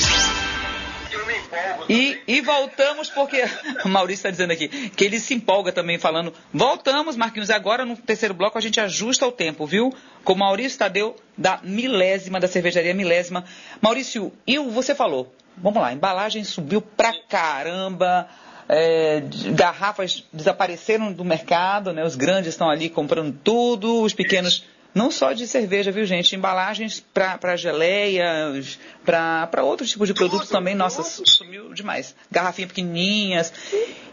E, 1.90 2.22
e 2.26 2.40
voltamos 2.40 3.10
porque 3.10 3.44
o 3.84 3.90
Maurício 3.92 4.22
está 4.22 4.30
dizendo 4.30 4.52
aqui 4.52 4.70
que 4.92 5.04
ele 5.04 5.20
se 5.20 5.34
empolga 5.34 5.74
também 5.74 6.00
falando. 6.00 6.34
Voltamos, 6.54 7.18
Marquinhos. 7.18 7.50
Agora 7.50 7.86
no 7.86 7.98
terceiro 7.98 8.34
bloco 8.34 8.58
a 8.58 8.62
gente 8.62 8.80
ajusta 8.80 9.28
o 9.28 9.32
tempo, 9.32 9.66
viu? 9.66 9.94
Com 10.24 10.36
Maurício 10.36 10.80
Tadeu 10.80 11.18
da 11.38 11.60
milésima, 11.62 12.40
da 12.40 12.48
cervejaria 12.48 12.94
milésima. 12.94 13.44
Maurício, 13.82 14.32
e 14.48 14.58
você 14.58 14.96
falou? 14.96 15.36
Vamos 15.58 15.82
lá, 15.82 15.90
a 15.90 15.94
embalagem 15.94 16.46
subiu 16.46 16.82
pra 16.82 17.14
caramba 17.28 18.30
é, 18.68 19.24
garrafas 19.56 20.24
desapareceram 20.32 21.12
do 21.12 21.24
mercado, 21.24 21.94
né? 21.94 22.04
Os 22.04 22.16
grandes 22.16 22.50
estão 22.50 22.70
ali 22.70 22.90
comprando 22.90 23.38
tudo, 23.44 24.02
os 24.02 24.14
pequenos 24.14 24.66
não 24.94 25.10
só 25.10 25.34
de 25.34 25.48
cerveja, 25.48 25.92
viu 25.92 26.06
gente? 26.06 26.36
Embalagens 26.36 27.04
para 27.14 27.56
geleias, 27.56 28.78
para 29.04 29.64
outros 29.64 29.90
tipos 29.90 30.08
de 30.08 30.14
produtos 30.14 30.50
também, 30.50 30.76
nossa, 30.76 31.02
sumiu 31.04 31.74
demais. 31.74 32.16
Garrafinhas 32.30 32.70
pequenininhas. 32.70 33.52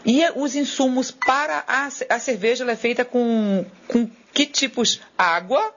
E 0.03 0.23
os 0.35 0.55
insumos 0.55 1.11
para 1.11 1.63
a, 1.67 1.87
a 2.09 2.19
cerveja, 2.19 2.63
ela 2.63 2.71
é 2.71 2.75
feita 2.75 3.05
com, 3.05 3.63
com 3.87 4.09
que 4.33 4.47
tipos? 4.47 4.99
Água, 5.15 5.73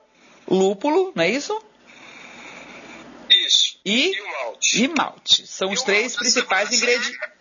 lúpulo, 0.49 1.13
não 1.15 1.23
é 1.23 1.29
isso? 1.29 1.61
Isso. 3.29 3.79
E, 3.85 4.11
e 4.11 4.23
malte. 4.23 4.85
E 4.85 4.89
malte. 4.89 5.47
São 5.47 5.71
e 5.71 5.75
os 5.75 5.83
três 5.83 6.17
principais 6.17 6.73
ingredientes. 6.73 7.34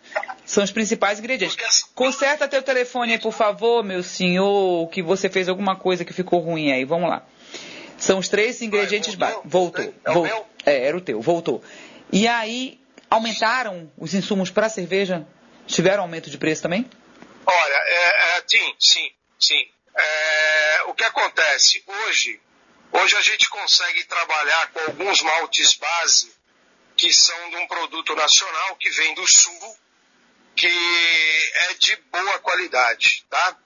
São 0.45 0.63
os 0.63 0.71
principais 0.71 1.19
ingredientes. 1.19 1.83
Conserta 1.95 2.47
teu 2.47 2.61
telefone 2.61 3.13
aí, 3.13 3.19
por 3.19 3.31
favor, 3.31 3.83
meu 3.83 4.03
senhor, 4.03 4.89
que 4.89 5.01
você 5.01 5.29
fez 5.29 5.47
alguma 5.47 5.75
coisa 5.75 6.03
que 6.03 6.13
ficou 6.13 6.39
ruim 6.39 6.71
aí. 6.71 6.83
Vamos 6.83 7.09
lá. 7.09 7.25
São 7.97 8.19
os 8.19 8.27
três 8.27 8.61
ingredientes 8.61 9.15
básicos. 9.15 9.43
Voltou. 9.45 9.93
É 10.05 10.11
voltou. 10.11 10.49
É, 10.65 10.87
era 10.87 10.97
o 10.97 11.01
teu, 11.01 11.21
voltou. 11.21 11.63
E 12.11 12.27
aí, 12.27 12.79
aumentaram 13.09 13.91
os 13.97 14.13
insumos 14.13 14.49
para 14.49 14.67
a 14.67 14.69
cerveja? 14.69 15.25
Tiveram 15.65 16.03
aumento 16.03 16.29
de 16.29 16.37
preço 16.37 16.61
também? 16.61 16.89
Olha, 17.45 17.73
é, 17.73 18.37
é, 18.37 18.43
sim, 18.45 18.75
sim, 18.79 19.11
sim. 19.39 19.69
É, 19.95 20.83
o 20.87 20.93
que 20.93 21.03
acontece? 21.03 21.83
Hoje, 21.87 22.39
hoje 22.91 23.15
a 23.15 23.21
gente 23.21 23.49
consegue 23.49 24.03
trabalhar 24.05 24.71
com 24.71 24.79
alguns 24.81 25.21
maltes 25.21 25.73
base 25.75 26.33
que 26.97 27.11
são 27.13 27.49
de 27.49 27.55
um 27.55 27.67
produto 27.67 28.15
nacional 28.15 28.75
que 28.75 28.89
vem 28.89 29.13
do 29.15 29.27
sul 29.27 29.77
que 30.55 31.51
é 31.69 31.73
de 31.75 31.95
boa 32.11 32.39
qualidade, 32.39 33.25
tá? 33.29 33.57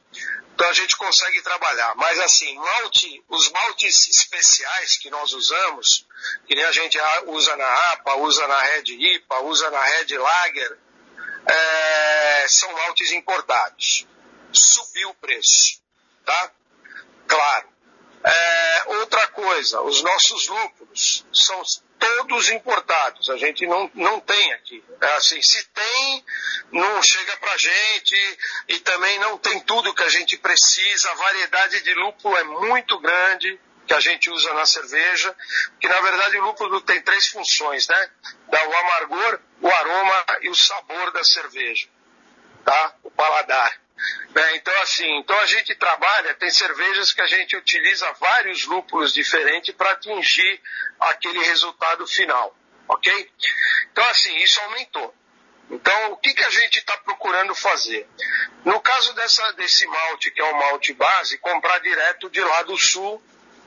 Então 0.53 0.69
a 0.69 0.73
gente 0.73 0.97
consegue 0.97 1.41
trabalhar. 1.43 1.93
Mas 1.95 2.19
assim, 2.19 2.55
malte, 2.55 3.23
os 3.29 3.51
maltes 3.51 4.07
especiais 4.07 4.97
que 4.97 5.09
nós 5.09 5.31
usamos, 5.33 6.05
que 6.47 6.55
nem 6.55 6.65
a 6.65 6.71
gente 6.71 6.97
usa 7.27 7.55
na 7.55 7.91
APA, 7.91 8.15
usa 8.15 8.47
na 8.47 8.59
Red 8.61 8.85
IPA, 8.87 9.39
usa 9.41 9.69
na 9.69 9.83
Red 9.83 10.17
Lager, 10.17 10.79
é, 11.45 12.47
são 12.47 12.73
maltes 12.73 13.11
importados. 13.11 14.07
Subiu 14.51 15.09
o 15.09 15.15
preço, 15.15 15.79
tá? 16.25 16.51
Claro. 17.27 17.69
É, 18.23 18.83
outra 18.99 19.27
coisa, 19.27 19.81
os 19.81 20.01
nossos 20.01 20.47
lúpulos 20.47 21.25
são 21.31 21.61
todos 21.99 22.49
importados. 22.49 23.29
A 23.29 23.37
gente 23.37 23.65
não, 23.65 23.89
não 23.93 24.19
tem 24.19 24.53
aqui. 24.53 24.83
É 25.01 25.13
assim, 25.15 25.41
se 25.41 25.63
tem, 25.69 26.25
não 26.71 27.01
chega 27.01 27.37
para 27.37 27.57
gente 27.57 28.39
e 28.67 28.79
também 28.79 29.19
não 29.19 29.37
tem 29.37 29.59
tudo 29.61 29.93
que 29.93 30.03
a 30.03 30.09
gente 30.09 30.37
precisa. 30.37 31.11
A 31.11 31.15
variedade 31.15 31.81
de 31.81 31.93
lúpulo 31.93 32.35
é 32.37 32.43
muito 32.43 32.99
grande 32.99 33.59
que 33.87 33.93
a 33.93 33.99
gente 33.99 34.29
usa 34.29 34.53
na 34.53 34.65
cerveja, 34.65 35.33
que 35.79 35.87
na 35.87 36.01
verdade 36.01 36.37
o 36.37 36.43
lúpulo 36.43 36.81
tem 36.81 37.01
três 37.01 37.29
funções, 37.29 37.87
né? 37.87 38.09
Dá 38.49 38.67
o 38.67 38.77
amargor, 38.77 39.39
o 39.61 39.67
aroma 39.69 40.25
e 40.41 40.49
o 40.49 40.55
sabor 40.55 41.11
da 41.11 41.23
cerveja, 41.23 41.87
tá? 42.65 42.95
O 43.03 43.09
paladar. 43.09 43.86
Né? 44.37 44.55
Então, 44.57 44.81
assim, 44.83 45.17
então 45.17 45.35
a 45.39 45.47
gente 45.47 45.73
trabalha, 45.73 46.35
tem 46.35 46.51
cervejas 46.51 47.11
que 47.11 47.23
a 47.23 47.25
gente 47.25 47.57
utiliza 47.57 48.13
vários 48.19 48.67
lúpulos 48.67 49.11
diferentes 49.11 49.73
para 49.73 49.93
atingir 49.93 50.61
aquele 50.99 51.39
resultado 51.39 52.05
final, 52.05 52.55
ok? 52.87 53.31
Então, 53.91 54.07
assim, 54.09 54.37
isso 54.37 54.61
aumentou. 54.61 55.11
Então, 55.71 56.11
o 56.11 56.17
que, 56.17 56.35
que 56.35 56.45
a 56.45 56.51
gente 56.51 56.77
está 56.77 56.95
procurando 56.97 57.55
fazer? 57.55 58.07
No 58.63 58.79
caso 58.79 59.11
dessa, 59.15 59.53
desse 59.53 59.87
malte, 59.87 60.29
que 60.29 60.39
é 60.39 60.43
o 60.43 60.59
malte 60.59 60.93
base, 60.93 61.39
comprar 61.39 61.79
direto 61.79 62.29
de 62.29 62.39
lá 62.39 62.61
do 62.61 62.77
sul, 62.77 63.19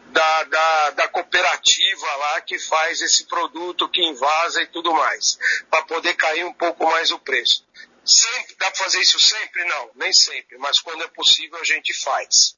da, 0.07 0.45
da, 0.45 0.91
da 0.91 1.09
cooperativa 1.09 2.17
lá 2.17 2.41
que 2.43 2.61
faz 2.61 3.01
esse 3.01 3.27
produto, 3.27 3.89
que 3.89 4.05
invasa 4.05 4.63
e 4.63 4.67
tudo 4.69 4.95
mais, 4.95 5.37
para 5.69 5.83
poder 5.83 6.15
cair 6.15 6.45
um 6.45 6.53
pouco 6.53 6.87
mais 6.87 7.11
o 7.11 7.19
preço. 7.19 7.65
Sempre, 8.11 8.57
dá 8.57 8.71
para 8.71 8.85
fazer 8.85 9.01
isso 9.01 9.21
sempre? 9.21 9.65
Não, 9.65 9.91
nem 9.95 10.13
sempre, 10.13 10.59
mas 10.59 10.81
quando 10.81 11.05
é 11.05 11.09
possível 11.09 11.61
a 11.61 11.65
gente 11.65 11.95
faz. 11.95 12.57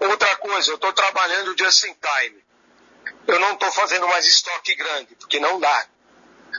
Outra 0.00 0.36
coisa, 0.36 0.70
eu 0.70 0.76
estou 0.76 0.92
trabalhando 0.94 1.56
just 1.58 1.84
in 1.84 1.94
time. 1.94 2.44
Eu 3.26 3.38
não 3.38 3.52
estou 3.52 3.70
fazendo 3.70 4.08
mais 4.08 4.26
estoque 4.26 4.74
grande, 4.74 5.14
porque 5.16 5.38
não 5.38 5.60
dá. 5.60 5.88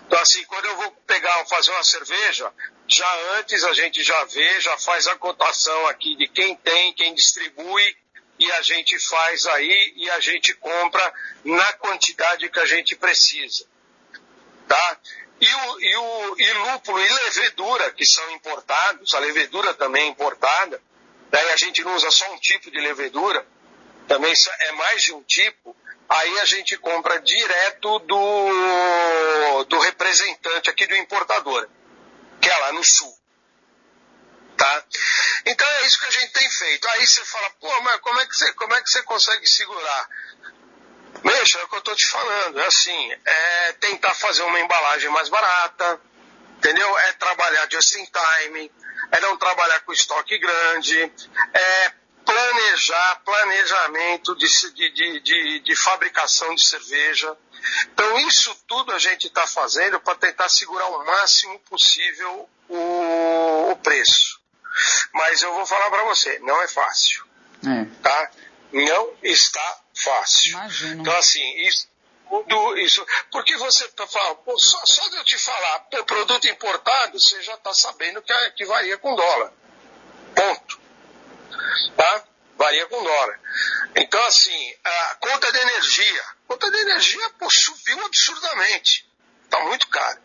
Então, 0.05 0.19
assim, 0.19 0.43
quando 0.45 0.65
eu 0.65 0.77
vou 0.77 0.91
pegar, 1.07 1.43
fazer 1.45 1.71
uma 1.71 1.83
cerveja, 1.83 2.53
já 2.87 3.15
antes 3.37 3.63
a 3.63 3.73
gente 3.73 4.03
já 4.03 4.23
vê, 4.25 4.61
já 4.61 4.77
faz 4.77 5.07
a 5.07 5.15
cotação 5.15 5.87
aqui 5.87 6.15
de 6.15 6.27
quem 6.27 6.55
tem, 6.55 6.93
quem 6.93 7.15
distribui, 7.15 7.97
e 8.37 8.51
a 8.53 8.61
gente 8.61 8.97
faz 8.99 9.45
aí 9.47 9.93
e 9.95 10.09
a 10.11 10.19
gente 10.19 10.53
compra 10.53 11.13
na 11.43 11.73
quantidade 11.73 12.49
que 12.49 12.59
a 12.59 12.65
gente 12.65 12.95
precisa. 12.95 13.67
Tá? 14.67 14.99
E, 15.41 15.53
o, 15.55 15.79
e, 15.79 15.95
o, 15.95 16.35
e 16.37 16.53
lúpulo 16.53 16.99
e 16.99 17.07
levedura, 17.07 17.91
que 17.91 18.05
são 18.05 18.29
importados, 18.31 19.13
a 19.13 19.19
levedura 19.19 19.73
também 19.73 20.03
é 20.03 20.07
importada, 20.07 20.81
daí 21.31 21.49
a 21.51 21.55
gente 21.55 21.83
não 21.83 21.95
usa 21.95 22.11
só 22.11 22.29
um 22.33 22.37
tipo 22.37 22.69
de 22.69 22.79
levedura, 22.79 23.45
também 24.07 24.33
é 24.59 24.71
mais 24.73 25.03
de 25.03 25.13
um 25.13 25.23
tipo, 25.23 25.75
aí 26.09 26.39
a 26.39 26.45
gente 26.45 26.75
compra 26.77 27.21
direto 27.21 27.99
do, 27.99 29.63
do 29.65 29.79
representante 29.79 30.69
aqui 30.69 30.87
do 30.87 30.95
importador, 30.95 31.69
que 32.41 32.49
é 32.49 32.57
lá 32.57 32.73
no 32.73 32.83
sul. 32.83 33.17
Tá? 34.57 34.83
Então 35.45 35.65
é 35.65 35.85
isso 35.85 35.99
que 35.99 36.07
a 36.07 36.11
gente 36.11 36.33
tem 36.33 36.49
feito. 36.49 36.85
Aí 36.89 37.07
você 37.07 37.23
fala, 37.23 37.49
pô, 37.61 37.81
mas 37.81 38.01
como 38.01 38.19
é 38.19 38.25
que 38.25 38.35
você, 38.35 38.51
como 38.53 38.73
é 38.73 38.81
que 38.81 38.89
você 38.89 39.01
consegue 39.03 39.47
segurar? 39.47 40.09
Mexa, 41.23 41.59
é 41.59 41.63
o 41.63 41.67
que 41.67 41.75
eu 41.75 41.79
estou 41.79 41.95
te 41.95 42.07
falando. 42.07 42.59
É 42.59 42.65
assim, 42.65 43.11
é 43.25 43.73
tentar 43.73 44.13
fazer 44.13 44.43
uma 44.43 44.59
embalagem 44.59 45.09
mais 45.09 45.29
barata, 45.29 46.01
entendeu? 46.57 46.97
É 46.99 47.13
trabalhar 47.13 47.67
just 47.71 47.95
in 47.95 48.05
time, 48.05 48.71
é 49.11 49.19
não 49.21 49.37
trabalhar 49.37 49.79
com 49.81 49.91
estoque 49.91 50.37
grande, 50.37 51.11
é 51.53 51.91
planejar, 52.25 53.21
planejamento 53.25 54.35
de, 54.35 54.47
de, 54.73 55.19
de, 55.21 55.59
de 55.61 55.75
fabricação 55.75 56.53
de 56.53 56.63
cerveja. 56.63 57.35
Então, 57.91 58.19
isso 58.27 58.55
tudo 58.67 58.93
a 58.93 58.99
gente 58.99 59.27
está 59.27 59.47
fazendo 59.47 59.99
para 59.99 60.15
tentar 60.15 60.47
segurar 60.49 60.87
o 60.87 61.05
máximo 61.05 61.59
possível 61.61 62.47
o, 62.67 63.71
o 63.71 63.75
preço. 63.77 64.39
Mas 65.13 65.41
eu 65.41 65.53
vou 65.53 65.65
falar 65.65 65.89
para 65.89 66.03
você, 66.03 66.39
não 66.39 66.61
é 66.61 66.67
fácil. 66.67 67.25
É. 67.65 67.85
Tá? 68.01 68.31
Não 68.71 69.13
está 69.23 69.81
fácil. 70.03 70.51
Imagino. 70.51 71.01
Então, 71.01 71.15
assim, 71.17 71.57
isso, 71.67 71.87
tudo 72.29 72.77
isso. 72.77 73.05
Porque 73.31 73.55
você 73.57 73.87
tá 73.89 74.05
falando, 74.07 74.39
só, 74.57 74.85
só 74.85 75.09
de 75.09 75.17
eu 75.17 75.23
te 75.23 75.37
falar, 75.37 75.79
pô, 75.79 76.03
produto 76.05 76.47
importado, 76.47 77.19
você 77.19 77.41
já 77.41 77.55
está 77.55 77.73
sabendo 77.73 78.21
que, 78.21 78.31
é, 78.31 78.51
que 78.51 78.65
varia 78.65 78.97
com 78.97 79.15
dólar. 79.15 79.51
Ponto. 80.35 80.79
Tá? 81.95 82.23
Varia 82.57 82.85
com 82.87 83.03
dólar. 83.03 83.39
Então, 83.95 84.23
assim, 84.25 84.75
a 84.83 85.15
conta 85.15 85.51
de 85.51 85.57
energia. 85.59 86.21
A 86.21 86.35
conta 86.47 86.69
de 86.69 86.77
energia, 86.77 87.29
pô, 87.31 87.49
subiu 87.49 88.05
absurdamente. 88.05 89.09
Está 89.45 89.59
muito 89.61 89.87
caro. 89.87 90.21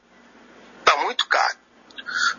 Está 0.80 0.96
muito 0.98 1.26
caro. 1.28 1.58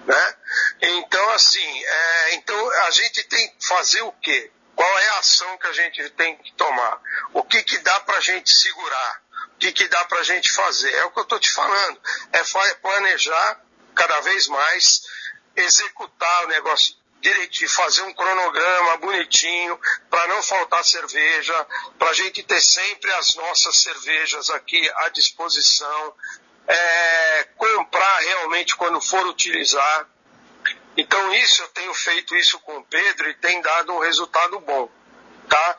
Né? 0.06 0.36
Então, 0.82 1.30
assim, 1.32 1.84
é, 1.84 2.36
então 2.36 2.72
a 2.86 2.92
gente 2.92 3.24
tem 3.24 3.50
que 3.50 3.68
fazer 3.68 4.02
o 4.02 4.12
quê? 4.12 4.52
Qual 4.76 5.00
é 5.00 5.08
a 5.10 5.20
ação 5.20 5.58
que 5.58 5.68
a 5.68 5.74
gente 5.74 6.10
tem 6.12 6.38
que 6.38 6.54
tomar? 6.54 7.02
O 7.34 7.44
que, 7.44 7.64
que 7.64 7.78
dá 7.80 8.00
para 8.02 8.18
a 8.18 8.22
gente 8.22 8.54
segurar? 8.56 9.22
O 9.54 9.58
que, 9.58 9.72
que 9.72 9.88
dá 9.88 10.04
para 10.06 10.20
a 10.20 10.24
gente 10.24 10.52
fazer? 10.52 10.94
É 10.96 11.06
o 11.06 11.12
que 11.12 11.20
eu 11.20 11.24
estou 11.24 11.40
te 11.40 11.52
falando. 11.52 12.00
É 12.34 12.44
planejar 12.76 13.62
cada 13.96 14.20
vez 14.22 14.48
mais, 14.48 15.02
executar 15.56 16.44
o 16.44 16.48
negócio 16.50 16.96
direitinho, 17.22 17.70
fazer 17.70 18.02
um 18.04 18.14
cronograma 18.14 18.98
bonitinho, 18.98 19.80
para 20.10 20.28
não 20.28 20.44
faltar 20.44 20.84
cerveja, 20.84 21.68
para 21.98 22.10
a 22.10 22.14
gente 22.14 22.44
ter 22.44 22.62
sempre 22.62 23.12
as 23.14 23.34
nossas 23.36 23.82
cervejas 23.82 24.50
aqui 24.52 24.90
à 24.98 25.10
disposição, 25.10 26.14
é, 26.68 27.44
comprar 27.58 28.20
realmente 28.20 28.76
quando 28.76 29.02
for 29.02 29.26
utilizar. 29.28 30.08
Então 30.98 31.34
isso 31.36 31.62
eu 31.62 31.68
tenho 31.70 31.94
feito 31.94 32.36
isso 32.36 32.60
com 32.60 32.78
o 32.78 32.84
Pedro 32.86 33.30
e 33.30 33.34
tem 33.36 33.62
dado 33.62 33.94
um 33.94 34.00
resultado 34.00 34.60
bom, 34.60 34.90
tá? 35.50 35.78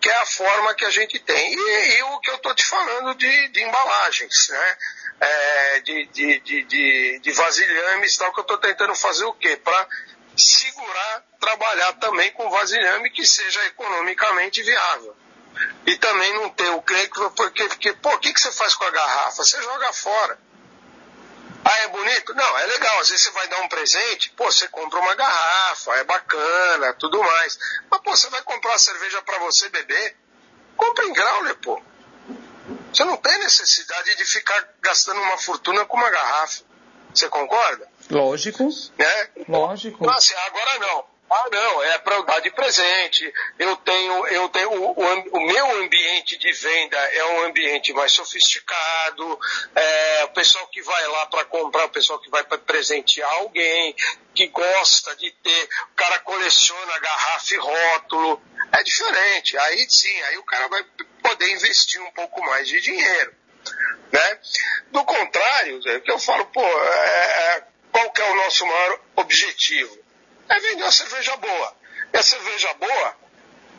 Que 0.00 0.08
é 0.08 0.16
a 0.16 0.26
forma 0.26 0.74
que 0.74 0.84
a 0.84 0.90
gente 0.90 1.18
tem. 1.20 1.54
E, 1.54 1.98
e 1.98 2.02
o 2.02 2.20
que 2.20 2.30
eu 2.30 2.36
estou 2.36 2.54
te 2.54 2.66
falando 2.66 3.14
de, 3.14 3.48
de 3.48 3.62
embalagens, 3.62 4.48
né? 4.48 4.76
É, 5.18 5.80
de, 5.80 6.06
de, 6.06 6.40
de, 6.40 6.62
de, 6.64 7.18
de 7.20 7.32
vasilhames 7.32 8.16
tal, 8.16 8.32
que 8.32 8.40
eu 8.40 8.42
estou 8.42 8.58
tentando 8.58 8.94
fazer 8.94 9.24
o 9.24 9.32
quê? 9.32 9.56
Para 9.56 9.88
segurar, 10.36 11.24
trabalhar 11.40 11.92
também 11.94 12.30
com 12.32 12.50
vasilhame 12.50 13.10
que 13.10 13.26
seja 13.26 13.64
economicamente 13.66 14.62
viável. 14.62 15.16
E 15.86 15.96
também 15.96 16.34
não 16.34 16.50
ter 16.50 16.68
o 16.70 16.82
cliente, 16.82 17.10
porque, 17.34 17.68
porque 17.68 17.92
pô, 17.94 18.10
o 18.12 18.18
que, 18.18 18.32
que 18.32 18.40
você 18.40 18.52
faz 18.52 18.74
com 18.74 18.84
a 18.84 18.90
garrafa? 18.90 19.42
Você 19.42 19.62
joga 19.62 19.92
fora. 19.92 20.38
Ah, 21.68 21.78
é 21.82 21.88
bonito? 21.88 22.32
Não, 22.32 22.58
é 22.58 22.66
legal. 22.66 23.00
Às 23.00 23.08
vezes 23.08 23.24
você 23.24 23.32
vai 23.32 23.48
dar 23.48 23.60
um 23.62 23.68
presente, 23.68 24.30
pô, 24.36 24.44
você 24.44 24.68
compra 24.68 25.00
uma 25.00 25.16
garrafa, 25.16 25.96
é 25.96 26.04
bacana, 26.04 26.94
tudo 26.94 27.18
mais. 27.20 27.58
Mas, 27.90 28.00
pô, 28.02 28.16
você 28.16 28.30
vai 28.30 28.40
comprar 28.42 28.70
uma 28.70 28.78
cerveja 28.78 29.20
para 29.22 29.40
você 29.40 29.68
beber? 29.68 30.16
Compra 30.76 31.04
em 31.06 31.12
growler, 31.12 31.56
pô. 31.56 31.82
Você 32.92 33.04
não 33.04 33.16
tem 33.16 33.36
necessidade 33.40 34.14
de 34.14 34.24
ficar 34.24 34.68
gastando 34.80 35.20
uma 35.20 35.38
fortuna 35.38 35.84
com 35.84 35.96
uma 35.96 36.08
garrafa. 36.08 36.62
Você 37.12 37.28
concorda? 37.28 37.88
Lógico. 38.10 38.68
Né? 38.96 39.30
Lógico. 39.48 40.08
Assim, 40.08 40.34
agora 40.46 40.78
não. 40.78 41.04
Ah, 41.28 41.48
não, 41.50 41.82
é 41.82 41.98
para 41.98 42.20
dar 42.22 42.40
de 42.40 42.50
presente. 42.52 43.32
Eu 43.58 43.76
tenho, 43.78 44.26
eu 44.28 44.48
tenho 44.48 44.70
o, 44.70 44.92
o, 44.92 45.36
o, 45.36 45.40
meu 45.40 45.82
ambiente 45.82 46.36
de 46.36 46.52
venda 46.52 46.96
é 46.96 47.24
um 47.24 47.44
ambiente 47.46 47.92
mais 47.92 48.12
sofisticado. 48.12 49.38
É, 49.74 50.24
o 50.24 50.28
pessoal 50.28 50.66
que 50.68 50.80
vai 50.82 51.06
lá 51.08 51.26
para 51.26 51.44
comprar, 51.46 51.86
o 51.86 51.90
pessoal 51.90 52.20
que 52.20 52.30
vai 52.30 52.44
para 52.44 52.58
presentear 52.58 53.28
alguém, 53.34 53.94
que 54.34 54.46
gosta 54.48 55.16
de 55.16 55.32
ter, 55.32 55.68
o 55.92 55.96
cara 55.96 56.20
coleciona 56.20 56.98
garrafa 57.00 57.54
e 57.54 57.58
rótulo. 57.58 58.42
É 58.72 58.82
diferente. 58.84 59.58
Aí 59.58 59.90
sim, 59.90 60.22
aí 60.22 60.38
o 60.38 60.44
cara 60.44 60.68
vai 60.68 60.84
poder 61.22 61.50
investir 61.50 62.00
um 62.02 62.12
pouco 62.12 62.40
mais 62.44 62.68
de 62.68 62.80
dinheiro. 62.80 63.34
Né? 64.12 64.38
Do 64.92 65.04
contrário, 65.04 65.80
é 65.88 65.98
que 65.98 66.12
eu 66.12 66.20
falo, 66.20 66.46
pô, 66.46 66.62
é, 66.62 67.56
é, 67.56 67.64
qual 67.90 68.12
que 68.12 68.22
é 68.22 68.30
o 68.30 68.36
nosso 68.36 68.64
maior 68.64 69.00
objetivo? 69.16 70.05
É 70.48 70.60
vender 70.60 70.82
uma 70.82 70.92
cerveja 70.92 71.36
boa. 71.36 71.76
E 72.12 72.16
a 72.16 72.22
cerveja 72.22 72.72
boa, 72.74 73.16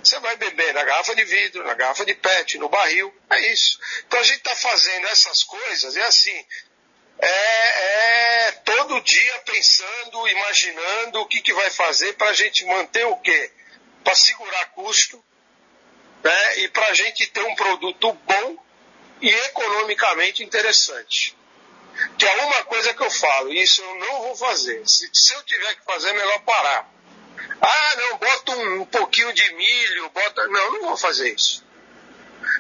você 0.03 0.20
vai 0.20 0.36
beber 0.38 0.74
na 0.74 0.84
garrafa 0.84 1.15
de 1.15 1.24
vidro, 1.24 1.63
na 1.63 1.74
garrafa 1.74 2.05
de 2.05 2.13
PET, 2.13 2.57
no 2.57 2.70
barril, 2.70 3.13
é 3.30 3.51
isso. 3.51 3.80
Então 4.07 4.20
a 4.20 4.24
gente 4.24 4.38
está 4.38 4.55
fazendo 4.55 5.07
essas 5.07 5.43
coisas 5.43 5.95
e 5.95 6.01
assim, 6.01 6.45
é, 7.20 7.28
é, 7.28 8.51
todo 8.63 9.01
dia 9.01 9.39
pensando, 9.39 10.28
imaginando 10.28 11.22
o 11.22 11.28
que, 11.28 11.41
que 11.41 11.53
vai 11.53 11.70
fazer 11.70 12.13
para 12.13 12.30
a 12.30 12.34
gente 12.34 12.65
manter 12.65 13.05
o 13.05 13.18
quê? 13.18 13.51
Para 14.03 14.15
segurar 14.15 14.65
custo 14.68 15.24
né? 16.24 16.59
e 16.59 16.70
para 16.70 16.88
a 16.88 16.93
gente 16.93 17.26
ter 17.28 17.43
um 17.43 17.55
produto 17.55 18.13
bom 18.13 18.57
e 19.22 19.30
economicamente 19.30 20.43
interessante. 20.43 21.36
Que 22.18 22.26
é 22.26 22.45
uma 22.45 22.64
coisa 22.66 22.93
que 22.93 23.04
eu 23.04 23.10
falo, 23.10 23.54
isso 23.54 23.82
eu 23.82 23.95
não 23.95 24.22
vou 24.24 24.36
fazer. 24.36 24.88
Se, 24.88 25.10
se 25.14 25.34
eu 25.34 25.43
tiver 25.43 25.76
que 25.76 25.86
fazer, 25.86 26.10
é 26.10 26.14
melhor 26.14 26.39
parar. 26.41 26.89
Ah, 27.62 27.95
não, 27.98 28.18
bota 28.18 28.52
um, 28.52 28.82
um 28.82 28.86
pouquinho 28.86 29.34
de 29.34 29.54
milho, 29.54 30.10
bota. 30.10 30.48
Não, 30.48 30.72
não 30.74 30.82
vou 30.84 30.98
fazer 30.98 31.34
isso. 31.34 31.66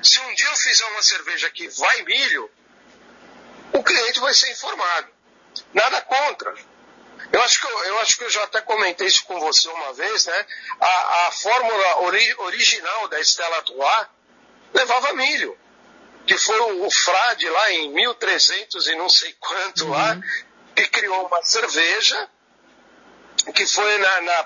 Se 0.01 0.19
um 0.19 0.33
dia 0.33 0.47
eu 0.47 0.55
fizer 0.55 0.85
uma 0.85 1.01
cerveja 1.01 1.49
que 1.51 1.67
vai 1.69 2.01
milho, 2.03 2.49
o 3.73 3.83
cliente 3.83 4.19
vai 4.19 4.33
ser 4.33 4.51
informado. 4.51 5.07
Nada 5.73 6.01
contra. 6.01 6.55
Eu 7.31 7.41
acho 7.41 7.59
que 7.59 7.67
eu, 7.67 7.83
eu, 7.85 7.99
acho 7.99 8.17
que 8.17 8.23
eu 8.23 8.29
já 8.29 8.43
até 8.43 8.61
comentei 8.61 9.07
isso 9.07 9.23
com 9.25 9.39
você 9.39 9.67
uma 9.69 9.93
vez, 9.93 10.25
né? 10.25 10.45
A, 10.79 11.27
a 11.27 11.31
fórmula 11.31 12.01
ori, 12.03 12.35
original 12.39 13.07
da 13.07 13.19
Stella 13.21 13.57
Artois 13.57 14.07
levava 14.73 15.13
milho 15.13 15.57
que 16.27 16.37
foi 16.37 16.59
o, 16.59 16.91
frade 16.91 17.49
lá 17.49 17.71
em 17.71 17.89
1300 17.93 18.87
e 18.87 18.95
não 18.95 19.09
sei 19.09 19.33
quanto 19.39 19.85
uhum. 19.85 19.91
lá, 19.91 20.19
que 20.75 20.85
criou 20.89 21.25
uma 21.25 21.41
cerveja, 21.41 22.29
que 23.55 23.65
foi 23.65 23.99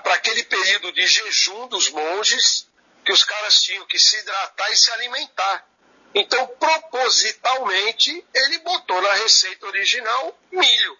para 0.04 0.14
aquele 0.14 0.44
período 0.44 0.92
de 0.92 1.04
jejum 1.06 1.66
dos 1.66 1.90
monges, 1.90 2.68
que 3.04 3.12
os 3.12 3.24
caras 3.24 3.60
tinham 3.60 3.84
que 3.86 3.98
se 3.98 4.16
hidratar 4.16 4.70
e 4.70 4.76
se 4.76 4.92
alimentar. 4.92 5.66
Então, 6.14 6.46
propositalmente, 6.46 8.24
ele 8.32 8.58
botou 8.58 9.02
na 9.02 9.14
receita 9.14 9.66
original 9.66 10.38
milho. 10.52 10.98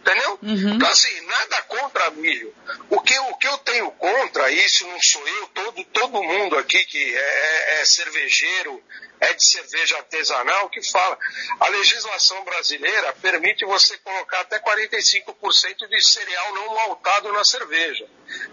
Entendeu? 0.00 0.38
Uhum. 0.42 0.74
Então, 0.74 0.88
assim, 0.88 1.20
nada 1.26 1.62
contra 1.62 2.10
milho. 2.12 2.54
O 2.88 3.00
que, 3.00 3.18
o 3.18 3.34
que 3.36 3.46
eu 3.46 3.58
tenho 3.58 3.90
contra, 3.92 4.50
isso 4.50 4.86
não 4.86 5.00
sou 5.00 5.28
eu, 5.28 5.48
todo, 5.48 5.84
todo 5.84 6.22
mundo 6.22 6.56
aqui 6.56 6.82
que 6.86 7.16
é, 7.16 7.20
é, 7.20 7.80
é 7.80 7.84
cervejeiro, 7.84 8.82
é 9.20 9.34
de 9.34 9.44
cerveja 9.44 9.98
artesanal, 9.98 10.70
que 10.70 10.82
fala. 10.82 11.18
A 11.60 11.68
legislação 11.68 12.42
brasileira 12.44 13.12
permite 13.20 13.66
você 13.66 13.98
colocar 13.98 14.40
até 14.40 14.58
45% 14.58 15.86
de 15.88 16.00
cereal 16.00 16.54
não 16.54 16.74
maltado 16.74 17.30
na 17.32 17.44
cerveja. 17.44 18.06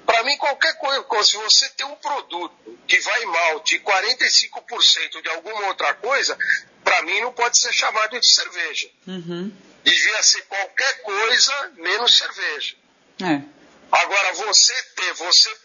Para 0.05 0.23
mim, 0.23 0.35
qualquer 0.37 0.73
coisa, 0.77 1.05
se 1.23 1.37
você 1.37 1.69
tem 1.69 1.85
um 1.85 1.95
produto 1.95 2.77
que 2.85 2.99
vai 2.99 3.25
malte 3.25 3.79
45% 3.79 5.21
de 5.21 5.29
alguma 5.29 5.67
outra 5.67 5.93
coisa, 5.93 6.37
para 6.83 7.01
mim 7.03 7.21
não 7.21 7.31
pode 7.31 7.57
ser 7.57 7.71
chamado 7.71 8.19
de 8.19 8.27
cerveja. 8.27 8.89
Uhum 9.07 9.67
devia 9.87 10.21
ser 10.23 10.41
qualquer 10.43 11.01
coisa 11.01 11.71
menos 11.77 12.17
cerveja. 12.17 12.75
É. 13.23 13.41
Agora, 13.89 14.33
você 14.33 14.73
ter, 14.95 15.13
você 15.13 15.57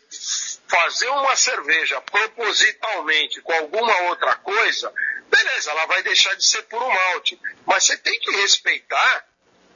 fazer 0.68 1.08
uma 1.08 1.34
cerveja 1.34 2.00
propositalmente 2.02 3.40
com 3.42 3.52
alguma 3.52 3.94
outra 4.02 4.36
coisa, 4.36 4.92
beleza, 5.28 5.72
ela 5.72 5.86
vai 5.86 6.02
deixar 6.04 6.34
de 6.36 6.46
ser 6.46 6.62
puro 6.62 6.88
malte. 6.88 7.38
Mas 7.66 7.84
você 7.84 7.96
tem 7.98 8.18
que 8.20 8.30
respeitar, 8.30 9.26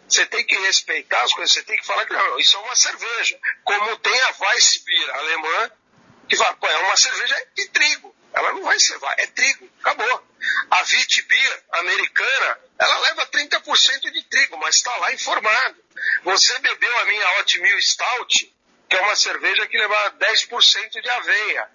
você 0.08 0.24
tem 0.26 0.44
que 0.46 0.56
respeitar 0.60 1.22
as 1.22 1.32
coisas, 1.32 1.52
você 1.52 1.64
tem 1.64 1.76
que 1.76 1.86
falar 1.86 2.06
que 2.06 2.12
não, 2.12 2.38
isso 2.38 2.56
é 2.56 2.60
uma 2.60 2.76
cerveja. 2.76 3.38
Como 3.64 3.96
tem 3.98 4.20
a 4.20 4.34
Weissbier 4.40 5.10
alemã, 5.16 5.70
que 6.28 6.36
vai, 6.36 6.54
pô, 6.54 6.68
é 6.68 6.78
uma 6.84 6.96
cerveja 6.96 7.46
de 7.56 7.68
trigo. 7.68 8.14
Ela 8.36 8.52
não 8.52 8.62
vai 8.64 8.78
ser, 8.78 8.98
é 9.16 9.26
trigo, 9.28 9.70
acabou. 9.80 10.26
A 10.70 10.82
Vitibir 10.82 11.64
americana, 11.72 12.60
ela 12.78 12.98
leva 12.98 13.26
30% 13.28 14.12
de 14.12 14.22
trigo, 14.24 14.58
mas 14.58 14.76
está 14.76 14.94
lá 14.98 15.10
informado. 15.14 15.82
Você 16.22 16.58
bebeu 16.58 16.98
a 16.98 17.04
minha 17.06 17.28
Oatmeal 17.38 17.80
Stout, 17.80 18.54
que 18.90 18.96
é 18.96 19.00
uma 19.00 19.16
cerveja 19.16 19.66
que 19.66 19.78
leva 19.78 20.10
10% 20.18 21.00
de 21.00 21.10
aveia. 21.10 21.70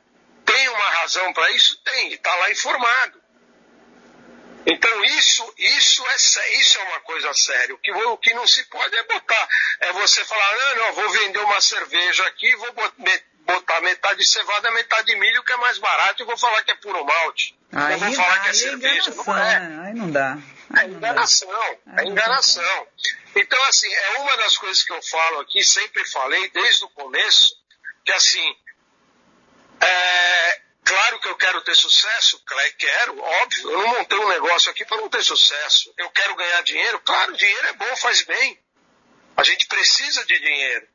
Tem 0.46 0.70
uma 0.70 0.90
razão 1.02 1.34
para 1.34 1.50
isso? 1.52 1.82
Tem, 1.84 2.14
está 2.14 2.36
lá 2.36 2.52
informado. 2.52 3.20
Então 4.68 5.04
isso, 5.06 5.54
isso, 5.58 6.06
é, 6.08 6.16
isso 6.60 6.78
é 6.78 6.84
uma 6.84 7.00
coisa 7.00 7.34
séria. 7.34 7.74
O 7.74 7.80
que, 7.80 7.92
o 7.92 8.18
que 8.18 8.36
não 8.36 8.46
se 8.46 8.64
pode 8.66 8.96
é 8.96 9.04
botar, 9.06 9.50
é 9.80 9.94
você 9.94 10.24
falar, 10.24 10.56
não, 10.56 10.76
não, 10.76 10.94
vou 10.94 11.10
vender 11.10 11.40
uma 11.40 11.60
cerveja 11.60 12.24
aqui, 12.28 12.56
vou 12.58 12.72
botar 12.74 12.94
metade 13.82 14.20
de 14.20 14.28
cevada, 14.28 14.72
metade 14.72 15.08
de 15.08 15.20
milho, 15.20 15.44
que 15.44 15.54
é 15.54 15.58
mais 15.58 15.78
barato, 15.78 16.22
e 16.22 16.26
vou 16.26 16.38
falar 16.38 16.64
que 16.64 16.72
é 16.72 16.76
puro 16.76 17.04
malte. 17.04 17.58
Aí, 17.72 17.94
eu 17.94 18.00
vou 18.00 18.14
falar 18.14 18.40
que 18.40 18.48
é, 18.48 18.52
é 18.52 18.54
cerveja. 18.54 19.12
Não 19.12 19.38
é. 19.38 19.60
Né? 19.60 19.88
Aí 19.88 19.94
não 19.94 20.12
dá. 20.12 20.38
Aí 20.74 20.86
é 20.86 20.90
enganação. 20.90 21.80
É 21.98 22.04
enganação. 22.06 22.88
Então, 23.36 23.64
assim, 23.66 23.92
é 23.94 24.20
uma 24.20 24.38
das 24.38 24.58
coisas 24.58 24.84
que 24.84 24.94
eu 24.94 25.02
falo 25.02 25.40
aqui, 25.40 25.64
sempre 25.64 26.06
falei 26.10 26.50
desde 26.50 26.84
o 26.86 26.90
começo, 26.90 27.56
que 28.06 28.12
assim, 28.12 28.56
é, 29.80 30.62
claro 30.84 31.20
que 31.20 31.30
eu 31.30 31.36
quero 31.36 31.62
ter 31.62 31.76
sucesso, 31.76 32.44
quero, 32.78 33.20
óbvio, 33.20 33.72
eu 33.72 33.78
não 33.78 33.88
montei 33.88 34.18
um 34.18 34.28
negócio 34.28 34.70
aqui 34.72 34.84
para 34.86 34.98
não 34.98 35.10
ter 35.10 35.24
sucesso. 35.24 35.94
Eu 35.98 36.10
quero 36.10 36.36
ganhar 36.36 36.62
dinheiro, 36.64 37.00
claro, 37.00 37.38
dinheiro 37.38 37.68
é 37.68 37.74
bom, 37.74 37.96
faz 37.98 38.22
bem. 38.24 38.60
A 39.38 39.44
gente 39.44 39.68
precisa 39.68 40.26
de 40.26 40.40
dinheiro. 40.40 40.88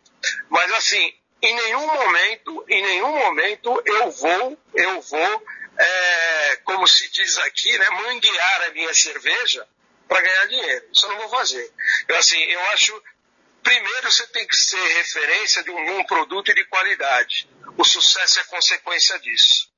Mas 0.50 0.72
assim, 0.72 1.14
em 1.42 1.54
nenhum 1.54 1.86
momento, 1.86 2.64
em 2.68 2.82
nenhum 2.82 3.18
momento 3.18 3.82
eu 3.84 4.10
vou, 4.10 4.58
eu 4.74 5.00
vou, 5.02 5.46
é, 5.78 6.56
como 6.64 6.86
se 6.86 7.10
diz 7.10 7.38
aqui, 7.38 7.76
né, 7.78 7.90
manguear 7.90 8.62
a 8.62 8.70
minha 8.70 8.94
cerveja 8.94 9.66
para 10.08 10.20
ganhar 10.20 10.46
dinheiro. 10.46 10.86
Isso 10.92 11.06
eu 11.06 11.10
não 11.10 11.18
vou 11.18 11.28
fazer. 11.28 11.72
Eu, 12.08 12.16
assim, 12.16 12.40
eu 12.40 12.60
acho 12.70 13.02
primeiro 13.62 14.12
você 14.12 14.26
tem 14.28 14.46
que 14.46 14.56
ser 14.56 14.80
referência 14.98 15.62
de 15.64 15.70
um, 15.70 15.98
um 15.98 16.04
produto 16.04 16.54
de 16.54 16.64
qualidade. 16.66 17.48
O 17.76 17.84
sucesso 17.84 18.40
é 18.40 18.44
consequência 18.44 19.18
disso. 19.18 19.68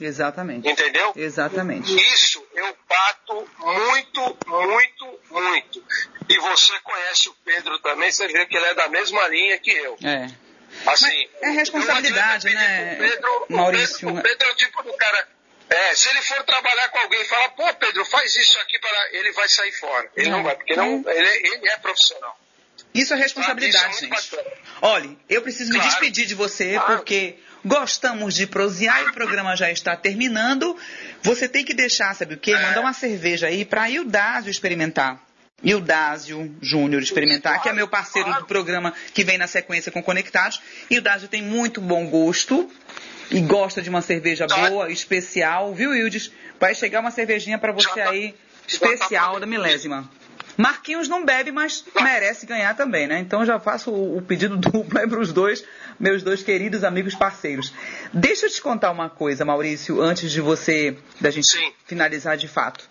Exatamente. 0.00 0.68
Entendeu? 0.68 1.12
Exatamente. 1.16 1.94
Isso 2.12 2.44
eu 2.54 2.76
bato 2.88 3.50
muito, 3.58 4.38
muito, 4.46 5.20
muito. 5.30 5.84
E 6.28 6.38
você 6.38 6.78
conhece 6.80 7.28
o 7.28 7.34
Pedro 7.44 7.78
também, 7.80 8.10
você 8.10 8.26
vê 8.28 8.46
que 8.46 8.56
ele 8.56 8.66
é 8.66 8.74
da 8.74 8.88
mesma 8.88 9.26
linha 9.28 9.58
que 9.58 9.70
eu. 9.70 9.96
É. 10.04 10.28
Assim, 10.86 11.28
Mas 11.40 11.42
é 11.42 11.50
responsabilidade, 11.50 12.46
né, 12.54 12.96
Pedro, 12.98 13.46
Maurício? 13.50 14.08
O 14.08 14.14
Pedro, 14.14 14.20
o 14.20 14.22
Pedro 14.22 14.48
é 14.48 14.52
o 14.52 14.54
tipo 14.56 14.82
do 14.82 14.92
cara. 14.94 15.28
É, 15.70 15.94
se 15.94 16.08
ele 16.08 16.22
for 16.22 16.42
trabalhar 16.44 16.88
com 16.88 16.98
alguém 16.98 17.20
e 17.20 17.24
falar, 17.26 17.48
pô, 17.50 17.74
Pedro, 17.74 18.04
faz 18.06 18.34
isso 18.36 18.58
aqui 18.60 18.78
para. 18.78 19.08
Ele 19.12 19.32
vai 19.32 19.48
sair 19.48 19.72
fora. 19.72 20.10
Ele 20.16 20.28
É. 20.28 20.30
não 20.30 20.42
vai, 20.42 20.56
porque 20.56 20.74
não, 20.74 21.04
ele, 21.06 21.28
ele 21.48 21.68
é 21.68 21.76
profissional. 21.78 22.38
Isso 22.94 23.12
é 23.12 23.16
responsabilidade, 23.16 23.94
Isso 23.94 24.04
é 24.06 24.08
gente. 24.08 24.56
Olha, 24.80 25.10
eu 25.28 25.42
preciso 25.42 25.70
me 25.70 25.76
Claro. 25.78 25.90
despedir 25.90 26.26
de 26.26 26.34
você 26.34 26.74
Claro. 26.74 26.96
porque 26.96 27.36
gostamos 27.64 28.34
de 28.34 28.46
prosear 28.46 29.02
e 29.02 29.08
o 29.08 29.12
programa 29.12 29.54
já 29.56 29.70
está 29.70 29.94
terminando. 29.94 30.74
Você 31.22 31.46
tem 31.48 31.64
que 31.64 31.74
deixar, 31.74 32.14
sabe 32.14 32.34
o 32.34 32.38
quê? 32.38 32.52
É. 32.52 32.58
Mandar 32.62 32.80
uma 32.80 32.92
cerveja 32.94 33.48
aí 33.48 33.64
para 33.64 33.90
Ildásio 33.90 34.50
experimentar. 34.50 35.20
Ildásio 35.62 36.54
Júnior 36.62 37.02
experimentar, 37.02 37.60
que 37.62 37.68
é 37.68 37.72
meu 37.72 37.88
parceiro 37.88 38.32
do 38.34 38.44
programa 38.44 38.92
que 39.12 39.24
vem 39.24 39.38
na 39.38 39.46
sequência 39.46 39.90
com 39.90 40.02
Conectados. 40.02 40.60
Ildásio 40.88 41.28
tem 41.28 41.42
muito 41.42 41.80
bom 41.80 42.06
gosto 42.06 42.70
e 43.30 43.40
gosta 43.40 43.82
de 43.82 43.90
uma 43.90 44.00
cerveja 44.00 44.46
Tá. 44.46 44.68
boa, 44.68 44.90
especial, 44.90 45.74
viu, 45.74 45.94
Ildes? 45.94 46.30
Vai 46.60 46.74
chegar 46.74 47.00
uma 47.00 47.10
cervejinha 47.10 47.58
para 47.58 47.72
você 47.72 48.00
aí, 48.00 48.34
especial 48.66 49.40
da 49.40 49.46
milésima. 49.46 50.08
Marquinhos 50.56 51.08
não 51.08 51.24
bebe, 51.24 51.52
mas 51.52 51.84
merece 52.00 52.44
ganhar 52.44 52.74
também, 52.76 53.06
né? 53.06 53.20
Então 53.20 53.44
já 53.46 53.60
faço 53.60 53.92
o 53.92 54.18
o 54.18 54.22
pedido 54.22 54.56
duplo 54.58 54.98
aí 54.98 55.06
para 55.06 55.20
os 55.20 55.32
dois, 55.32 55.64
meus 56.00 56.22
dois 56.22 56.42
queridos 56.42 56.82
amigos 56.82 57.14
parceiros. 57.14 57.72
Deixa 58.12 58.46
eu 58.46 58.50
te 58.50 58.60
contar 58.60 58.90
uma 58.90 59.08
coisa, 59.08 59.44
Maurício, 59.44 60.00
antes 60.00 60.32
de 60.32 60.40
você, 60.40 60.96
da 61.20 61.30
gente 61.30 61.46
Sim. 61.50 61.72
finalizar 61.86 62.36
de 62.36 62.48
fato. 62.48 62.88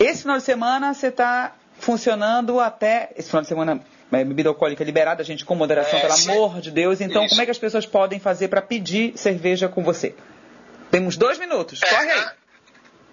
Esse 0.00 0.22
final 0.22 0.38
de 0.38 0.44
semana 0.44 0.92
você 0.94 1.08
está 1.08 1.54
funcionando 1.90 2.60
até. 2.60 3.10
Esse 3.16 3.28
final 3.28 3.42
de 3.42 3.48
semana 3.48 3.84
é, 4.12 4.24
bebida 4.24 4.48
alcoólica 4.48 4.84
liberada, 4.84 5.24
gente, 5.24 5.44
com 5.44 5.54
moderação, 5.54 5.98
É, 5.98 6.02
pelo 6.02 6.16
sim. 6.16 6.30
amor 6.30 6.60
de 6.60 6.70
Deus. 6.70 7.00
Então, 7.00 7.24
Isso. 7.24 7.30
como 7.30 7.42
é 7.42 7.44
que 7.44 7.50
as 7.50 7.58
pessoas 7.58 7.84
podem 7.86 8.20
fazer 8.20 8.48
para 8.48 8.62
pedir 8.62 9.16
cerveja 9.18 9.68
com 9.68 9.82
você? 9.82 10.14
Temos 10.90 11.16
dois 11.16 11.38
minutos, 11.38 11.80
corre 11.80 12.10
aí. 12.10 12.30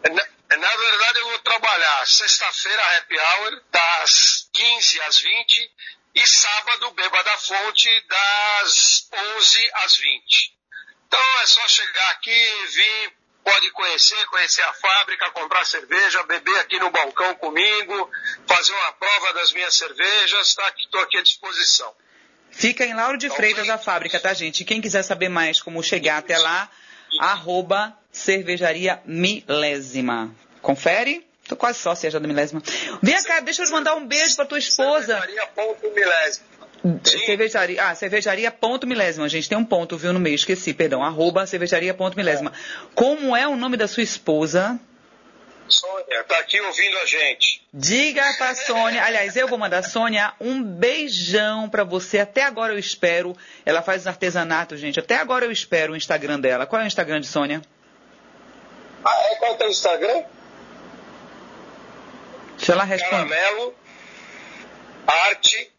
É, 0.03 0.09
na, 0.09 0.23
na 0.57 0.75
verdade, 0.75 1.19
eu 1.19 1.29
vou 1.29 1.39
trabalhar 1.39 2.07
sexta-feira, 2.07 2.81
happy 2.97 3.15
hour, 3.15 3.61
das 3.71 4.49
15 4.53 5.01
às 5.01 5.19
20, 5.19 5.71
e 6.15 6.27
sábado, 6.27 6.91
Beba 6.91 7.23
da 7.23 7.37
Fonte, 7.37 7.89
das 8.09 9.07
11 9.37 9.71
às 9.85 9.95
20. 9.97 10.57
Então 11.07 11.19
é 11.41 11.45
só 11.47 11.67
chegar 11.67 12.09
aqui, 12.11 12.51
vir, 12.75 13.13
pode 13.47 13.71
conhecer, 13.71 14.25
conhecer 14.25 14.61
a 14.63 14.73
fábrica, 14.73 15.31
comprar 15.31 15.65
cerveja, 15.65 16.21
beber 16.23 16.59
aqui 16.59 16.77
no 16.79 16.91
balcão 16.91 17.33
comigo, 17.35 18.11
fazer 18.45 18.73
uma 18.73 18.91
prova 18.91 19.33
das 19.35 19.53
minhas 19.53 19.73
cervejas, 19.73 20.53
tá? 20.53 20.73
Estou 20.77 20.99
aqui 20.99 21.17
à 21.17 21.21
disposição. 21.21 21.93
Fica 22.51 22.85
em 22.85 22.93
Lauro 22.93 23.17
de 23.17 23.27
Então, 23.27 23.37
Freitas 23.37 23.69
a 23.69 23.77
fábrica, 23.77 24.19
tá, 24.19 24.33
gente? 24.33 24.65
Quem 24.65 24.81
quiser 24.81 25.01
saber 25.03 25.29
mais 25.29 25.61
como 25.61 25.81
chegar 25.81 26.17
até 26.17 26.37
lá, 26.37 26.69
arroba 27.21 27.97
cervejaria 28.11 29.01
milésima. 29.05 30.35
Confere? 30.61 31.25
Tô 31.47 31.55
quase 31.55 31.79
sócia 31.79 32.11
já 32.11 32.19
da 32.19 32.27
milésima. 32.27 32.61
Vem 33.01 33.23
cá, 33.23 33.39
deixa 33.39 33.63
eu 33.63 33.71
mandar 33.71 33.95
um 33.95 34.05
beijo 34.05 34.35
pra 34.35 34.45
tua 34.45 34.59
esposa. 34.59 35.19
Cervejaria 35.19 35.47
ponto 35.47 35.89
milésimo. 35.91 36.56
Sim. 36.83 37.25
Cervejaria, 37.25 37.83
ah, 37.83 37.95
cervejaria 37.95 38.51
ponto 38.51 38.85
milésima, 38.87 39.27
gente. 39.27 39.49
Tem 39.49 39.57
um 39.57 39.65
ponto, 39.65 39.97
viu, 39.97 40.13
no 40.13 40.19
meio, 40.19 40.35
esqueci, 40.35 40.73
perdão. 40.73 41.03
Arroba 41.03 41.45
cervejaria 41.45 41.93
ponto 41.93 42.15
milésima. 42.15 42.53
Como 42.93 43.35
é 43.35 43.47
o 43.47 43.55
nome 43.55 43.77
da 43.77 43.87
sua 43.87 44.03
esposa? 44.03 44.79
Sônia, 45.67 46.23
tá 46.23 46.37
aqui 46.39 46.61
ouvindo 46.61 46.97
a 46.99 47.05
gente. 47.05 47.61
Diga 47.73 48.23
pra 48.37 48.55
Sônia, 48.55 49.03
aliás, 49.03 49.35
eu 49.35 49.47
vou 49.47 49.57
mandar 49.57 49.83
Sônia 49.83 50.33
um 50.39 50.63
beijão 50.63 51.69
pra 51.69 51.83
você. 51.83 52.19
Até 52.19 52.43
agora 52.43 52.73
eu 52.73 52.79
espero. 52.79 53.35
Ela 53.65 53.81
faz 53.81 54.07
artesanato, 54.07 54.77
gente. 54.77 54.99
Até 54.99 55.15
agora 55.15 55.45
eu 55.45 55.51
espero 55.51 55.93
o 55.93 55.95
Instagram 55.95 56.39
dela. 56.39 56.65
Qual 56.65 56.81
é 56.81 56.85
o 56.85 56.87
Instagram 56.87 57.19
de 57.19 57.27
Sônia? 57.27 57.61
Ah, 59.03 59.23
é 59.31 59.35
qual 59.35 59.51
é 59.51 59.53
o 59.55 59.57
teu 59.57 59.69
Instagram? 59.69 60.23
Deixa 62.57 62.71
ela 62.71 62.83
responder. 62.83 63.35
Caramelo 63.35 63.75
Arte 65.05 65.71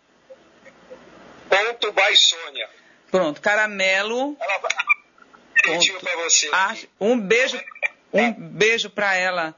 ponto 1.49 1.93
by 1.93 2.17
Sônia. 2.17 2.69
Pronto, 3.11 3.41
caramelo. 3.41 4.37
Ela 4.41 4.59
você. 6.17 6.51
Um 7.01 7.19
beijo, 7.19 7.61
um 8.13 8.33
beijo 8.33 8.91
pra 8.91 9.15
ela. 9.15 9.55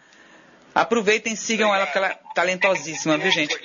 Aproveitem, 0.75 1.35
sigam 1.35 1.75
ela, 1.75 1.85
porque 1.87 1.99
ela 1.99 2.09
é 2.09 2.19
talentosíssima, 2.35 3.19
viu, 3.19 3.31
gente? 3.31 3.57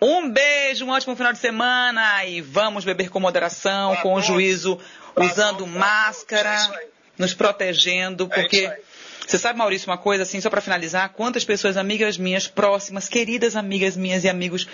Um 0.00 0.30
beijo, 0.30 0.84
um 0.84 0.90
ótimo 0.90 1.16
final 1.16 1.32
de 1.32 1.38
semana 1.38 2.24
e 2.24 2.40
vamos 2.40 2.84
beber 2.84 3.08
com 3.08 3.18
moderação, 3.18 3.96
com 3.96 4.20
juízo, 4.20 4.80
usando 5.16 5.66
máscara, 5.66 6.56
nos 7.16 7.34
protegendo, 7.34 8.28
porque 8.28 8.72
você 9.30 9.38
sabe, 9.38 9.58
Maurício, 9.58 9.90
uma 9.90 9.98
coisa 9.98 10.22
assim, 10.22 10.40
só 10.40 10.48
para 10.48 10.60
finalizar, 10.60 11.10
quantas 11.10 11.44
pessoas 11.44 11.76
amigas 11.76 12.16
minhas 12.16 12.48
próximas, 12.48 13.08
queridas 13.08 13.56
amigas 13.56 13.96
minhas 13.96 14.24
e 14.24 14.28
amigos 14.28 14.66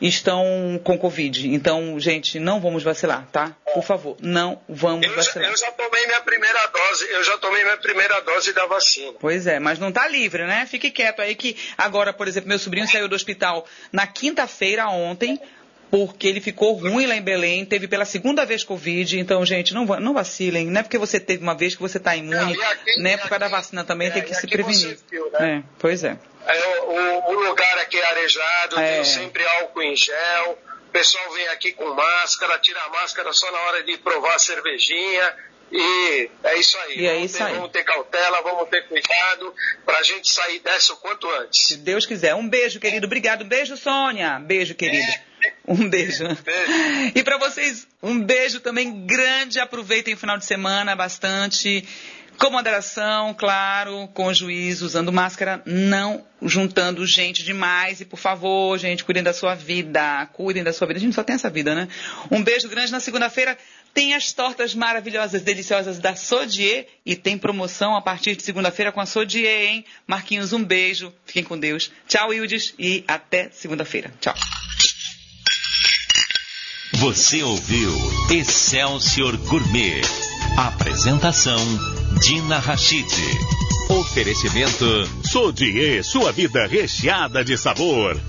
estão 0.00 0.80
com 0.84 0.96
Covid. 0.96 1.52
Então, 1.52 1.98
gente, 1.98 2.38
não 2.38 2.60
vamos 2.60 2.82
vacilar, 2.82 3.26
tá? 3.32 3.54
Por 3.74 3.82
favor, 3.82 4.16
não 4.20 4.60
vamos 4.68 5.04
Eu 5.04 5.10
já, 5.10 5.16
vacilar. 5.16 5.50
eu 5.50 5.56
já 5.56 5.70
tomei 5.72 6.06
minha 6.06 6.20
primeira 6.20 6.66
dose, 6.68 7.06
eu 7.10 7.24
já 7.24 7.38
tomei 7.38 7.62
minha 7.64 7.76
primeira 7.76 8.20
dose 8.20 8.52
da 8.52 8.64
vacina. 8.66 9.12
Pois 9.20 9.46
é, 9.46 9.58
mas 9.58 9.78
não 9.78 9.92
tá 9.92 10.06
livre, 10.08 10.44
né? 10.46 10.66
Fique 10.66 10.90
quieto 10.90 11.20
aí 11.20 11.34
que 11.34 11.56
agora, 11.76 12.12
por 12.12 12.26
exemplo, 12.28 12.48
meu 12.48 12.58
sobrinho 12.58 12.88
saiu 12.88 13.08
do 13.08 13.14
hospital 13.16 13.66
na 13.92 14.06
quinta-feira 14.06 14.88
ontem, 14.88 15.38
porque 15.90 16.26
ele 16.28 16.40
ficou 16.40 16.74
ruim 16.74 17.06
lá 17.06 17.14
em 17.16 17.22
Belém, 17.22 17.64
teve 17.64 17.88
pela 17.88 18.04
segunda 18.04 18.44
vez 18.44 18.62
Covid, 18.62 19.18
então, 19.18 19.44
gente, 19.46 19.72
não, 19.72 19.84
não 19.84 20.12
vacilem, 20.14 20.66
não 20.66 20.80
é 20.80 20.82
porque 20.82 20.98
você 20.98 21.18
teve 21.18 21.42
uma 21.42 21.54
vez 21.54 21.74
que 21.74 21.80
você 21.80 21.98
tá 21.98 22.14
imune, 22.14 22.34
Não, 22.56 22.70
aqui- 22.70 23.00
né? 23.00 23.16
Por 23.16 23.28
causa 23.28 23.38
da 23.40 23.48
vacina 23.48 23.84
também 23.84 24.08
é, 24.08 24.10
tem 24.10 24.22
que 24.22 24.34
se 24.34 24.46
prevenir. 24.46 24.98
viu, 25.10 25.30
né? 25.32 25.62
É, 25.64 25.68
pois 25.78 26.04
é. 26.04 26.18
É, 26.46 26.80
o, 26.80 27.30
o 27.30 27.48
lugar 27.48 27.78
aqui 27.78 27.96
é 27.98 28.04
arejado, 28.06 28.78
É. 28.80 28.94
tem 28.96 29.04
sempre 29.04 29.44
álcool 29.46 29.82
em 29.82 29.96
gel. 29.96 30.58
O 30.88 30.90
pessoal 30.90 31.30
vem 31.32 31.48
aqui 31.48 31.72
com 31.72 31.92
máscara, 31.94 32.58
tira 32.58 32.80
a 32.82 32.88
máscara 32.88 33.30
só 33.32 33.50
na 33.52 33.58
hora 33.60 33.82
de 33.84 33.96
provar 33.98 34.34
a 34.34 34.38
cervejinha. 34.38 35.34
E 35.70 36.30
é 36.44 36.58
isso 36.58 36.78
aí. 36.78 36.98
E 36.98 37.06
é 37.06 37.12
vamos, 37.14 37.24
isso 37.30 37.36
ter, 37.38 37.44
aí. 37.44 37.54
vamos 37.54 37.70
ter 37.72 37.84
cautela, 37.84 38.40
vamos 38.42 38.68
ter 38.70 38.88
cuidado 38.88 39.54
pra 39.84 40.02
gente 40.02 40.30
sair 40.32 40.60
dessa 40.60 40.94
o 40.94 40.96
quanto 40.96 41.28
Se 41.28 41.36
antes. 41.42 41.76
Deus 41.76 42.06
quiser. 42.06 42.34
Um 42.34 42.48
beijo, 42.48 42.80
querido. 42.80 43.06
Obrigado. 43.06 43.44
Beijo, 43.44 43.76
Sônia. 43.76 44.38
Beijo, 44.38 44.74
querido. 44.74 45.06
Um 45.68 45.88
beijo. 45.88 46.24
Beijo. 46.24 47.12
E 47.14 47.22
para 47.22 47.36
vocês, 47.36 47.86
um 48.02 48.20
beijo 48.20 48.60
também 48.60 49.06
grande. 49.06 49.60
Aproveitem 49.60 50.14
o 50.14 50.16
final 50.16 50.38
de 50.38 50.46
semana 50.46 50.96
bastante. 50.96 51.84
Com 52.38 52.50
moderação, 52.50 53.34
claro, 53.34 54.08
com 54.14 54.32
juízo, 54.32 54.86
usando 54.86 55.12
máscara, 55.12 55.60
não 55.66 56.24
juntando 56.40 57.04
gente 57.04 57.42
demais. 57.42 58.00
E 58.00 58.04
por 58.04 58.16
favor, 58.16 58.78
gente, 58.78 59.02
cuidem 59.02 59.24
da 59.24 59.32
sua 59.32 59.56
vida. 59.56 60.24
Cuidem 60.32 60.62
da 60.62 60.72
sua 60.72 60.86
vida. 60.86 60.98
A 60.98 61.02
gente 61.02 61.16
só 61.16 61.24
tem 61.24 61.34
essa 61.34 61.50
vida, 61.50 61.74
né? 61.74 61.88
Um 62.30 62.42
beijo 62.42 62.68
grande 62.68 62.92
na 62.92 63.00
segunda-feira. 63.00 63.58
Tem 63.92 64.14
as 64.14 64.32
tortas 64.32 64.72
maravilhosas, 64.72 65.42
deliciosas 65.42 65.98
da 65.98 66.14
Sodier 66.14 66.86
e 67.04 67.16
tem 67.16 67.36
promoção 67.36 67.96
a 67.96 68.00
partir 68.00 68.36
de 68.36 68.44
segunda-feira 68.44 68.92
com 68.92 69.00
a 69.00 69.06
Sodier, 69.06 69.70
hein? 69.70 69.84
Marquinhos, 70.06 70.52
um 70.52 70.62
beijo. 70.62 71.12
Fiquem 71.26 71.42
com 71.42 71.58
Deus. 71.58 71.90
Tchau, 72.06 72.32
Ildes, 72.32 72.72
e 72.78 73.02
até 73.08 73.50
segunda-feira. 73.50 74.12
Tchau. 74.20 74.34
Você 77.00 77.44
ouviu 77.44 77.92
Excelsior 78.28 79.36
Gourmet. 79.36 80.00
Apresentação 80.56 81.56
Dina 82.20 82.58
Rachid. 82.58 83.06
Oferecimento 83.88 84.84
Sodier, 85.22 86.02
sua 86.02 86.32
vida 86.32 86.66
recheada 86.66 87.44
de 87.44 87.56
sabor. 87.56 88.20